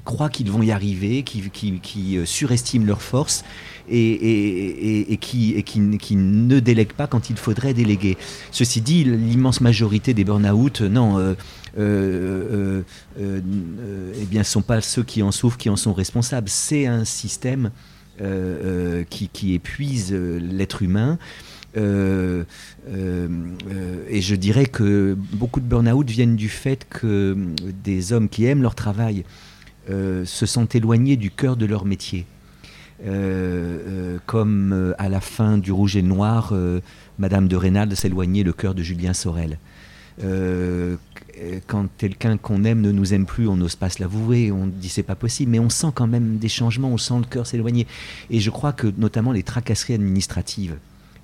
croient 0.04 0.28
qu'ils 0.28 0.50
vont 0.50 0.62
y 0.62 0.70
arriver, 0.70 1.22
qui, 1.22 2.16
euh, 2.16 2.24
surestiment 2.24 2.86
leurs 2.86 3.02
forces 3.02 3.44
et, 3.88 5.18
qui, 5.20 6.16
ne 6.16 6.60
délèguent 6.60 6.92
pas 6.92 7.08
quand 7.08 7.30
il 7.30 7.36
faudrait 7.36 7.74
déléguer. 7.74 8.16
Ceci 8.52 8.80
dit, 8.80 9.04
l'immense 9.04 9.60
majorité 9.60 10.14
des 10.14 10.24
burn-out, 10.24 10.82
non, 10.82 11.34
euh, 11.78 12.82
eh 13.18 14.24
bien, 14.26 14.40
ne 14.40 14.44
sont 14.44 14.62
pas 14.62 14.80
ceux 14.80 15.02
qui 15.02 15.22
en 15.22 15.32
souffrent 15.32 15.58
qui 15.58 15.70
en 15.70 15.76
sont 15.76 15.92
responsables. 15.92 16.48
C'est 16.48 16.86
un 16.86 17.04
système 17.04 17.70
qui, 19.10 19.54
épuise 19.54 20.12
l'être 20.12 20.82
humain. 20.82 21.18
Euh, 21.76 22.44
euh, 22.88 23.28
et 24.08 24.20
je 24.20 24.34
dirais 24.34 24.66
que 24.66 25.16
beaucoup 25.32 25.60
de 25.60 25.66
burn-out 25.66 26.08
viennent 26.08 26.36
du 26.36 26.48
fait 26.48 26.86
que 26.88 27.36
des 27.84 28.12
hommes 28.12 28.28
qui 28.28 28.44
aiment 28.44 28.62
leur 28.62 28.74
travail 28.74 29.24
euh, 29.88 30.24
se 30.24 30.46
sentent 30.46 30.74
éloignés 30.74 31.16
du 31.16 31.30
cœur 31.30 31.56
de 31.56 31.66
leur 31.66 31.84
métier. 31.84 32.26
Comme 34.26 34.94
à 34.98 35.08
la 35.08 35.20
fin 35.22 35.56
du 35.56 35.72
Rouge 35.72 35.96
et 35.96 36.02
Noir, 36.02 36.52
Madame 37.18 37.48
de 37.48 37.56
Rênal 37.56 37.96
s'éloignait 37.96 38.42
le 38.42 38.52
cœur 38.52 38.74
de 38.74 38.82
Julien 38.82 39.14
Sorel. 39.14 39.58
Quand 41.66 41.86
quelqu'un 41.96 42.36
qu'on 42.36 42.64
aime 42.64 42.82
ne 42.82 42.92
nous 42.92 43.14
aime 43.14 43.24
plus, 43.24 43.48
on 43.48 43.56
n'ose 43.56 43.74
pas 43.74 43.88
se 43.88 44.02
l'avouer, 44.02 44.52
on 44.52 44.66
dit 44.66 44.90
c'est 44.90 45.02
pas 45.02 45.14
possible, 45.14 45.50
mais 45.50 45.58
on 45.58 45.70
sent 45.70 45.92
quand 45.94 46.08
même 46.08 46.36
des 46.36 46.50
changements, 46.50 46.90
on 46.90 46.98
sent 46.98 47.20
le 47.20 47.24
cœur 47.24 47.46
s'éloigner. 47.46 47.86
Et 48.28 48.38
je 48.38 48.50
crois 48.50 48.74
que 48.74 48.92
notamment 48.98 49.32
les 49.32 49.44
tracasseries 49.44 49.94
administratives, 49.94 50.76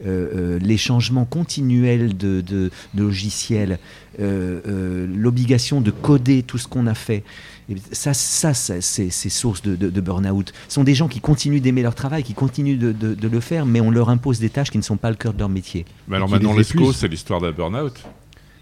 euh, 0.04 0.56
euh, 0.56 0.58
les 0.60 0.76
changements 0.76 1.24
continuels 1.24 2.16
de, 2.16 2.40
de- 2.40 2.70
de 2.94 3.02
logiciels, 3.02 3.78
euh, 4.20 4.60
euh, 4.66 5.06
l'obligation 5.14 5.80
de 5.80 5.90
coder 5.90 6.42
tout 6.42 6.58
ce 6.58 6.68
qu'on 6.68 6.86
a 6.86 6.94
fait, 6.94 7.22
et 7.68 7.74
ça, 7.92 8.14
ça, 8.14 8.54
ça, 8.54 8.80
c'est 8.80 9.10
source 9.28 9.62
de, 9.62 10.00
burn-out. 10.00 10.52
Ce 10.68 10.74
sont 10.74 10.84
des 10.84 10.94
gens 10.94 11.08
qui 11.08 11.20
continuent 11.20 11.60
d'aimer 11.60 11.82
leur 11.82 11.94
travail, 11.94 12.22
qui 12.22 12.34
continuent 12.34 12.78
de, 12.78 13.28
le 13.28 13.40
faire, 13.40 13.66
mais 13.66 13.80
on 13.80 13.90
leur 13.90 14.08
impose 14.10 14.38
des 14.38 14.50
tâches 14.50 14.70
qui 14.70 14.78
ne 14.78 14.82
sont 14.82 14.96
pas 14.96 15.10
le 15.10 15.16
cœur 15.16 15.32
de 15.32 15.38
leur 15.40 15.48
métier. 15.48 15.84
Mais 16.08 16.16
alors 16.16 16.28
Manon 16.28 16.52
les 16.52 16.58
Lescaut, 16.58 16.92
c'est 16.92 17.08
l'histoire 17.08 17.40
d'un 17.40 17.50
burn-out? 17.52 17.94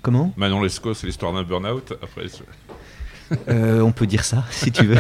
Comment? 0.03 0.32
Manon 0.37 0.62
Lescaut, 0.62 0.95
c'est 0.95 1.07
l'histoire 1.07 1.32
d'un 1.32 1.43
burn-out. 1.43 1.93
Après, 2.03 2.22
je- 2.28 3.80
On 3.82 3.93
peut 3.93 4.07
dire 4.07 4.24
ça, 4.24 4.45
si 4.51 4.70
tu 4.72 4.85
veux. 4.87 4.97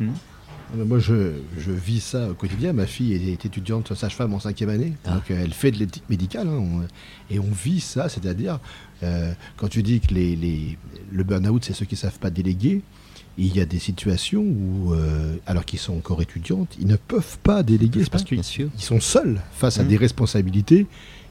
Euh, 0.00 0.06
Moi, 0.76 0.98
je, 0.98 1.32
je 1.58 1.70
vis 1.72 2.00
ça 2.00 2.30
au 2.30 2.34
quotidien. 2.34 2.72
Ma 2.72 2.86
fille 2.86 3.14
est, 3.14 3.44
étudiante 3.46 3.94
sage-femme 3.94 4.34
en 4.34 4.40
cinquième 4.40 4.68
année. 4.70 4.92
Ah. 5.04 5.14
Donc, 5.14 5.30
euh, 5.30 5.40
elle 5.42 5.52
fait 5.54 5.70
de 5.70 5.78
l'éthique 5.78 6.04
médicale. 6.10 6.46
hein, 6.48 6.58
on- 6.58 6.82
et 7.34 7.38
on 7.38 7.50
vit 7.50 7.80
ça. 7.80 8.08
C'est-à-dire, 8.08 8.58
euh, 9.02 9.32
quand 9.56 9.68
tu 9.68 9.82
dis 9.82 10.00
que 10.00 10.12
les, 10.14 10.36
les- 10.36 10.76
le 11.10 11.24
burn-out, 11.24 11.64
c'est 11.64 11.72
ceux 11.72 11.86
qui 11.86 11.94
ne 11.94 11.98
savent 12.00 12.18
pas 12.18 12.30
déléguer, 12.30 12.82
il 13.38 13.56
y 13.56 13.60
a 13.60 13.64
des 13.66 13.78
situations 13.78 14.42
où, 14.42 14.92
euh, 14.94 15.36
alors 15.46 15.64
qu'ils 15.64 15.78
sont 15.78 15.96
encore 15.96 16.20
étudiantes, 16.22 16.74
ils 16.80 16.86
ne 16.86 16.96
peuvent 16.96 17.38
pas 17.42 17.62
déléguer. 17.62 18.02
C'est 18.04 18.10
parce 18.10 18.24
qu'ils 18.24 18.42
sont 18.76 19.00
seuls 19.00 19.40
face 19.52 19.78
à 19.78 19.84
Mm. 19.84 19.88
des 19.88 19.96
responsabilités 19.96 20.86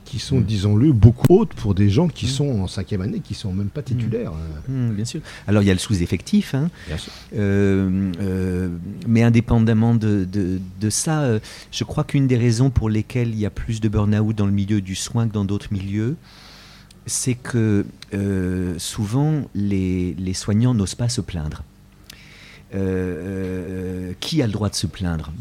qui 0.10 0.20
sont, 0.20 0.40
Mm. 0.40 0.44
disons-le, 0.46 0.92
beaucoup 0.94 1.26
hautes 1.42 1.54
pour 1.54 1.76
des 1.76 1.90
gens 1.90 2.08
qui 2.08 2.26
Mm. 2.26 2.30
sont 2.30 2.50
en 2.62 2.68
cinquième 2.68 3.02
année, 3.02 3.20
qui 3.20 3.34
sont 3.34 3.52
même 3.54 3.68
pas 3.70 3.82
titulaires. 3.84 4.32
euh, 4.34 4.72
Hmm, 4.90 4.94
bien 4.96 5.06
sûr. 5.06 5.22
Alors 5.48 5.62
il 5.62 5.66
y 5.66 5.70
a 5.70 5.74
le 5.74 5.80
sous-effectif, 5.80 6.54
hein, 6.56 6.70
bien 6.88 6.98
sûr. 6.98 7.12
euh, 7.36 8.12
euh, 8.22 8.70
mais 9.08 9.24
indépendamment 9.24 9.94
de, 9.96 10.26
de- 10.32 10.60
de 10.80 10.90
ça, 10.90 11.22
euh, 11.22 11.40
je 11.72 11.84
crois 11.84 12.04
qu'une 12.04 12.28
des 12.28 12.38
raisons 12.38 12.70
pour 12.70 12.90
lesquelles 12.90 13.30
il 13.30 13.40
y 13.40 13.46
a 13.46 13.50
plus 13.50 13.82
de 13.82 13.90
burn-out 13.90 14.36
dans 14.36 14.46
le 14.46 14.52
milieu 14.52 14.82
du 14.82 14.96
soin 14.96 15.28
que 15.28 15.34
dans 15.34 15.46
d'autres 15.46 15.72
milieux, 15.72 16.16
c'est 17.06 17.36
que 17.36 17.86
souvent 18.78 19.44
les, 19.56 20.14
les 20.18 20.34
soignants 20.34 20.74
n'osent 20.74 20.96
pas 20.96 21.10
se 21.10 21.22
plaindre. 21.22 21.64
Qui 24.20 24.42
a 24.42 24.48
le 24.48 24.52
droit 24.54 24.70
de 24.70 24.76
se 24.76 24.88
plaindre? 24.88 25.32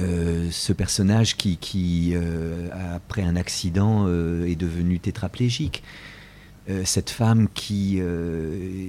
Euh, 0.00 0.48
ce 0.50 0.72
personnage 0.72 1.36
qui, 1.36 2.12
euh, 2.14 2.68
après 2.94 3.22
un 3.22 3.36
accident, 3.36 4.04
euh, 4.06 4.46
est 4.46 4.56
devenu 4.56 4.98
tétraplégique. 4.98 5.82
cette 6.84 7.10
femme 7.10 7.48
qui, 7.52 8.00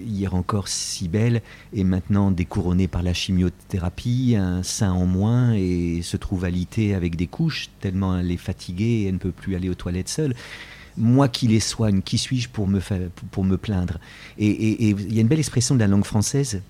hier 0.06 0.36
encore 0.36 0.68
si 0.68 1.08
belle, 1.08 1.42
est 1.76 1.84
maintenant 1.84 2.30
découronnée 2.30 2.88
par 2.88 3.02
la 3.02 3.14
chimiothérapie, 3.14 4.36
un 4.38 4.62
sein 4.62 4.92
en 4.92 5.08
moins 5.08 5.54
et 5.54 6.02
se 6.04 6.16
trouve 6.16 6.46
alitée 6.46 6.94
avec 6.94 7.16
des 7.16 7.26
couches, 7.26 7.70
tellement 7.82 8.16
elle 8.16 8.32
est 8.32 8.38
fatiguée 8.38 9.02
et 9.02 9.06
elle 9.08 9.16
ne 9.16 9.20
peut 9.20 9.32
plus 9.32 9.56
aller 9.56 9.70
aux 9.70 9.76
toilettes 9.76 10.08
seule. 10.08 10.36
Moi 10.98 11.28
qui 11.28 11.48
les 11.48 11.60
soigne, 11.60 12.04
qui 12.04 12.20
suis-je 12.20 12.48
pour 12.48 12.68
me, 12.68 12.80
pour 13.32 13.44
me 13.44 13.58
plaindre? 13.58 13.98
Et 14.38 14.92
il 14.92 15.14
y 15.14 15.18
a 15.18 15.22
une 15.22 15.28
belle 15.28 15.40
expression 15.40 15.74
de 15.74 15.80
la 15.80 15.88
langue 15.88 16.06
française 16.06 16.62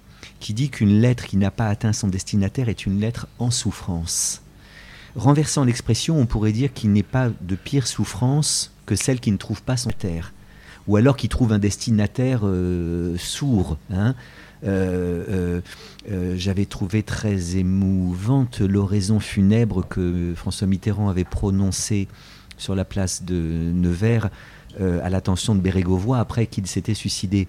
qui 0.44 0.54
dit 0.54 0.70
qu'une 0.70 1.00
lettre 1.00 1.26
qui 1.26 1.38
n'a 1.38 1.52
pas 1.52 1.68
atteint 1.68 1.94
son 1.94 2.10
destinataire 2.10 2.68
est 2.68 2.86
une 2.86 3.00
lettre 3.00 3.28
en 3.40 3.50
souffrance. 3.50 4.42
Renversant 5.16 5.64
l'expression, 5.64 6.20
on 6.20 6.26
pourrait 6.26 6.52
dire 6.52 6.74
qu'il 6.74 6.92
n'est 6.92 7.02
pas 7.02 7.30
de 7.30 7.56
pire 7.56 7.88
souffrance 7.88 8.74
que 8.86 8.96
celle 8.96 9.22
qui 9.22 9.32
ne 9.32 9.38
trouve 9.38 9.64
pas 9.64 9.78
son 9.78 9.92
terre 9.92 10.34
ou 10.86 10.98
alors 10.98 11.16
qui 11.16 11.30
trouve 11.30 11.54
un 11.54 11.60
destinataire 11.60 12.42
euh, 12.44 13.18
sourd. 13.18 13.78
Hein. 13.90 14.16
Euh, 14.66 15.62
euh, 16.12 16.36
j'avais 16.36 16.66
trouvé 16.66 17.04
très 17.04 17.56
émouvante 17.56 18.60
l'oraison 18.60 19.22
funèbre 19.22 19.88
que 19.88 20.34
François 20.36 20.68
Mitterrand 20.68 21.08
avait 21.08 21.24
prononcée 21.24 22.10
sur 22.58 22.76
la 22.76 22.84
place 22.84 23.24
de 23.24 23.72
Nevers 23.74 24.30
à 24.80 25.10
l'attention 25.10 25.56
de 25.56 25.62
Bérégovoy 25.62 26.20
après 26.20 26.48
qu'il 26.48 26.68
s'était 26.68 26.96
suicidé. 26.96 27.48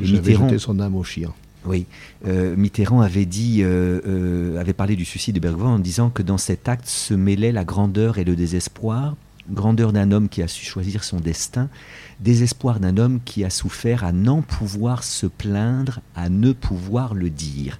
Et 0.00 0.10
Mitterrand 0.10 0.58
son 0.58 0.80
âme 0.80 0.96
au 0.96 1.04
chien. 1.04 1.32
Oui, 1.66 1.86
Mitterrand 2.24 3.00
avait 3.00 3.24
dit, 3.24 3.62
avait 3.62 4.72
parlé 4.72 4.96
du 4.96 5.04
suicide 5.04 5.34
de 5.34 5.40
Bérégovoy 5.40 5.68
en 5.68 5.78
disant 5.78 6.10
que 6.10 6.22
dans 6.22 6.38
cet 6.38 6.68
acte 6.68 6.86
se 6.86 7.14
mêlait 7.14 7.52
la 7.52 7.64
grandeur 7.64 8.18
et 8.18 8.24
le 8.24 8.36
désespoir, 8.36 9.16
grandeur 9.50 9.92
d'un 9.92 10.12
homme 10.12 10.28
qui 10.28 10.42
a 10.42 10.48
su 10.48 10.64
choisir 10.64 11.04
son 11.04 11.20
destin, 11.20 11.68
désespoir 12.20 12.80
d'un 12.80 12.96
homme 12.96 13.20
qui 13.24 13.44
a 13.44 13.50
souffert 13.50 14.04
à 14.04 14.12
n'en 14.12 14.42
pouvoir 14.42 15.04
se 15.04 15.26
plaindre, 15.26 16.00
à 16.14 16.28
ne 16.28 16.52
pouvoir 16.52 17.14
le 17.14 17.30
dire. 17.30 17.78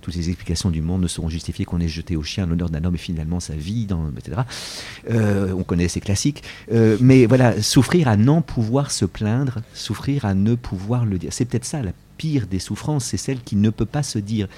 Toutes 0.00 0.14
les 0.14 0.28
explications 0.28 0.70
du 0.70 0.80
monde 0.80 1.02
ne 1.02 1.06
seront 1.06 1.28
justifiées 1.28 1.64
qu'on 1.64 1.80
ait 1.80 1.88
jeté 1.88 2.16
au 2.16 2.22
chien 2.22 2.46
l'honneur 2.46 2.70
d'un 2.70 2.84
homme 2.84 2.94
et 2.94 2.98
finalement 2.98 3.40
sa 3.40 3.54
vie, 3.54 3.84
dans, 3.84 4.08
etc. 4.16 4.42
Euh, 5.10 5.52
on 5.52 5.64
connaît 5.64 5.88
ces 5.88 6.00
classiques. 6.00 6.42
Euh, 6.72 6.96
mais 7.00 7.26
voilà, 7.26 7.60
souffrir 7.60 8.08
à 8.08 8.16
n'en 8.16 8.40
pouvoir 8.40 8.90
se 8.90 9.04
plaindre, 9.04 9.58
souffrir 9.74 10.24
à 10.24 10.34
ne 10.34 10.54
pouvoir 10.54 11.04
le 11.04 11.18
dire. 11.18 11.32
C'est 11.32 11.44
peut-être 11.44 11.66
ça 11.66 11.82
la 11.82 11.92
pire 12.18 12.46
des 12.46 12.58
souffrances, 12.58 13.06
c'est 13.06 13.16
celle 13.16 13.40
qui 13.40 13.56
ne 13.56 13.70
peut 13.70 13.86
pas 13.86 14.02
se 14.02 14.18
dire. 14.18 14.48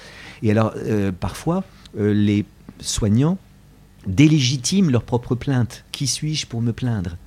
Et 0.43 0.51
alors, 0.51 0.73
euh, 0.75 1.11
parfois, 1.17 1.63
les 1.97 2.45
soignants 2.79 3.37
délégitiment 4.07 4.89
leur 4.89 5.03
propre 5.03 5.35
plainte. 5.35 5.85
Qui 5.91 6.07
suis-je 6.07 6.47
pour 6.47 6.61
me 6.61 6.73
plaindre? 6.73 7.17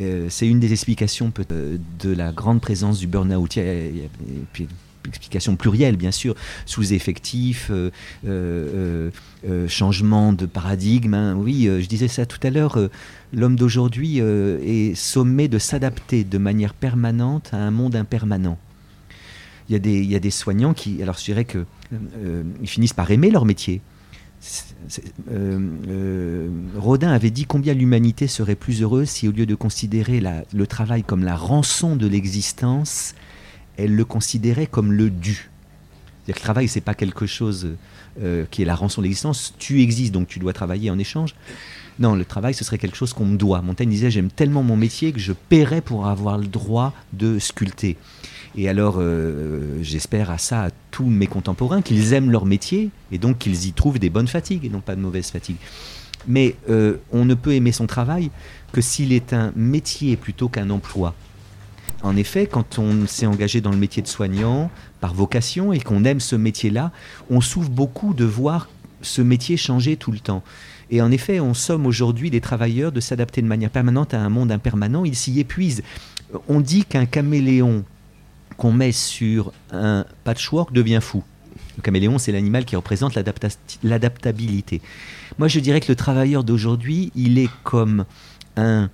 Euh, 0.00 0.28
c'est 0.30 0.48
une 0.48 0.60
des 0.60 0.72
explications 0.72 1.32
de 1.48 2.12
la 2.12 2.32
grande 2.32 2.60
présence 2.60 2.98
du 2.98 3.06
burn-out. 3.06 3.56
Il 3.56 3.62
y 3.62 4.04
a, 4.04 4.08
puis, 4.52 4.68
explication 5.06 5.56
plurielle, 5.56 5.96
bien 5.96 6.12
sûr, 6.12 6.36
sous-effectif, 6.64 7.70
euh, 7.72 7.90
euh, 8.24 9.10
changement 9.68 10.32
de 10.32 10.46
paradigme. 10.46 11.14
Hein. 11.14 11.34
Oui, 11.36 11.64
je 11.64 11.86
disais 11.86 12.08
ça 12.08 12.24
tout 12.24 12.38
à 12.42 12.50
l'heure, 12.50 12.78
l'homme 13.32 13.56
d'aujourd'hui 13.56 14.18
est 14.18 14.94
sommé 14.94 15.48
de 15.48 15.58
s'adapter 15.58 16.22
de 16.24 16.38
manière 16.38 16.72
permanente 16.72 17.50
à 17.52 17.56
un 17.56 17.72
monde 17.72 17.96
impermanent. 17.96 18.58
Il 19.68 19.74
y, 19.74 20.16
a 20.16 20.18
des, 20.18 20.30
soignants 20.30 20.74
qui, 20.74 21.02
alors 21.02 21.16
je 21.16 21.24
dirais 21.24 21.44
que 21.44 21.64
ils 22.60 22.68
finissent 22.68 22.92
par 22.92 23.10
aimer 23.10 23.30
leur 23.30 23.44
métier, 23.44 23.80
euh, 25.30 25.60
euh, 25.88 26.48
Rodin 26.76 27.12
avait 27.12 27.30
dit 27.30 27.44
combien 27.44 27.74
l'humanité 27.74 28.26
serait 28.26 28.56
plus 28.56 28.82
heureuse 28.82 29.08
si, 29.08 29.28
au 29.28 29.32
lieu 29.32 29.46
de 29.46 29.54
considérer 29.54 30.20
le 30.52 30.66
travail 30.66 31.04
comme 31.04 31.24
la 31.24 31.36
rançon 31.36 31.96
de 31.96 32.06
l'existence, 32.06 33.14
elle 33.76 33.94
le 33.94 34.04
considérait 34.04 34.66
comme 34.66 34.92
le 34.92 35.10
dû. 35.10 35.50
le 36.26 36.34
travail, 36.34 36.68
c'est 36.68 36.80
pas 36.80 36.94
quelque 36.94 37.26
chose 37.26 37.68
euh, 38.20 38.44
qui 38.50 38.62
est 38.62 38.64
la 38.64 38.74
rançon 38.74 39.00
de 39.00 39.06
l'existence. 39.06 39.54
Tu 39.58 39.80
existes, 39.80 40.12
donc 40.12 40.26
tu 40.26 40.38
dois 40.38 40.52
travailler 40.52 40.90
en 40.90 40.98
échange. 40.98 41.34
Non, 41.98 42.16
le 42.16 42.24
travail, 42.24 42.54
ce 42.54 42.64
serait 42.64 42.78
quelque 42.78 42.96
chose 42.96 43.12
qu'on 43.12 43.26
me 43.26 43.36
doit. 43.36 43.62
Montaigne 43.62 43.90
disait 43.90 44.10
J'aime 44.10 44.30
tellement 44.30 44.62
mon 44.62 44.76
métier 44.76 45.12
que 45.12 45.20
je 45.20 45.32
paierais 45.32 45.82
pour 45.82 46.06
avoir 46.06 46.38
le 46.38 46.46
droit 46.46 46.94
de 47.12 47.38
sculpter. 47.38 47.96
Et 48.56 48.68
alors, 48.68 48.96
euh, 48.98 49.78
j'espère 49.82 50.30
à 50.30 50.38
ça 50.38 50.64
à 50.64 50.70
tous 50.90 51.06
mes 51.06 51.26
contemporains 51.26 51.80
qu'ils 51.80 52.12
aiment 52.12 52.30
leur 52.30 52.44
métier 52.44 52.90
et 53.10 53.18
donc 53.18 53.38
qu'ils 53.38 53.66
y 53.66 53.72
trouvent 53.72 53.98
des 53.98 54.10
bonnes 54.10 54.28
fatigues 54.28 54.64
et 54.64 54.68
non 54.68 54.80
pas 54.80 54.94
de 54.94 55.00
mauvaises 55.00 55.30
fatigues. 55.30 55.56
Mais 56.28 56.54
euh, 56.68 56.98
on 57.12 57.24
ne 57.24 57.34
peut 57.34 57.54
aimer 57.54 57.72
son 57.72 57.86
travail 57.86 58.30
que 58.72 58.80
s'il 58.80 59.12
est 59.12 59.32
un 59.32 59.52
métier 59.56 60.16
plutôt 60.16 60.48
qu'un 60.48 60.70
emploi. 60.70 61.14
En 62.02 62.16
effet, 62.16 62.46
quand 62.46 62.78
on 62.78 63.06
s'est 63.06 63.26
engagé 63.26 63.60
dans 63.60 63.70
le 63.70 63.76
métier 63.76 64.02
de 64.02 64.08
soignant 64.08 64.70
par 65.00 65.14
vocation 65.14 65.72
et 65.72 65.80
qu'on 65.80 66.04
aime 66.04 66.20
ce 66.20 66.36
métier-là, 66.36 66.90
on 67.30 67.40
souffre 67.40 67.70
beaucoup 67.70 68.12
de 68.12 68.24
voir 68.24 68.68
ce 69.02 69.22
métier 69.22 69.56
changer 69.56 69.96
tout 69.96 70.12
le 70.12 70.18
temps. 70.18 70.42
Et 70.90 71.00
en 71.00 71.10
effet, 71.10 71.40
on 71.40 71.54
somme 71.54 71.86
aujourd'hui 71.86 72.28
les 72.28 72.40
travailleurs 72.40 72.92
de 72.92 73.00
s'adapter 73.00 73.40
de 73.40 73.46
manière 73.46 73.70
permanente 73.70 74.14
à 74.14 74.20
un 74.20 74.28
monde 74.28 74.52
impermanent. 74.52 75.04
Ils 75.04 75.16
s'y 75.16 75.40
épuisent. 75.40 75.82
On 76.48 76.60
dit 76.60 76.84
qu'un 76.84 77.06
caméléon 77.06 77.84
qu'on 78.62 78.70
met 78.70 78.92
sur 78.92 79.50
un 79.72 80.04
patchwork 80.22 80.72
devient 80.72 81.00
fou. 81.02 81.24
Le 81.76 81.82
caméléon, 81.82 82.18
c'est 82.18 82.30
l'animal 82.30 82.64
qui 82.64 82.76
représente 82.76 83.18
l'adaptabilité. 83.82 84.80
Moi, 85.36 85.48
je 85.48 85.58
dirais 85.58 85.80
que 85.80 85.90
le 85.90 85.96
travailleur 85.96 86.44
d'aujourd'hui, 86.44 87.10
il 87.16 87.40
est 87.40 87.50
comme 87.64 88.04
un 88.56 88.88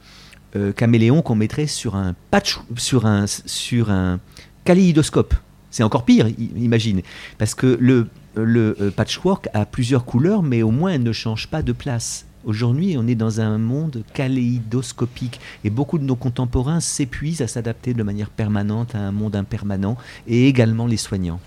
euh, 0.56 0.72
caméléon 0.72 1.20
qu'on 1.20 1.34
mettrait 1.34 1.66
sur 1.66 1.96
un 1.96 2.14
patch, 2.30 2.58
sur 2.78 3.04
un, 3.04 3.26
sur 3.26 3.90
un 3.90 4.20
kaléidoscope. 4.64 5.34
C'est 5.70 5.82
encore 5.82 6.06
pire, 6.06 6.28
imagine, 6.56 7.02
parce 7.36 7.54
que 7.54 7.76
le, 7.78 8.08
le 8.36 8.74
euh, 8.80 8.90
patchwork 8.90 9.48
a 9.52 9.66
plusieurs 9.66 10.06
couleurs, 10.06 10.42
mais 10.42 10.62
au 10.62 10.70
moins 10.70 10.92
elle 10.92 11.02
ne 11.02 11.12
change 11.12 11.48
pas 11.48 11.60
de 11.60 11.72
place. 11.72 12.24
Aujourd'hui, 12.44 12.96
on 12.96 13.06
est 13.08 13.16
dans 13.16 13.40
un 13.40 13.58
monde 13.58 14.04
kaléidoscopique 14.14 15.40
et 15.64 15.70
beaucoup 15.70 15.98
de 15.98 16.04
nos 16.04 16.14
contemporains 16.14 16.78
s'épuisent 16.78 17.42
à 17.42 17.48
s'adapter 17.48 17.94
de 17.94 18.02
manière 18.04 18.30
permanente 18.30 18.94
à 18.94 18.98
un 18.98 19.10
monde 19.10 19.34
impermanent 19.34 19.96
et 20.28 20.46
également 20.46 20.86
les 20.86 20.96
soignants. 20.96 21.40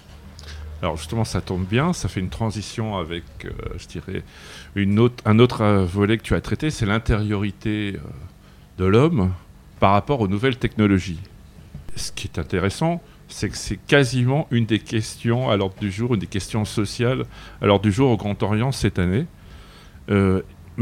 Alors 0.82 0.98
justement, 0.98 1.24
ça 1.24 1.40
tombe 1.40 1.66
bien, 1.66 1.94
ça 1.94 2.10
fait 2.10 2.20
une 2.20 2.30
transition 2.30 2.98
avec, 2.98 3.24
euh, 3.46 3.52
je 3.78 3.88
dirais, 3.88 4.24
une 4.76 5.00
autre, 5.00 5.24
un 5.26 5.40
autre 5.40 5.62
euh, 5.62 5.86
volet 5.86 6.18
que 6.18 6.24
tu 6.24 6.36
as 6.36 6.42
traité, 6.42 6.72
c'est 6.72 6.88
l'intériorité 6.88 7.94
euh, 7.96 8.00
de 8.78 8.86
l'homme 8.86 9.32
par 9.80 9.94
rapport 9.94 10.20
aux 10.20 10.28
nouvelles 10.28 10.58
technologies. 10.58 11.20
Ce 11.96 12.12
qui 12.12 12.28
est 12.28 12.40
intéressant, 12.40 13.02
c'est 13.30 13.50
que 13.50 13.58
c'est 13.58 13.78
quasiment 13.78 14.48
une 14.52 14.66
des 14.66 14.80
questions 14.80 15.50
à 15.50 15.56
l'ordre 15.56 15.76
du 15.80 15.92
jour, 15.92 16.16
une 16.16 16.20
des 16.20 16.28
questions 16.28 16.66
sociales 16.66 17.26
à 17.62 17.68
l'ordre 17.68 17.84
du 17.84 17.92
jour 17.92 18.12
au 18.12 18.18
Grand 18.18 18.42
Orient 18.44 18.72
cette 18.72 19.00
année. 19.00 19.26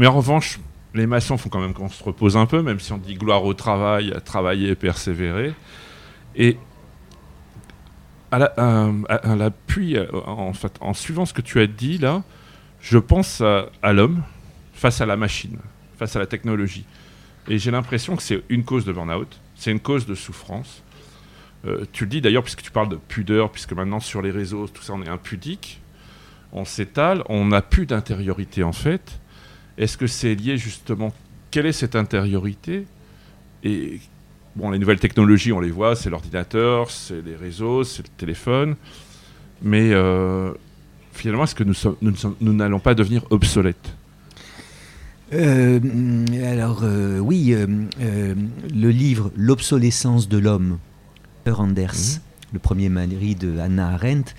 Mais 0.00 0.06
en 0.06 0.14
revanche, 0.14 0.58
les 0.94 1.06
maçons 1.06 1.36
font 1.36 1.50
quand 1.50 1.60
même 1.60 1.74
qu'on 1.74 1.90
se 1.90 2.02
repose 2.02 2.34
un 2.34 2.46
peu, 2.46 2.62
même 2.62 2.80
si 2.80 2.90
on 2.90 2.96
dit 2.96 3.16
gloire 3.16 3.44
au 3.44 3.52
travail, 3.52 4.14
à 4.14 4.20
travailler 4.22 4.74
persévérer. 4.74 5.52
Et 6.34 6.56
à 8.30 8.38
l'appui, 9.36 9.98
en, 10.24 10.54
fait, 10.54 10.72
en 10.80 10.94
suivant 10.94 11.26
ce 11.26 11.34
que 11.34 11.42
tu 11.42 11.60
as 11.60 11.66
dit 11.66 11.98
là, 11.98 12.22
je 12.80 12.96
pense 12.96 13.42
à, 13.42 13.92
l'homme 13.92 14.22
face 14.72 15.02
à 15.02 15.06
la 15.06 15.18
machine, 15.18 15.58
face 15.98 16.16
à 16.16 16.18
la 16.18 16.26
technologie. 16.26 16.86
Et 17.48 17.58
j'ai 17.58 17.70
l'impression 17.70 18.16
que 18.16 18.22
c'est 18.22 18.42
une 18.48 18.64
cause 18.64 18.86
de 18.86 18.92
burn-out, 18.94 19.38
c'est 19.54 19.70
une 19.70 19.80
cause 19.80 20.06
de 20.06 20.14
souffrance. 20.14 20.82
Euh, 21.66 21.84
tu 21.92 22.04
le 22.04 22.10
dis 22.10 22.22
d'ailleurs, 22.22 22.42
puisque 22.42 22.62
tu 22.62 22.70
parles 22.70 22.88
de 22.88 22.96
pudeur, 22.96 23.52
puisque 23.52 23.74
maintenant 23.74 24.00
sur 24.00 24.22
les 24.22 24.30
réseaux, 24.30 24.66
tout 24.66 24.82
ça, 24.82 24.94
on 24.94 25.02
est 25.02 25.10
impudique, 25.10 25.82
on 26.54 26.64
s'étale, 26.64 27.22
on 27.28 27.44
n'a 27.44 27.60
plus 27.60 27.84
d'intériorité 27.84 28.62
en 28.62 28.72
fait. 28.72 29.19
Est-ce 29.80 29.96
que 29.96 30.06
c'est 30.06 30.34
lié 30.34 30.58
justement 30.58 31.12
Quelle 31.50 31.64
est 31.64 31.72
cette 31.72 31.96
intériorité? 31.96 32.84
Et 33.64 33.98
bon, 34.54 34.70
les 34.70 34.78
nouvelles 34.78 35.00
technologies, 35.00 35.52
on 35.52 35.60
les 35.60 35.70
voit, 35.70 35.96
c'est 35.96 36.10
l'ordinateur, 36.10 36.90
c'est 36.90 37.22
les 37.22 37.34
réseaux, 37.34 37.82
c'est 37.82 38.02
le 38.02 38.10
téléphone. 38.18 38.76
Mais 39.62 39.90
euh, 39.92 40.52
finalement, 41.12 41.44
est-ce 41.44 41.54
que 41.54 41.64
nous 41.64 42.52
n'allons 42.52 42.78
pas 42.78 42.94
devenir 42.94 43.24
obsolètes? 43.30 43.96
Euh, 45.32 45.80
alors 46.44 46.80
euh, 46.82 47.18
oui, 47.18 47.54
le 47.54 48.90
livre 48.90 49.32
L'obsolescence 49.34 50.28
de 50.28 50.36
l'homme, 50.36 50.78
Anders, 51.46 51.94
mmh. 51.94 52.52
le 52.52 52.58
premier 52.58 52.90
mari 52.90 53.34
de 53.34 53.58
Hannah 53.58 53.94
Arendt, 53.94 54.34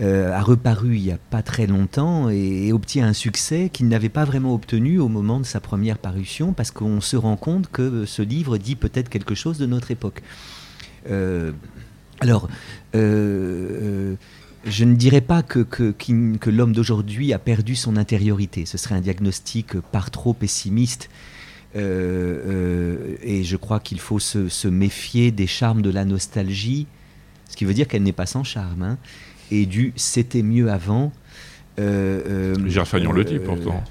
a 0.00 0.42
reparu 0.42 0.96
il 0.96 1.02
n'y 1.04 1.10
a 1.10 1.18
pas 1.30 1.42
très 1.42 1.66
longtemps 1.66 2.28
et, 2.28 2.72
obtient 2.72 3.06
un 3.06 3.12
succès 3.12 3.70
qu'il 3.72 3.88
n'avait 3.88 4.10
pas 4.10 4.24
vraiment 4.24 4.54
obtenu 4.54 4.98
au 4.98 5.08
moment 5.08 5.40
de 5.40 5.46
sa 5.46 5.60
première 5.60 5.98
parution 5.98 6.52
parce 6.52 6.70
qu'on 6.70 7.00
se 7.00 7.16
rend 7.16 7.36
compte 7.36 7.70
que 7.70 8.04
ce 8.04 8.22
livre 8.22 8.58
dit 8.58 8.76
peut-être 8.76 9.08
quelque 9.08 9.34
chose 9.34 9.58
de 9.58 9.66
notre 9.66 9.90
époque. 9.90 10.22
Euh, 11.10 11.52
alors, 12.20 12.48
euh, 12.94 14.14
je 14.64 14.84
ne 14.84 14.94
dirais 14.94 15.20
pas 15.20 15.42
que, 15.42 15.60
que, 15.60 15.92
que 15.92 16.50
l'homme 16.50 16.72
d'aujourd'hui 16.72 17.32
a 17.32 17.38
perdu 17.38 17.76
son 17.76 17.96
intériorité. 17.96 18.66
Ce 18.66 18.78
serait 18.78 18.96
un 18.96 19.00
diagnostic 19.00 19.80
par 19.80 20.10
trop 20.10 20.34
pessimiste. 20.34 21.08
et 21.74 21.80
je 23.44 23.56
crois 23.56 23.80
qu'il 23.80 24.00
faut 24.00 24.18
se, 24.18 24.68
méfier 24.68 25.30
des 25.30 25.46
charmes 25.46 25.82
de 25.82 25.90
la 25.90 26.04
nostalgie, 26.04 26.86
ce 27.48 27.56
qui 27.56 27.64
veut 27.64 27.74
dire 27.74 27.86
qu'elle 27.86 28.02
n'est 28.02 28.12
pas 28.12 28.26
sans 28.26 28.44
charme. 28.44 28.82
Hein, 28.82 28.98
et 29.50 29.66
du 29.66 29.92
c'était 29.96 30.42
mieux 30.42 30.70
avant. 30.70 31.12
Gérard 31.78 32.88
Fagnon 32.88 33.12
le 33.12 33.24
dit 33.24 33.38
pourtant. 33.38 33.82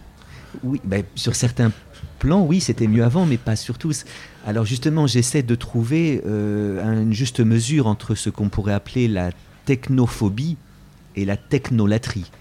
Oui, 0.64 0.80
ben, 0.84 1.04
sur 1.16 1.36
certains 1.36 1.72
plans, 2.20 2.44
oui, 2.44 2.62
c'était 2.62 2.88
mieux 2.88 3.04
avant, 3.04 3.26
mais 3.26 3.38
pas 3.38 3.56
sur 3.56 3.78
tous. 3.78 4.06
Alors 4.46 4.66
justement, 4.66 5.06
j'essaie 5.06 5.44
de 5.44 5.56
trouver 5.56 6.22
une 6.26 7.14
juste 7.14 7.40
mesure 7.42 7.88
entre 7.88 8.16
ce 8.16 8.30
qu'on 8.30 8.50
pourrait 8.50 8.74
appeler 8.74 9.08
la 9.08 9.32
technophobie 9.66 10.58
et 11.16 11.26
la 11.26 11.38
technolatrie 11.38 12.32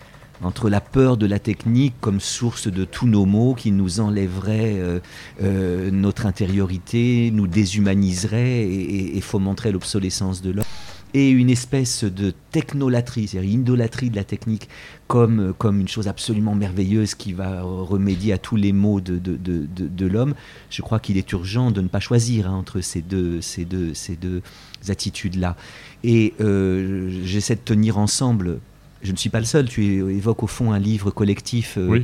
entre 0.42 0.68
la 0.68 0.80
peur 0.80 1.16
de 1.16 1.26
la 1.26 1.38
technique 1.38 1.94
comme 2.00 2.20
source 2.20 2.68
de 2.68 2.84
tous 2.84 3.06
nos 3.06 3.24
maux 3.24 3.54
qui 3.54 3.70
nous 3.70 4.00
enlèverait 4.00 4.74
euh, 4.78 5.00
euh, 5.42 5.90
notre 5.90 6.26
intériorité, 6.26 7.30
nous 7.32 7.46
déshumaniserait 7.46 8.62
et, 8.62 9.20
fomenterait 9.20 9.72
l'obsolescence 9.72 10.42
de 10.42 10.50
l'homme, 10.50 10.64
et 11.14 11.30
une 11.30 11.48
espèce 11.48 12.02
de 12.02 12.34
technolatrie, 12.50 13.28
c'est-à-dire 13.28 13.50
idolâtrie 13.50 14.10
de 14.10 14.16
la 14.16 14.24
technique 14.24 14.68
comme, 15.06 15.54
comme 15.56 15.80
une 15.80 15.86
chose 15.86 16.08
absolument 16.08 16.56
merveilleuse 16.56 17.14
qui 17.14 17.32
va 17.32 17.62
remédier 17.62 18.32
à 18.32 18.38
tous 18.38 18.56
les 18.56 18.72
maux 18.72 19.00
de, 19.00 19.18
de, 19.18 19.36
de, 19.36 20.06
l'homme, 20.06 20.34
je 20.70 20.82
crois 20.82 20.98
qu'il 20.98 21.16
est 21.16 21.30
urgent 21.32 21.70
de 21.70 21.80
ne 21.80 21.88
pas 21.88 22.00
choisir 22.00 22.50
hein, 22.50 22.54
entre 22.54 22.80
ces 22.80 23.00
deux, 23.00 23.40
ces 23.40 23.64
deux, 23.64 23.94
ces 23.94 24.16
deux 24.16 24.42
attitudes-là. 24.88 25.56
Et 26.02 26.34
euh, 26.40 27.08
j'essaie 27.24 27.54
de 27.54 27.60
tenir 27.60 27.96
ensemble 27.96 28.58
je 29.04 29.12
ne 29.12 29.16
suis 29.16 29.28
pas 29.28 29.38
le 29.38 29.44
seul, 29.44 29.68
tu 29.68 29.84
évoques 29.84 30.42
au 30.42 30.46
fond 30.46 30.72
un 30.72 30.78
livre 30.78 31.10
collectif 31.10 31.76
euh, 31.78 32.00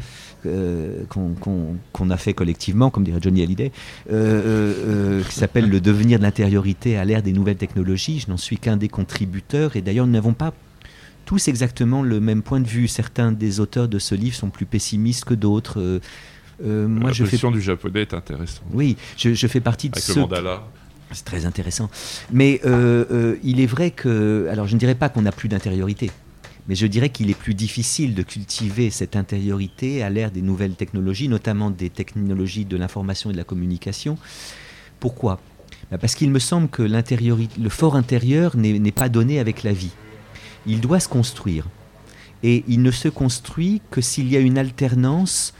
euh, 0.46 1.02
qu'on 1.08 2.10
a 2.10 2.16
fait 2.18 2.34
collectivement, 2.34 2.90
comme 2.90 3.04
dirait 3.04 3.20
Johnny 3.22 3.42
Hallyday, 3.42 3.72
euh, 4.12 5.22
qui 5.24 5.34
s'appelle 5.34 5.68
Le 5.68 5.80
devenir 5.80 6.18
de 6.18 6.24
l'intériorité 6.24 6.98
à 6.98 7.04
l'ère 7.06 7.22
des 7.22 7.32
nouvelles 7.32 7.56
technologies. 7.56 8.20
Je 8.20 8.30
n'en 8.30 8.36
suis 8.36 8.58
qu'un 8.58 8.76
des 8.76 8.88
contributeurs 8.88 9.76
et 9.76 9.80
d'ailleurs 9.80 10.06
nous 10.06 10.12
n'avons 10.12 10.34
pas 10.34 10.52
tous 11.24 11.48
exactement 11.48 12.02
le 12.02 12.20
même 12.20 12.42
point 12.42 12.60
de 12.60 12.68
vue. 12.68 12.86
Certains 12.86 13.32
des 13.32 13.60
auteurs 13.60 13.88
de 13.88 13.98
ce 13.98 14.14
livre 14.14 14.36
sont 14.36 14.50
plus 14.50 14.66
pessimistes 14.66 15.24
que 15.24 15.34
d'autres. 15.34 16.00
moi, 16.62 17.08
la 17.08 17.12
je 17.12 17.24
fais... 17.24 17.50
du 17.50 17.62
japonais 17.62 18.02
est 18.02 18.12
intéressante. 18.12 18.66
Oui, 18.72 18.98
je, 19.16 19.46
fais 19.46 19.60
partie 19.60 19.88
de 19.88 19.94
Avec 19.94 20.04
ceux... 20.04 20.16
le 20.16 20.20
mandala. 20.20 20.64
C'est 21.12 21.24
très 21.24 21.46
intéressant. 21.46 21.88
Mais 22.30 22.60
il 23.42 23.58
est 23.58 23.66
vrai 23.66 23.90
que... 23.90 24.48
Alors 24.50 24.66
je 24.66 24.74
ne 24.74 24.78
dirais 24.78 24.94
pas 24.94 25.08
qu'on 25.08 25.22
n'a 25.22 25.32
plus 25.32 25.48
d'intériorité. 25.48 26.10
Mais 26.70 26.76
je 26.76 26.86
dirais 26.86 27.08
qu'il 27.08 27.30
est 27.30 27.34
plus 27.34 27.54
difficile 27.54 28.14
de 28.14 28.22
cultiver 28.22 28.90
cette 28.90 29.16
intériorité 29.16 30.04
à 30.04 30.08
l'ère 30.08 30.30
des 30.30 30.40
nouvelles 30.40 30.76
technologies, 30.76 31.26
notamment 31.26 31.68
des 31.68 31.90
technologies 31.90 32.64
de 32.64 32.76
l'information 32.76 33.28
et 33.30 33.32
de 33.32 33.38
la 33.38 33.42
communication. 33.42 34.16
Pourquoi? 35.00 35.40
Bah, 35.90 35.98
Parce 35.98 36.14
qu'il 36.14 36.30
me 36.30 36.38
semble 36.38 36.68
que 36.68 36.84
le 36.84 37.68
fort 37.70 37.96
intérieur 37.96 38.56
n'est 38.56 38.92
pas 38.92 39.08
donné 39.08 39.40
avec 39.40 39.64
la 39.64 39.72
vie. 39.72 39.90
Il 40.64 40.80
doit 40.80 41.00
se 41.00 41.08
construire. 41.08 41.66
Et 42.44 42.62
il 42.68 42.82
ne 42.82 42.92
se 42.92 43.08
construit 43.08 43.82
que 43.90 44.00
s'il 44.00 44.28
y 44.28 44.36
a 44.36 44.40
une 44.40 44.56
alternance 44.56 45.54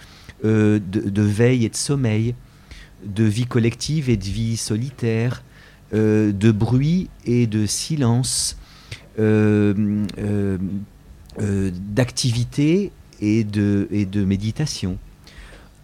euh, 0.45 0.79
de, 0.79 1.23
veille 1.23 1.65
et 1.65 1.71
de 1.71 1.77
sommeil, 1.77 2.37
de 3.05 3.25
vie 3.25 3.47
collective 3.47 4.11
et 4.11 4.17
de 4.17 4.27
vie 4.27 4.57
solitaire, 4.57 5.43
euh, 5.93 6.31
de 6.31 6.53
bruit 6.53 7.11
et 7.25 7.49
de 7.49 7.67
silence, 7.67 8.57
euh, 9.19 10.07
euh, 11.39 11.71
d'activité 11.73 12.91
et 13.21 13.45
de, 13.45 13.87
méditation. 14.25 14.99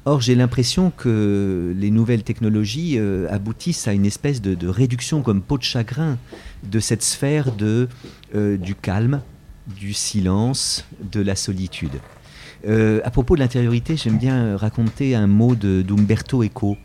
Or, 0.05 0.21
j'ai 0.21 0.35
l'impression 0.35 0.91
que 0.91 1.75
les 1.77 1.91
nouvelles 1.91 2.23
technologies 2.23 2.95
euh, 2.97 3.29
aboutissent 3.31 3.87
à 3.87 3.93
une 3.93 4.07
espèce 4.07 4.41
de, 4.41 4.67
réduction 4.67 5.23
comme 5.23 5.43
peau 5.43 5.59
de 5.59 5.63
chagrin 5.63 6.19
de 6.65 6.81
cette 6.81 7.03
sphère 7.03 7.53
de, 7.53 7.89
euh, 8.35 8.57
du 8.57 8.75
calme, 8.75 9.21
du 9.69 9.93
silence, 9.93 10.85
de 11.13 11.21
la 11.21 11.37
solitude. 11.37 12.01
à 12.67 13.11
propos 13.11 13.37
de 13.37 13.41
l'intériorité, 13.41 13.97
j'aime 13.97 14.19
bien 14.19 14.57
raconter 14.57 15.15
un 15.15 15.27
mot 15.27 15.55
d'Umberto 15.55 16.43
Eco. 16.43 16.77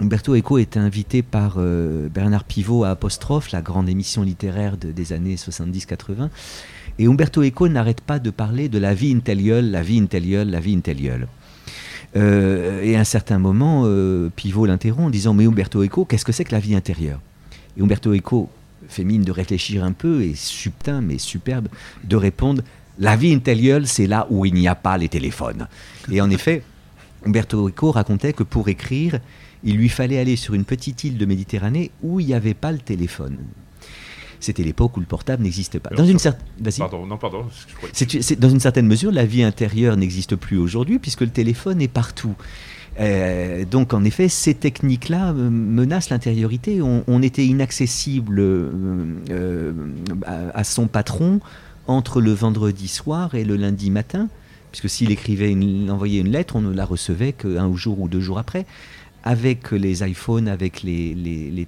Umberto 0.00 0.34
Eco 0.34 0.58
est 0.58 0.76
invité 0.76 1.22
par 1.22 1.58
Bernard 1.58 2.44
Pivot 2.44 2.84
à 2.84 2.90
Apostrophe, 2.90 3.52
la 3.52 3.62
grande 3.62 3.88
émission 3.88 4.22
littéraire 4.22 4.76
des 4.76 5.12
années 5.12 5.36
70-80. 5.36 6.30
Et 6.98 7.06
Umberto 7.06 7.42
Eco 7.42 7.68
n'arrête 7.68 8.00
pas 8.00 8.18
de 8.18 8.30
parler 8.30 8.68
de 8.68 8.78
la 8.78 8.94
vie 8.94 9.12
intérieure, 9.12 9.62
la 9.62 9.82
vie 9.82 9.98
intérieure, 9.98 10.44
la 10.44 10.60
vie 10.60 10.74
intérieure. 10.74 11.26
Et 12.14 12.94
à 12.96 13.00
un 13.00 13.04
certain 13.04 13.38
moment, 13.38 13.82
euh, 13.86 14.30
Pivot 14.36 14.66
l'interrompt 14.66 15.08
en 15.08 15.10
disant 15.10 15.34
Mais 15.34 15.46
Umberto 15.46 15.82
Eco, 15.82 16.04
qu'est-ce 16.04 16.24
que 16.24 16.30
c'est 16.30 16.44
que 16.44 16.52
la 16.52 16.60
vie 16.60 16.76
intérieure? 16.76 17.20
Et 17.76 17.82
Umberto 17.82 18.14
Eco 18.14 18.48
fait 18.88 19.02
mine 19.02 19.22
de 19.22 19.32
réfléchir 19.32 19.82
un 19.82 19.92
peu 19.92 20.22
et 20.22 20.34
subtin 20.34 21.00
mais 21.00 21.18
superbe 21.18 21.68
de 22.04 22.16
répondre 22.16 22.62
La 23.00 23.16
vie 23.16 23.34
intérieure, 23.34 23.80
c'est 23.84 24.06
là 24.06 24.28
où 24.30 24.44
il 24.46 24.54
n'y 24.54 24.68
a 24.68 24.76
pas 24.76 24.96
les 24.96 25.08
téléphones. 25.08 25.66
Et 26.12 26.20
en 26.20 26.30
effet, 26.30 26.62
Umberto 27.26 27.68
Eco 27.68 27.90
racontait 27.90 28.32
que 28.32 28.44
pour 28.44 28.68
écrire, 28.68 29.18
il 29.64 29.76
lui 29.76 29.88
fallait 29.88 30.18
aller 30.18 30.36
sur 30.36 30.54
une 30.54 30.64
petite 30.64 31.02
île 31.02 31.18
de 31.18 31.26
Méditerranée 31.26 31.90
où 32.02 32.20
il 32.20 32.26
n'y 32.26 32.34
avait 32.34 32.54
pas 32.54 32.70
le 32.70 32.78
téléphone. 32.78 33.38
C'était 34.40 34.62
l'époque 34.62 34.96
où 34.96 35.00
le 35.00 35.06
portable 35.06 35.42
n'existait 35.42 35.80
pas. 35.80 35.90
Dans 35.94 36.04
une, 36.04 36.18
pardon, 36.78 37.06
non, 37.06 37.16
pardon. 37.16 37.44
dans 38.38 38.50
une 38.50 38.60
certaine 38.60 38.86
mesure, 38.86 39.12
la 39.12 39.26
vie 39.26 39.42
intérieure 39.42 39.96
n'existe 39.96 40.36
plus 40.36 40.58
aujourd'hui 40.58 40.98
puisque 40.98 41.22
le 41.22 41.30
téléphone 41.30 41.80
est 41.80 41.88
partout. 41.88 42.34
Euh, 43.00 43.64
donc 43.64 43.92
en 43.92 44.04
effet, 44.04 44.28
ces 44.28 44.54
techniques-là 44.54 45.30
euh, 45.30 45.50
menacent 45.50 46.10
l'intériorité. 46.10 46.80
On, 46.82 47.22
était 47.22 47.46
inaccessible 47.46 48.38
euh, 48.40 49.72
à, 50.24 50.64
son 50.64 50.86
patron 50.86 51.40
entre 51.86 52.20
le 52.20 52.32
vendredi 52.32 52.88
soir 52.88 53.34
et 53.34 53.44
le 53.44 53.56
lundi 53.56 53.90
matin, 53.90 54.28
puisque 54.70 54.88
s'il 54.88 55.10
écrivait, 55.10 55.50
une, 55.50 55.90
envoyait 55.90 56.20
une 56.20 56.30
lettre, 56.30 56.56
on 56.56 56.60
ne 56.60 56.72
la 56.72 56.84
recevait 56.84 57.32
qu'un 57.32 57.74
jour 57.74 58.00
ou 58.00 58.08
deux 58.08 58.20
jours 58.20 58.38
après 58.38 58.66
avec 59.24 59.70
les 59.72 60.06
iPhones, 60.06 60.48
avec 60.48 60.82
les, 60.82 61.66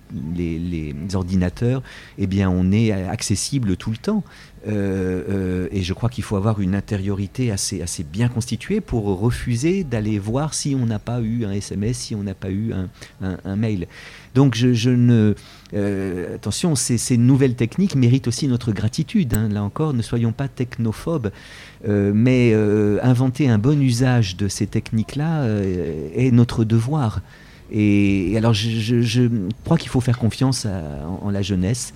ordinateurs, 1.14 1.82
eh 2.18 2.26
bien, 2.26 2.48
on 2.50 2.70
est 2.70 2.92
accessible 2.92 3.76
tout 3.76 3.90
le 3.90 3.96
temps. 3.96 4.22
Euh, 4.68 5.22
euh, 5.28 5.68
et 5.70 5.82
je 5.82 5.92
crois 5.92 6.08
qu'il 6.08 6.24
faut 6.24 6.36
avoir 6.36 6.60
une 6.60 6.74
intériorité 6.74 7.52
assez, 7.52 7.84
bien 8.10 8.28
constituée 8.28 8.80
pour 8.80 9.04
refuser 9.04 9.84
d'aller 9.84 10.18
voir 10.18 10.54
si 10.54 10.76
on 10.80 10.86
n'a 10.86 10.98
pas 10.98 11.20
eu 11.20 11.44
un 11.44 11.52
SMS, 11.52 11.96
si 11.98 12.14
on 12.14 12.22
n'a 12.22 12.34
pas 12.34 12.50
eu 12.50 12.72
un, 13.22 13.56
mail. 13.56 13.86
Donc. 14.34 14.56
Euh, 15.74 16.34
attention, 16.34 16.74
ces, 16.74 17.16
nouvelles 17.16 17.54
techniques 17.54 17.96
méritent 17.96 18.28
aussi 18.28 18.48
notre 18.48 18.72
gratitude. 18.72 19.34
Hein. 19.34 19.48
Là 19.48 19.62
encore, 19.62 19.94
ne 19.94 20.02
soyons 20.02 20.32
pas 20.32 20.48
technophobes, 20.48 21.30
mais 21.86 22.54
inventer 23.02 23.48
un 23.48 23.58
bon 23.58 23.80
usage 23.80 24.36
de 24.36 24.48
ces 24.48 24.66
techniques-là 24.66 25.46
est 26.14 26.30
notre 26.32 26.64
devoir. 26.64 27.20
Et, 27.72 28.34
alors, 28.36 28.54
je, 28.54 29.28
crois 29.64 29.76
qu'il 29.76 29.88
faut 29.88 30.00
faire 30.00 30.18
confiance 30.18 30.66
en, 30.66 31.30
la 31.30 31.42
jeunesse. 31.42 31.92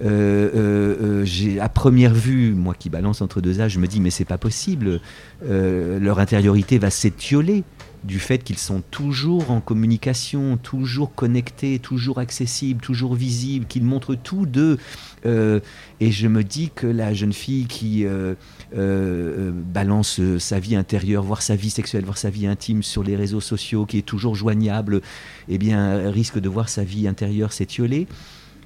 Euh, 0.00 0.50
euh, 0.54 1.24
euh 1.26 1.60
à 1.60 1.68
première 1.68 2.14
vue, 2.14 2.54
moi 2.54 2.74
qui 2.78 2.88
balance 2.88 3.20
entre 3.20 3.40
deux 3.40 3.60
âges, 3.60 3.72
je 3.72 3.80
me 3.80 3.88
dis 3.88 4.00
mais 4.00 4.10
c'est 4.10 4.24
pas 4.24 4.38
possible. 4.38 5.00
Leur 5.42 6.18
intériorité 6.18 6.78
va 6.78 6.90
s'étioler 6.90 7.64
du 8.08 8.18
fait 8.18 8.42
qu'ils 8.42 8.58
sont 8.58 8.82
toujours 8.90 9.52
en 9.52 9.60
communication, 9.60 10.56
toujours 10.56 11.14
connectés, 11.14 11.78
toujours 11.78 12.18
accessibles, 12.18 12.80
toujours 12.80 13.14
visibles, 13.14 13.66
qu'ils 13.66 13.84
montrent 13.84 14.16
tout 14.16 14.46
d'eux. 14.46 14.78
et 15.24 16.10
je 16.10 16.26
me 16.26 16.42
dis 16.42 16.70
que 16.74 16.86
la 16.86 17.14
jeune 17.14 17.32
fille 17.32 17.66
qui 17.66 18.04
euh, 18.04 18.34
euh, 18.76 19.50
balance 19.52 20.20
euh, 20.20 20.38
sa 20.38 20.58
vie 20.58 20.76
intérieure, 20.76 21.22
voire 21.22 21.40
sa 21.40 21.56
vie 21.56 21.70
sexuelle, 21.70 22.04
voire 22.04 22.18
sa 22.18 22.28
vie 22.28 22.46
intime 22.46 22.82
sur 22.82 23.02
les 23.02 23.16
réseaux 23.16 23.40
sociaux, 23.40 23.86
qui 23.86 23.98
est 23.98 24.02
toujours 24.02 24.34
joignable, 24.34 25.00
eh 25.48 25.56
bien, 25.58 26.10
risque 26.10 26.38
de 26.38 26.48
voir 26.48 26.68
sa 26.68 26.84
vie 26.84 27.08
intérieure 27.08 27.52
s'étioler. 27.52 28.06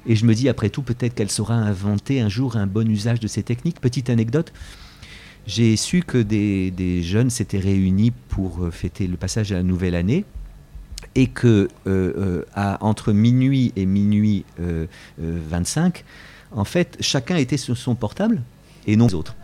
Et 0.07 0.17
je 0.17 0.27
me 0.27 0.35
dis, 0.35 0.49
après 0.49 0.71
tout, 0.71 0.83
peut-être 0.83 1.15
qu'elle 1.15 1.31
saura 1.31 1.55
inventer 1.55 2.21
un 2.21 2.29
jour 2.29 2.57
un 2.57 2.67
bon 2.67 2.89
usage 2.91 3.21
de 3.21 3.29
ces 3.29 3.45
techniques. 3.45 3.81
Petite 3.81 4.11
anecdote, 4.11 4.53
j'ai 5.47 5.77
su 5.77 6.03
que 6.03 6.19
des, 6.19 7.03
jeunes 7.03 7.31
s'étaient 7.31 7.59
réunis 7.59 8.13
pour 8.29 8.69
fêter 8.71 9.07
le 9.07 9.17
passage 9.17 9.53
à 9.53 9.57
la 9.57 9.63
nouvelle 9.63 9.95
année 9.95 10.25
et 11.15 11.27
que 11.27 11.69
à, 12.55 12.79
entre 12.85 13.13
minuit 13.13 13.73
et 13.77 13.85
minuit 13.87 14.45
25, 15.19 16.05
en 16.53 16.65
fait, 16.65 16.97
chacun 17.01 17.37
était 17.37 17.57
sur 17.57 17.77
son 17.77 17.95
portable 17.95 18.43
et 18.87 18.97
non 18.97 19.09
les 19.09 19.15
autres. 19.15 19.35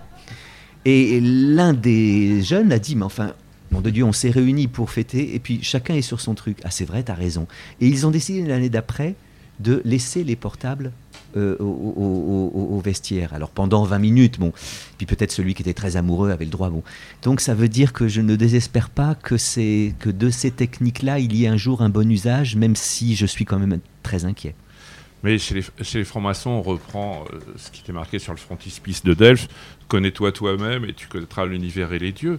Et 0.85 1.21
l'un 1.21 1.75
des 1.75 2.43
jeunes 2.43 2.73
a 2.73 2.79
dit, 2.79 2.95
mais 2.95 3.05
enfin, 3.05 3.35
Nom 3.71 3.83
de 3.83 3.91
Dieu, 3.91 4.05
on 4.05 4.13
s'est 4.13 4.31
réunis 4.31 4.67
pour 4.67 4.91
fêter, 4.91 5.35
et 5.35 5.39
puis 5.39 5.61
chacun 5.63 5.95
est 5.95 6.03
sur 6.03 6.21
son 6.21 6.35
truc. 6.35 6.59
Ah, 6.65 6.71
c'est 6.71 6.87
vrai, 6.87 7.03
t'as 7.03 7.15
raison. 7.15 7.47
Et 7.81 7.89
ils 7.89 8.07
ont 8.07 8.11
décidé 8.11 8.43
l'année 8.47 8.71
d'après 8.71 9.15
de 9.61 9.83
laisser 9.85 10.25
les 10.25 10.37
portables 10.37 10.93
euh, 11.37 11.57
au, 11.59 12.81
vestiaire. 12.85 13.35
Alors 13.35 13.51
pendant 13.51 13.85
20 13.85 13.99
minutes, 13.99 14.39
bon, 14.39 14.53
puis 14.97 15.07
peut-être 15.07 15.33
celui 15.33 15.55
qui 15.55 15.63
était 15.63 15.75
très 15.75 15.97
amoureux 15.97 16.31
avait 16.31 16.45
le 16.45 16.51
droit. 16.51 16.71
Bon. 16.71 16.83
Donc 17.23 17.41
ça 17.41 17.55
veut 17.55 17.69
dire 17.69 17.93
que 17.93 18.09
je 18.09 18.21
ne 18.21 18.37
désespère 18.37 18.89
pas 18.89 19.15
que, 19.15 19.35
que 19.35 20.11
de 20.11 20.31
ces 20.31 20.51
techniques-là, 20.51 21.19
il 21.19 21.35
y 21.35 21.45
ait 21.45 21.49
un 21.49 21.57
jour 21.57 21.83
un 21.83 21.89
bon 21.89 22.11
usage, 22.11 22.57
même 22.57 22.77
si 22.77 23.17
je 23.17 23.27
suis 23.27 23.45
quand 23.45 23.59
même 23.59 23.81
très 24.03 24.25
inquiet. 24.25 24.55
Mais 25.25 25.39
chez 25.39 25.65
les, 25.95 26.05
francs-maçons, 26.05 26.51
on 26.51 26.63
reprend 26.63 27.25
euh, 27.33 27.39
ce 27.57 27.71
qui 27.73 27.81
était 27.81 27.93
marqué 27.93 28.21
sur 28.21 28.33
le 28.33 28.39
frontispice 28.39 29.03
de 29.03 29.15
Delphes 29.15 29.49
connais-toi 29.89 30.33
toi-même 30.33 30.85
et 30.85 30.93
tu 30.93 31.09
connaîtras 31.09 31.47
l'univers 31.47 31.93
et 31.93 31.99
les 31.99 32.13
dieux. 32.13 32.39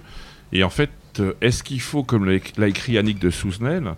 Et 0.53 0.63
en 0.63 0.69
fait, 0.69 0.91
euh, 1.19 1.33
est-ce 1.41 1.63
qu'il 1.63 1.81
faut, 1.81 2.03
comme 2.03 2.25
l'a 2.25 2.67
écrit 2.67 2.93
Yannick 2.93 3.19
de 3.19 3.29
Souzenel, 3.29 3.95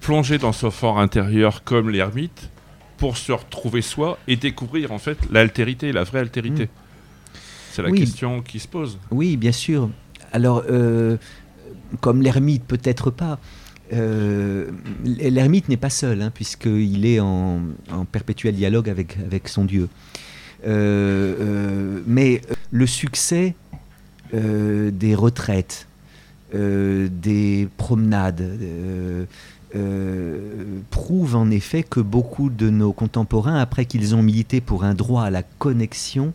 plonger 0.00 0.38
dans 0.38 0.52
ce 0.52 0.70
fort 0.70 1.00
intérieur 1.00 1.64
comme 1.64 1.90
l'ermite 1.90 2.50
pour 2.98 3.16
se 3.16 3.32
retrouver 3.32 3.82
soi 3.82 4.18
et 4.26 4.36
découvrir 4.36 4.92
en 4.92 4.98
fait 4.98 5.18
l'altérité, 5.30 5.92
la 5.92 6.04
vraie 6.04 6.20
altérité 6.20 6.64
mm. 6.64 6.68
C'est 7.76 7.82
la 7.82 7.90
question 7.90 8.40
qui 8.40 8.58
se 8.58 8.66
pose. 8.66 8.98
Oui, 9.10 9.36
bien 9.36 9.52
sûr. 9.52 9.90
Alors, 10.32 10.62
euh, 10.70 11.18
comme 12.00 12.22
l'ermite, 12.22 12.64
peut-être 12.64 13.10
pas. 13.10 13.38
Euh, 13.92 14.70
l'ermite 15.04 15.68
n'est 15.68 15.76
pas 15.76 15.90
seul, 15.90 16.22
hein, 16.22 16.30
puisqu'il 16.32 17.04
est 17.04 17.20
en, 17.20 17.60
perpétuel 18.10 18.54
dialogue 18.54 18.88
avec, 18.88 19.18
avec 19.18 19.48
son 19.48 19.66
Dieu. 19.66 19.90
Euh, 20.66 22.00
mais 22.06 22.40
le 22.70 22.86
succès 22.86 23.54
des 24.32 25.14
retraites, 25.14 25.86
des 26.54 27.68
promenades, 27.76 28.58
prouve 30.90 31.36
en 31.36 31.50
effet 31.50 31.82
que 31.82 32.00
beaucoup 32.00 32.50
de 32.50 32.70
nos 32.70 32.92
contemporains, 32.92 33.58
après 33.58 33.84
qu'ils 33.84 34.14
ont 34.14 34.22
milité 34.22 34.60
pour 34.60 34.84
un 34.84 34.94
droit 34.94 35.24
à 35.24 35.30
la 35.30 35.42
connexion, 35.42 36.32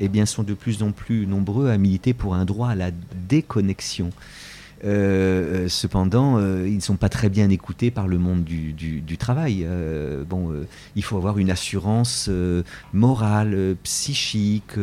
eh 0.00 0.08
bien, 0.08 0.26
sont 0.26 0.42
de 0.42 0.54
plus 0.54 0.82
en 0.82 0.92
plus 0.92 1.26
nombreux 1.26 1.68
à 1.68 1.76
militer 1.76 2.14
pour 2.14 2.34
un 2.34 2.44
droit 2.44 2.70
à 2.70 2.74
la 2.74 2.90
déconnexion. 3.28 4.10
Euh, 4.82 5.64
euh, 5.64 5.68
cependant, 5.68 6.38
euh, 6.38 6.66
ils 6.66 6.76
ne 6.76 6.80
sont 6.80 6.96
pas 6.96 7.10
très 7.10 7.28
bien 7.28 7.50
écoutés 7.50 7.90
par 7.90 8.08
le 8.08 8.18
monde 8.18 8.42
du, 8.44 9.16
travail. 9.18 9.66
bon, 10.26 10.52
il 10.96 11.04
faut 11.04 11.18
avoir 11.18 11.38
une 11.38 11.50
assurance 11.50 12.30
morale, 12.94 13.76
psychique, 13.82 14.76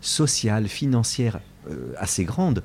sociale, 0.00 0.68
financière 0.68 1.40
assez 1.98 2.24
grande 2.24 2.62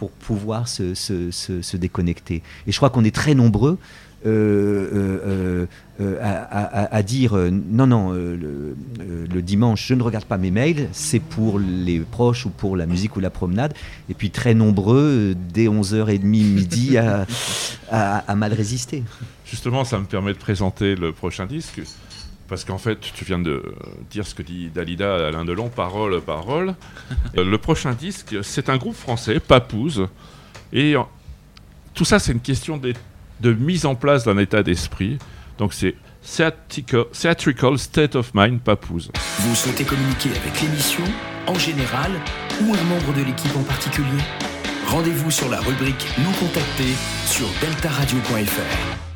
pour 0.00 0.12
pouvoir 0.12 0.66
se, 0.66 0.94
se, 0.94 1.76
déconnecter. 1.76 2.42
Et 2.66 2.72
je 2.72 2.76
crois 2.78 2.88
qu'on 2.88 3.04
est 3.04 3.14
très 3.14 3.34
nombreux 3.34 3.76
euh, 4.24 4.88
euh, 4.94 5.66
euh, 6.00 6.86
à, 6.90 7.02
dire 7.02 7.36
non, 7.52 7.86
non, 7.86 8.12
le, 8.12 9.42
dimanche, 9.42 9.86
je 9.86 9.92
ne 9.92 10.02
regarde 10.02 10.24
pas 10.24 10.38
mes 10.38 10.50
mails, 10.50 10.88
c'est 10.92 11.18
pour 11.18 11.58
les 11.58 12.00
proches 12.00 12.46
ou 12.46 12.48
pour 12.48 12.78
la 12.78 12.86
musique 12.86 13.14
ou 13.16 13.20
la 13.20 13.28
promenade. 13.28 13.74
Et 14.08 14.14
puis 14.14 14.30
très 14.30 14.54
nombreux, 14.54 15.34
dès 15.52 15.66
11h30, 15.66 16.22
midi, 16.22 16.96
à, 16.96 17.26
à, 17.90 18.34
mal 18.36 18.54
résister. 18.54 19.02
Justement, 19.44 19.84
ça 19.84 19.98
me 19.98 20.06
permet 20.06 20.32
de 20.32 20.38
présenter 20.38 20.94
le 20.94 21.12
prochain 21.12 21.44
disque. 21.44 21.82
Parce 22.50 22.64
qu'en 22.64 22.78
fait, 22.78 22.98
tu 23.00 23.24
viens 23.24 23.38
de 23.38 23.62
dire 24.10 24.26
ce 24.26 24.34
que 24.34 24.42
dit 24.42 24.70
Dalida 24.70 25.14
à 25.14 25.28
Alain 25.28 25.44
Delon, 25.44 25.68
parole, 25.68 26.20
parole. 26.20 26.74
le 27.34 27.58
prochain 27.58 27.92
disque, 27.92 28.36
c'est 28.42 28.68
un 28.68 28.76
groupe 28.76 28.96
français, 28.96 29.38
Papouze. 29.38 30.08
Et 30.72 30.96
tout 31.94 32.04
ça, 32.04 32.18
c'est 32.18 32.32
une 32.32 32.40
question 32.40 32.76
de 32.76 33.52
mise 33.52 33.86
en 33.86 33.94
place 33.94 34.24
d'un 34.24 34.36
état 34.36 34.64
d'esprit. 34.64 35.18
Donc 35.58 35.72
c'est 35.72 35.94
Theatrical 36.22 37.78
State 37.78 38.16
of 38.16 38.32
Mind 38.34 38.60
Papouze. 38.60 39.12
Vous 39.38 39.54
souhaitez 39.54 39.84
communiquer 39.84 40.30
avec 40.30 40.60
l'émission 40.60 41.04
en 41.46 41.54
général 41.54 42.10
ou 42.62 42.74
un 42.74 42.82
membre 42.84 43.14
de 43.16 43.22
l'équipe 43.22 43.56
en 43.56 43.62
particulier? 43.62 44.08
Rendez-vous 44.88 45.30
sur 45.30 45.48
la 45.48 45.60
rubrique 45.60 46.04
Nous 46.18 46.32
contacter 46.32 46.96
sur 47.26 47.46
deltaradio.fr. 47.60 49.09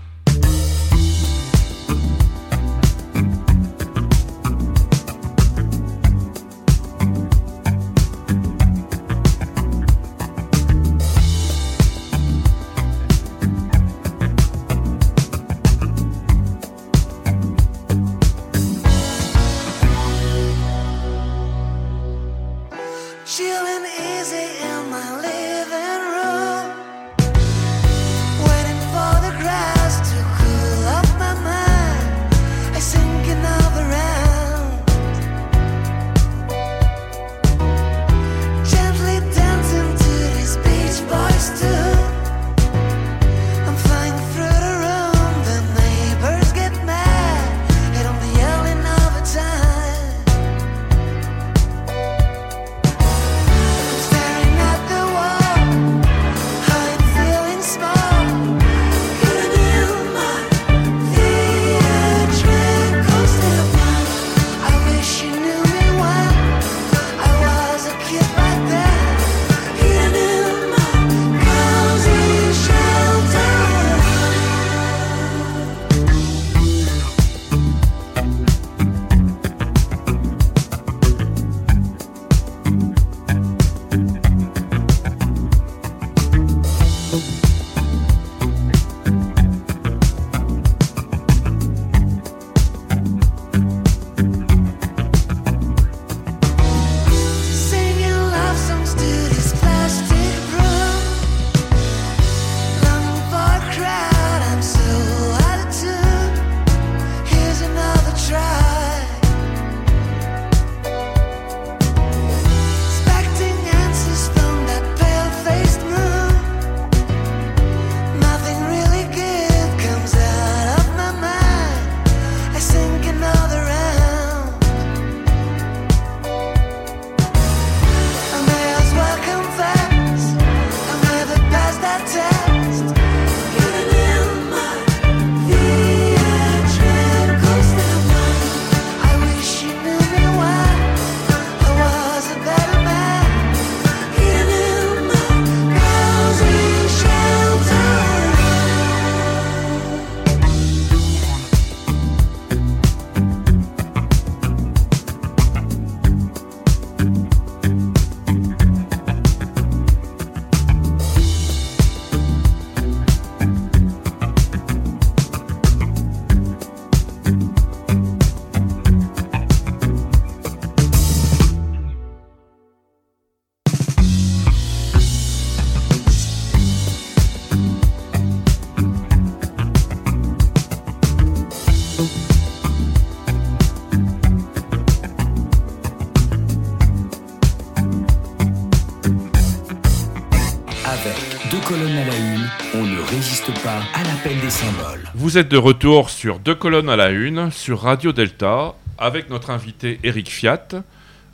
des. 194.63 195.01
Vous 195.15 195.39
êtes 195.39 195.49
de 195.49 195.57
retour 195.57 196.11
sur 196.11 196.39
deux 196.39 196.55
colonnes 196.55 196.89
à 196.89 196.97
la 196.97 197.11
une, 197.11 197.51
sur 197.51 197.81
Radio 197.81 198.13
Delta, 198.13 198.75
avec 198.99 199.29
notre 199.31 199.51
invité 199.51 199.99
Eric 200.03 200.31
Fiat. 200.31 200.69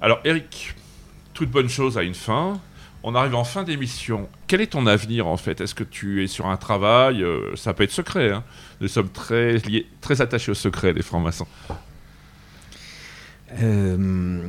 Alors 0.00 0.20
Eric, 0.24 0.74
toute 1.34 1.50
bonne 1.50 1.68
chose 1.68 1.98
a 1.98 2.02
une 2.02 2.14
fin. 2.14 2.60
On 3.02 3.14
arrive 3.14 3.34
en 3.34 3.44
fin 3.44 3.62
d'émission. 3.62 4.28
Quel 4.46 4.60
est 4.60 4.68
ton 4.68 4.86
avenir 4.86 5.26
en 5.26 5.36
fait? 5.36 5.60
Est-ce 5.60 5.74
que 5.74 5.84
tu 5.84 6.22
es 6.22 6.26
sur 6.26 6.46
un 6.46 6.56
travail? 6.56 7.22
Euh, 7.22 7.54
Ça 7.56 7.72
peut 7.72 7.84
être 7.84 7.92
secret. 7.92 8.30
Hein. 8.30 8.44
Nous 8.80 8.88
sommes 8.88 9.08
très, 9.08 9.58
liés, 9.58 9.86
très 10.00 10.20
attachés 10.20 10.50
au 10.50 10.54
secret, 10.54 10.92
les 10.92 11.02
francs-maçons. 11.02 11.46
Euh, 13.62 14.48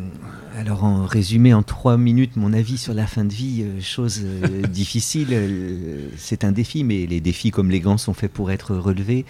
alors, 0.58 0.84
en 0.84 1.06
résumé 1.06 1.54
en 1.54 1.64
trois 1.64 1.97
minutes, 1.97 2.36
mon 2.36 2.52
avis 2.52 2.78
sur 2.78 2.93
la 2.93 3.08
fin 3.08 3.24
de 3.24 3.34
vie, 3.34 3.64
euh, 3.64 3.82
chose 3.82 4.22
euh, 4.24 4.62
difficile. 4.68 5.30
euh, 5.32 6.10
c'est 6.18 6.43
un 6.43 6.52
défi, 6.52 6.84
mais 6.84 7.06
les 7.06 7.22
défis 7.22 7.52
comme 7.52 7.72
les 7.72 7.80
gants 7.80 7.97
sont 7.97 8.14
faits 8.14 8.32
pour 8.32 8.52
être 8.52 8.76
relevés. 8.76 9.26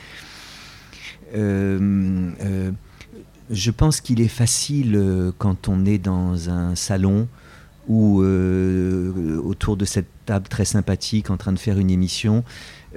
Je 1.33 2.71
pense 3.71 4.01
qu'il 4.01 4.21
est 4.21 4.27
facile 4.27 5.31
quand 5.37 5.69
on 5.69 5.85
est 5.85 5.97
dans 5.97 6.49
un 6.49 6.75
salon 6.75 7.27
ou 7.87 8.21
autour 8.21 9.77
de 9.77 9.85
cette 9.85 10.09
table 10.25 10.49
très 10.49 10.65
sympathique 10.65 11.29
en 11.29 11.37
train 11.37 11.53
de 11.53 11.59
faire 11.59 11.77
une 11.77 11.89
émission, 11.89 12.43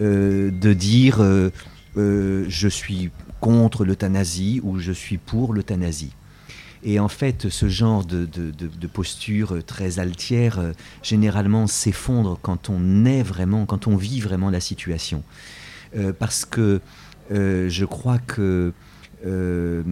de 0.00 0.72
dire 0.72 1.22
je 1.96 2.68
suis 2.68 3.10
contre 3.40 3.84
l'euthanasie 3.84 4.60
ou 4.64 4.80
je 4.80 4.92
suis 4.92 5.18
pour 5.18 5.52
l'euthanasie. 5.52 6.10
Et 6.84 7.00
en 7.00 7.08
fait, 7.08 7.48
ce 7.48 7.68
genre 7.68 8.04
de, 8.04 8.26
de- 8.26 8.50
de- 8.50 8.86
posture 8.86 9.64
très 9.64 9.98
altière, 9.98 10.58
euh, 10.58 10.72
généralement, 11.02 11.66
s'effondre 11.66 12.38
quand 12.42 12.68
on 12.68 12.78
vraiment, 13.22 13.64
quand 13.64 13.86
on 13.86 13.96
vit 13.96 14.20
vraiment 14.20 14.50
la 14.50 14.60
situation. 14.60 15.22
Euh, 15.96 16.12
parce 16.12 16.44
que 16.44 16.80
euh, 17.32 17.68
je 17.70 17.84
crois 17.86 18.18
que 18.18 18.72
euh, 19.26 19.82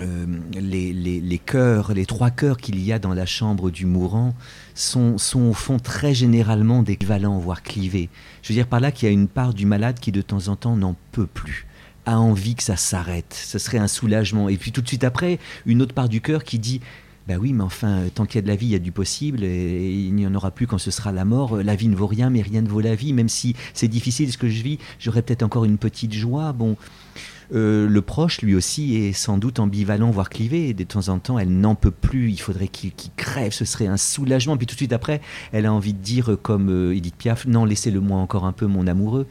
euh, 0.00 0.26
les, 0.54 0.92
les, 0.92 1.20
les 1.20 1.38
cœurs, 1.38 1.94
les 1.94 2.06
trois 2.06 2.30
cœurs 2.30 2.56
qu'il 2.56 2.80
y 2.80 2.92
a 2.92 2.98
dans 2.98 3.14
la 3.14 3.26
chambre 3.26 3.70
du 3.70 3.86
mourant 3.86 4.34
sont, 4.74 5.18
sont 5.18 5.42
au 5.42 5.52
fond 5.52 5.78
très 5.78 6.14
généralement 6.14 6.82
d'équivalents, 6.82 7.38
voire 7.38 7.62
clivés. 7.62 8.08
Je 8.42 8.48
veux 8.48 8.54
dire 8.54 8.66
par 8.66 8.80
là 8.80 8.90
qu'il 8.92 9.06
y 9.06 9.10
a 9.10 9.12
une 9.12 9.28
part 9.28 9.54
du 9.54 9.66
malade 9.66 10.00
qui 10.00 10.10
de 10.10 10.22
temps 10.22 10.48
en 10.48 10.56
temps 10.56 10.76
n'en 10.76 10.96
peut 11.12 11.26
plus 11.26 11.66
a 12.06 12.18
envie 12.18 12.54
que 12.54 12.62
ça 12.62 12.76
s'arrête. 12.76 13.34
Ce 13.34 13.58
serait 13.58 13.78
un 13.78 13.88
soulagement. 13.88 14.48
Et 14.48 14.56
puis 14.56 14.72
tout 14.72 14.82
de 14.82 14.88
suite 14.88 15.04
après, 15.04 15.38
une 15.66 15.82
autre 15.82 15.94
part 15.94 16.08
du 16.08 16.20
cœur 16.20 16.44
qui 16.44 16.58
dit 16.58 16.80
bah 17.28 17.36
oui, 17.38 17.52
mais 17.52 17.62
enfin, 17.62 18.04
tant 18.12 18.26
qu'il 18.26 18.36
y 18.36 18.38
a 18.38 18.42
de 18.42 18.48
la 18.48 18.56
vie, 18.56 18.66
il 18.66 18.72
y 18.72 18.74
a 18.74 18.80
du 18.80 18.90
possible, 18.90 19.44
et 19.44 19.88
il 19.92 20.12
n'y 20.14 20.26
en 20.26 20.34
aura 20.34 20.50
plus 20.50 20.66
quand 20.66 20.78
ce 20.78 20.90
sera 20.90 21.12
la 21.12 21.24
mort. 21.24 21.58
La 21.58 21.76
vie 21.76 21.86
ne 21.86 21.94
vaut 21.94 22.08
rien, 22.08 22.28
mais 22.28 22.42
rien 22.42 22.60
ne 22.60 22.68
vaut 22.68 22.80
la 22.80 22.96
vie. 22.96 23.12
Même 23.12 23.28
si 23.28 23.54
c'est 23.72 23.86
difficile 23.86 24.32
ce 24.32 24.38
que 24.38 24.48
je 24.48 24.62
vis, 24.62 24.78
j'aurai 24.98 25.22
peut-être 25.22 25.44
encore 25.44 25.64
une 25.64 25.78
petite 25.78 26.12
joie. 26.12 26.52
Bon, 26.52 26.76
euh, 27.52 27.88
le 27.88 28.02
proche, 28.02 28.42
lui 28.42 28.54
aussi, 28.54 28.96
est 28.96 29.12
sans 29.12 29.38
doute 29.38 29.60
ambivalent, 29.60 30.10
voire 30.10 30.28
clivé. 30.28 30.72
De 30.74 30.84
temps 30.84 31.08
en 31.08 31.18
temps, 31.18 31.38
elle 31.38 31.52
n'en 31.52 31.74
peut 31.74 31.90
plus. 31.90 32.30
Il 32.30 32.40
faudrait 32.40 32.68
qu'il 32.68 32.92
crève. 33.16 33.52
Ce 33.52 33.64
serait 33.64 33.86
un 33.86 33.96
soulagement. 33.96 34.56
Puis 34.56 34.66
tout 34.66 34.74
de 34.74 34.78
suite 34.78 34.92
après, 34.92 35.20
elle 35.52 35.66
a 35.66 35.72
envie 35.72 35.92
de 35.92 36.02
dire, 36.02 36.32
euh, 36.32 36.36
comme 36.36 36.68
euh, 36.68 36.96
Edith 36.96 37.16
Piaf, 37.16 37.46
non, 37.46 37.64
laissez-le-moi 37.64 38.18
encore 38.18 38.44
un 38.44 38.52
peu, 38.52 38.66
mon 38.66 38.86
amoureux. 38.86 39.26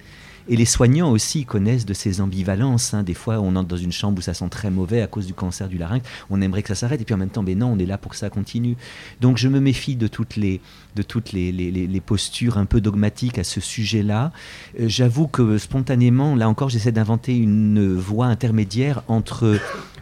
Et 0.50 0.56
les 0.58 0.66
soignants 0.66 1.12
aussi 1.12 1.46
connaissent 1.46 1.86
de 1.86 1.94
ces 1.94 2.20
ambivalences. 2.22 2.94
hein. 2.94 3.04
Des 3.04 3.14
fois, 3.14 3.40
on 3.40 3.56
entre 3.56 3.68
dans 3.68 3.78
une 3.78 3.92
chambre 3.92 4.18
où 4.18 4.22
ça 4.22 4.34
sent 4.34 4.50
très 4.50 4.72
mauvais 4.72 5.02
à 5.02 5.08
cause 5.08 5.28
du 5.28 5.34
cancer 5.34 5.68
du 5.70 5.78
larynx. 5.78 6.04
On 6.32 6.42
aimerait 6.42 6.64
que 6.64 6.68
ça 6.70 6.76
s'arrête. 6.76 7.00
Et 7.00 7.06
puis 7.06 7.14
en 7.14 7.18
même 7.20 7.30
temps, 7.30 7.44
ben 7.44 7.58
non, 7.58 7.72
on 7.74 7.78
est 7.80 7.86
là 7.86 7.98
pour 8.00 8.12
que 8.12 8.18
ça 8.18 8.30
continue. 8.30 8.76
Donc 9.22 9.38
je 9.38 9.48
me 9.48 9.60
méfie 9.60 9.96
de 9.96 10.08
toutes 10.08 10.36
les, 10.36 10.60
de 10.96 11.04
toutes 11.04 11.32
les, 11.32 11.52
les- 11.52 11.70
les- 11.72 12.02
postures 12.02 12.58
un 12.58 12.66
peu 12.66 12.82
dogmatiques 12.82 13.38
à 13.38 13.44
ce 13.44 13.62
sujet-là. 13.62 14.32
Euh, 14.80 14.88
J'avoue 14.88 15.28
que 15.28 15.58
spontanément, 15.60 16.36
là 16.36 16.50
encore, 16.50 16.70
j'essaie 16.70 16.92
d'inventer 16.92 17.38
une 17.38 17.94
voie 17.96 18.26
intermédiaire 18.26 19.04
entre 19.08 19.44
euh, 19.46 19.60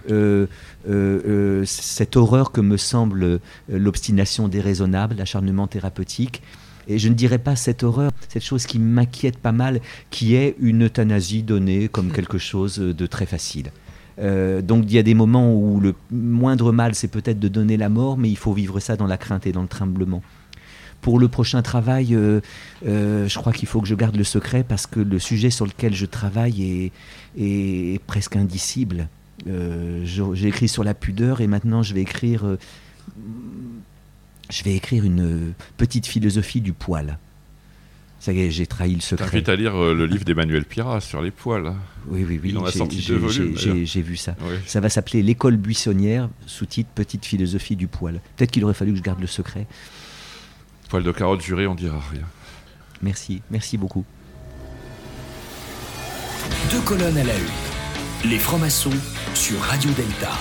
euh, 0.10 0.48
euh, 0.90 1.64
cette 1.66 2.16
horreur 2.16 2.52
que 2.54 2.62
me 2.62 2.78
semble 2.78 3.24
euh, 3.24 3.40
l'obstination 3.68 4.48
déraisonnable, 4.48 5.16
l'acharnement 5.16 5.68
thérapeutique. 5.68 6.42
Et 6.88 7.00
je 7.00 7.10
ne 7.10 7.14
dirais 7.14 7.38
pas 7.38 7.56
cette 7.56 7.84
horreur, 7.84 8.12
cette 8.30 8.44
chose 8.44 8.66
qui 8.66 8.80
m'inquiète 8.80 9.38
pas 9.38 9.52
mal, 9.52 9.82
qui 10.10 10.36
est 10.36 10.56
une 10.60 10.86
euthanasie 10.86 11.44
donnée 11.44 11.88
comme 11.90 12.12
quelque 12.12 12.38
chose 12.38 12.78
de 12.78 13.06
très 13.08 13.26
facile. 13.26 13.72
Euh, 14.20 14.62
donc 14.62 14.86
il 14.88 14.94
y 14.94 14.98
a 14.98 15.04
des 15.04 15.14
moments 15.14 15.54
où 15.54 15.80
le 15.80 15.94
moindre 16.12 16.72
mal, 16.72 16.96
c'est 16.96 17.08
peut-être 17.08 17.40
de 17.40 17.48
donner 17.48 17.78
la 17.78 17.90
mort, 17.90 18.18
mais 18.18 18.30
il 18.30 18.38
faut 18.38 18.54
vivre 18.54 18.80
ça 18.80 18.96
dans 18.96 19.08
la 19.08 19.18
crainte 19.18 19.46
et 19.46 19.52
dans 19.52 19.62
le 19.62 19.68
tremblement. 19.68 20.24
Pour 21.02 21.20
le 21.20 21.28
prochain 21.28 21.62
travail, 21.62 22.16
euh, 22.16 22.42
euh, 22.88 23.28
je 23.28 23.38
crois 23.38 23.54
qu'il 23.54 23.68
faut 23.68 23.82
que 23.82 23.88
je 23.88 23.94
garde 23.94 24.16
le 24.16 24.24
secret 24.24 24.64
parce 24.68 24.88
que 24.88 25.00
le 25.00 25.20
sujet 25.20 25.52
sur 25.52 25.66
lequel 25.66 25.94
je 25.94 26.06
travaille 26.06 26.64
est, 26.64 26.92
est 27.40 28.02
presque 28.06 28.36
indicible. 28.36 29.08
J'ai 29.46 30.48
écrit 30.48 30.68
sur 30.68 30.84
la 30.84 30.96
pudeur 30.96 31.40
et 31.42 31.48
maintenant 31.48 31.84
je 31.84 31.94
vais 31.94 32.02
écrire, 32.02 32.58
je 34.50 34.64
vais 34.64 34.76
écrire 34.76 35.04
une 35.04 35.22
euh, 35.50 35.54
petite 35.78 36.06
philosophie 36.08 36.62
du 36.62 36.74
poil. 36.74 37.18
Ça 38.20 38.34
y 38.34 38.40
est, 38.42 38.50
j'ai 38.52 38.66
trahi 38.66 38.96
le 38.96 39.02
secret. 39.02 39.26
T'invite 39.30 39.50
à 39.50 39.56
lire 39.56 39.76
euh, 39.76 39.94
le 39.94 40.06
livre 40.08 40.26
d'Emmanuel 40.26 40.66
Pira 40.66 41.00
sur 41.02 41.22
les 41.22 41.30
poils. 41.32 41.74
Oui, 42.08 42.26
oui, 42.28 42.40
oui. 42.42 42.50
Il 42.50 42.58
en 42.58 42.66
a 42.66 42.72
j'ai- 42.72 44.02
vu 44.02 44.18
ça. 44.18 44.36
Oui. 44.42 44.56
Ça 44.66 44.80
va 44.80 44.90
s'appeler 44.90 45.22
L'école 45.22 45.56
buissonnière, 45.56 46.28
sous-titre 46.48 46.90
Petite 46.96 47.26
philosophie 47.26 47.76
du 47.76 47.88
poil. 47.88 48.20
Peut-être 48.36 48.52
qu'il 48.52 48.64
aurait 48.64 48.74
fallu 48.74 48.92
que 48.94 48.98
je 48.98 49.04
garde 49.04 49.22
le 49.22 49.28
secret. 49.28 49.68
Poil 50.90 51.04
de 51.04 51.12
carotte 51.12 51.42
juré, 51.42 51.68
on 51.68 51.76
dira 51.76 52.00
rien. 52.12 52.26
Merci, 53.04 53.42
merci 53.52 53.78
beaucoup. 53.78 54.04
Deux 56.72 56.82
colonnes 56.82 57.18
à 57.18 57.24
la 57.24 57.36
une. 57.36 58.30
Les 58.32 58.40
francs-maçons 58.40 58.90
sur 59.36 59.60
Radio 59.60 59.92
Delta. 59.92 60.32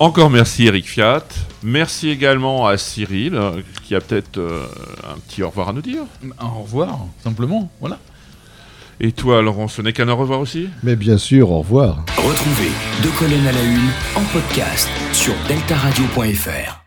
Encore 0.00 0.28
merci 0.28 0.66
Eric 0.66 0.88
Fiat. 0.88 1.24
Merci 1.62 2.10
également 2.10 2.66
à 2.66 2.76
Cyril, 2.76 3.40
qui 3.84 3.94
a 3.94 4.00
peut-être 4.00 4.38
euh, 4.38 4.66
un 5.08 5.18
petit 5.18 5.42
au 5.42 5.48
revoir 5.48 5.68
à 5.68 5.72
nous 5.72 5.82
dire. 5.82 6.02
Au 6.40 6.62
revoir, 6.62 6.98
simplement. 7.22 7.70
Voilà. 7.80 7.98
Et 9.00 9.12
toi, 9.12 9.42
Laurent, 9.42 9.68
ce 9.68 9.82
n'est 9.82 9.92
qu'un 9.92 10.08
au 10.08 10.16
revoir 10.16 10.40
aussi? 10.40 10.68
Mais 10.82 10.96
bien 10.96 11.18
sûr, 11.18 11.50
au 11.50 11.58
revoir. 11.58 12.04
Retrouvez 12.16 12.70
Deux 13.02 13.10
colonnes 13.18 13.46
à 13.46 13.52
la 13.52 13.62
une 13.62 13.90
en 14.16 14.24
podcast 14.32 14.88
sur 15.12 15.34
deltaradio.fr. 15.48 16.83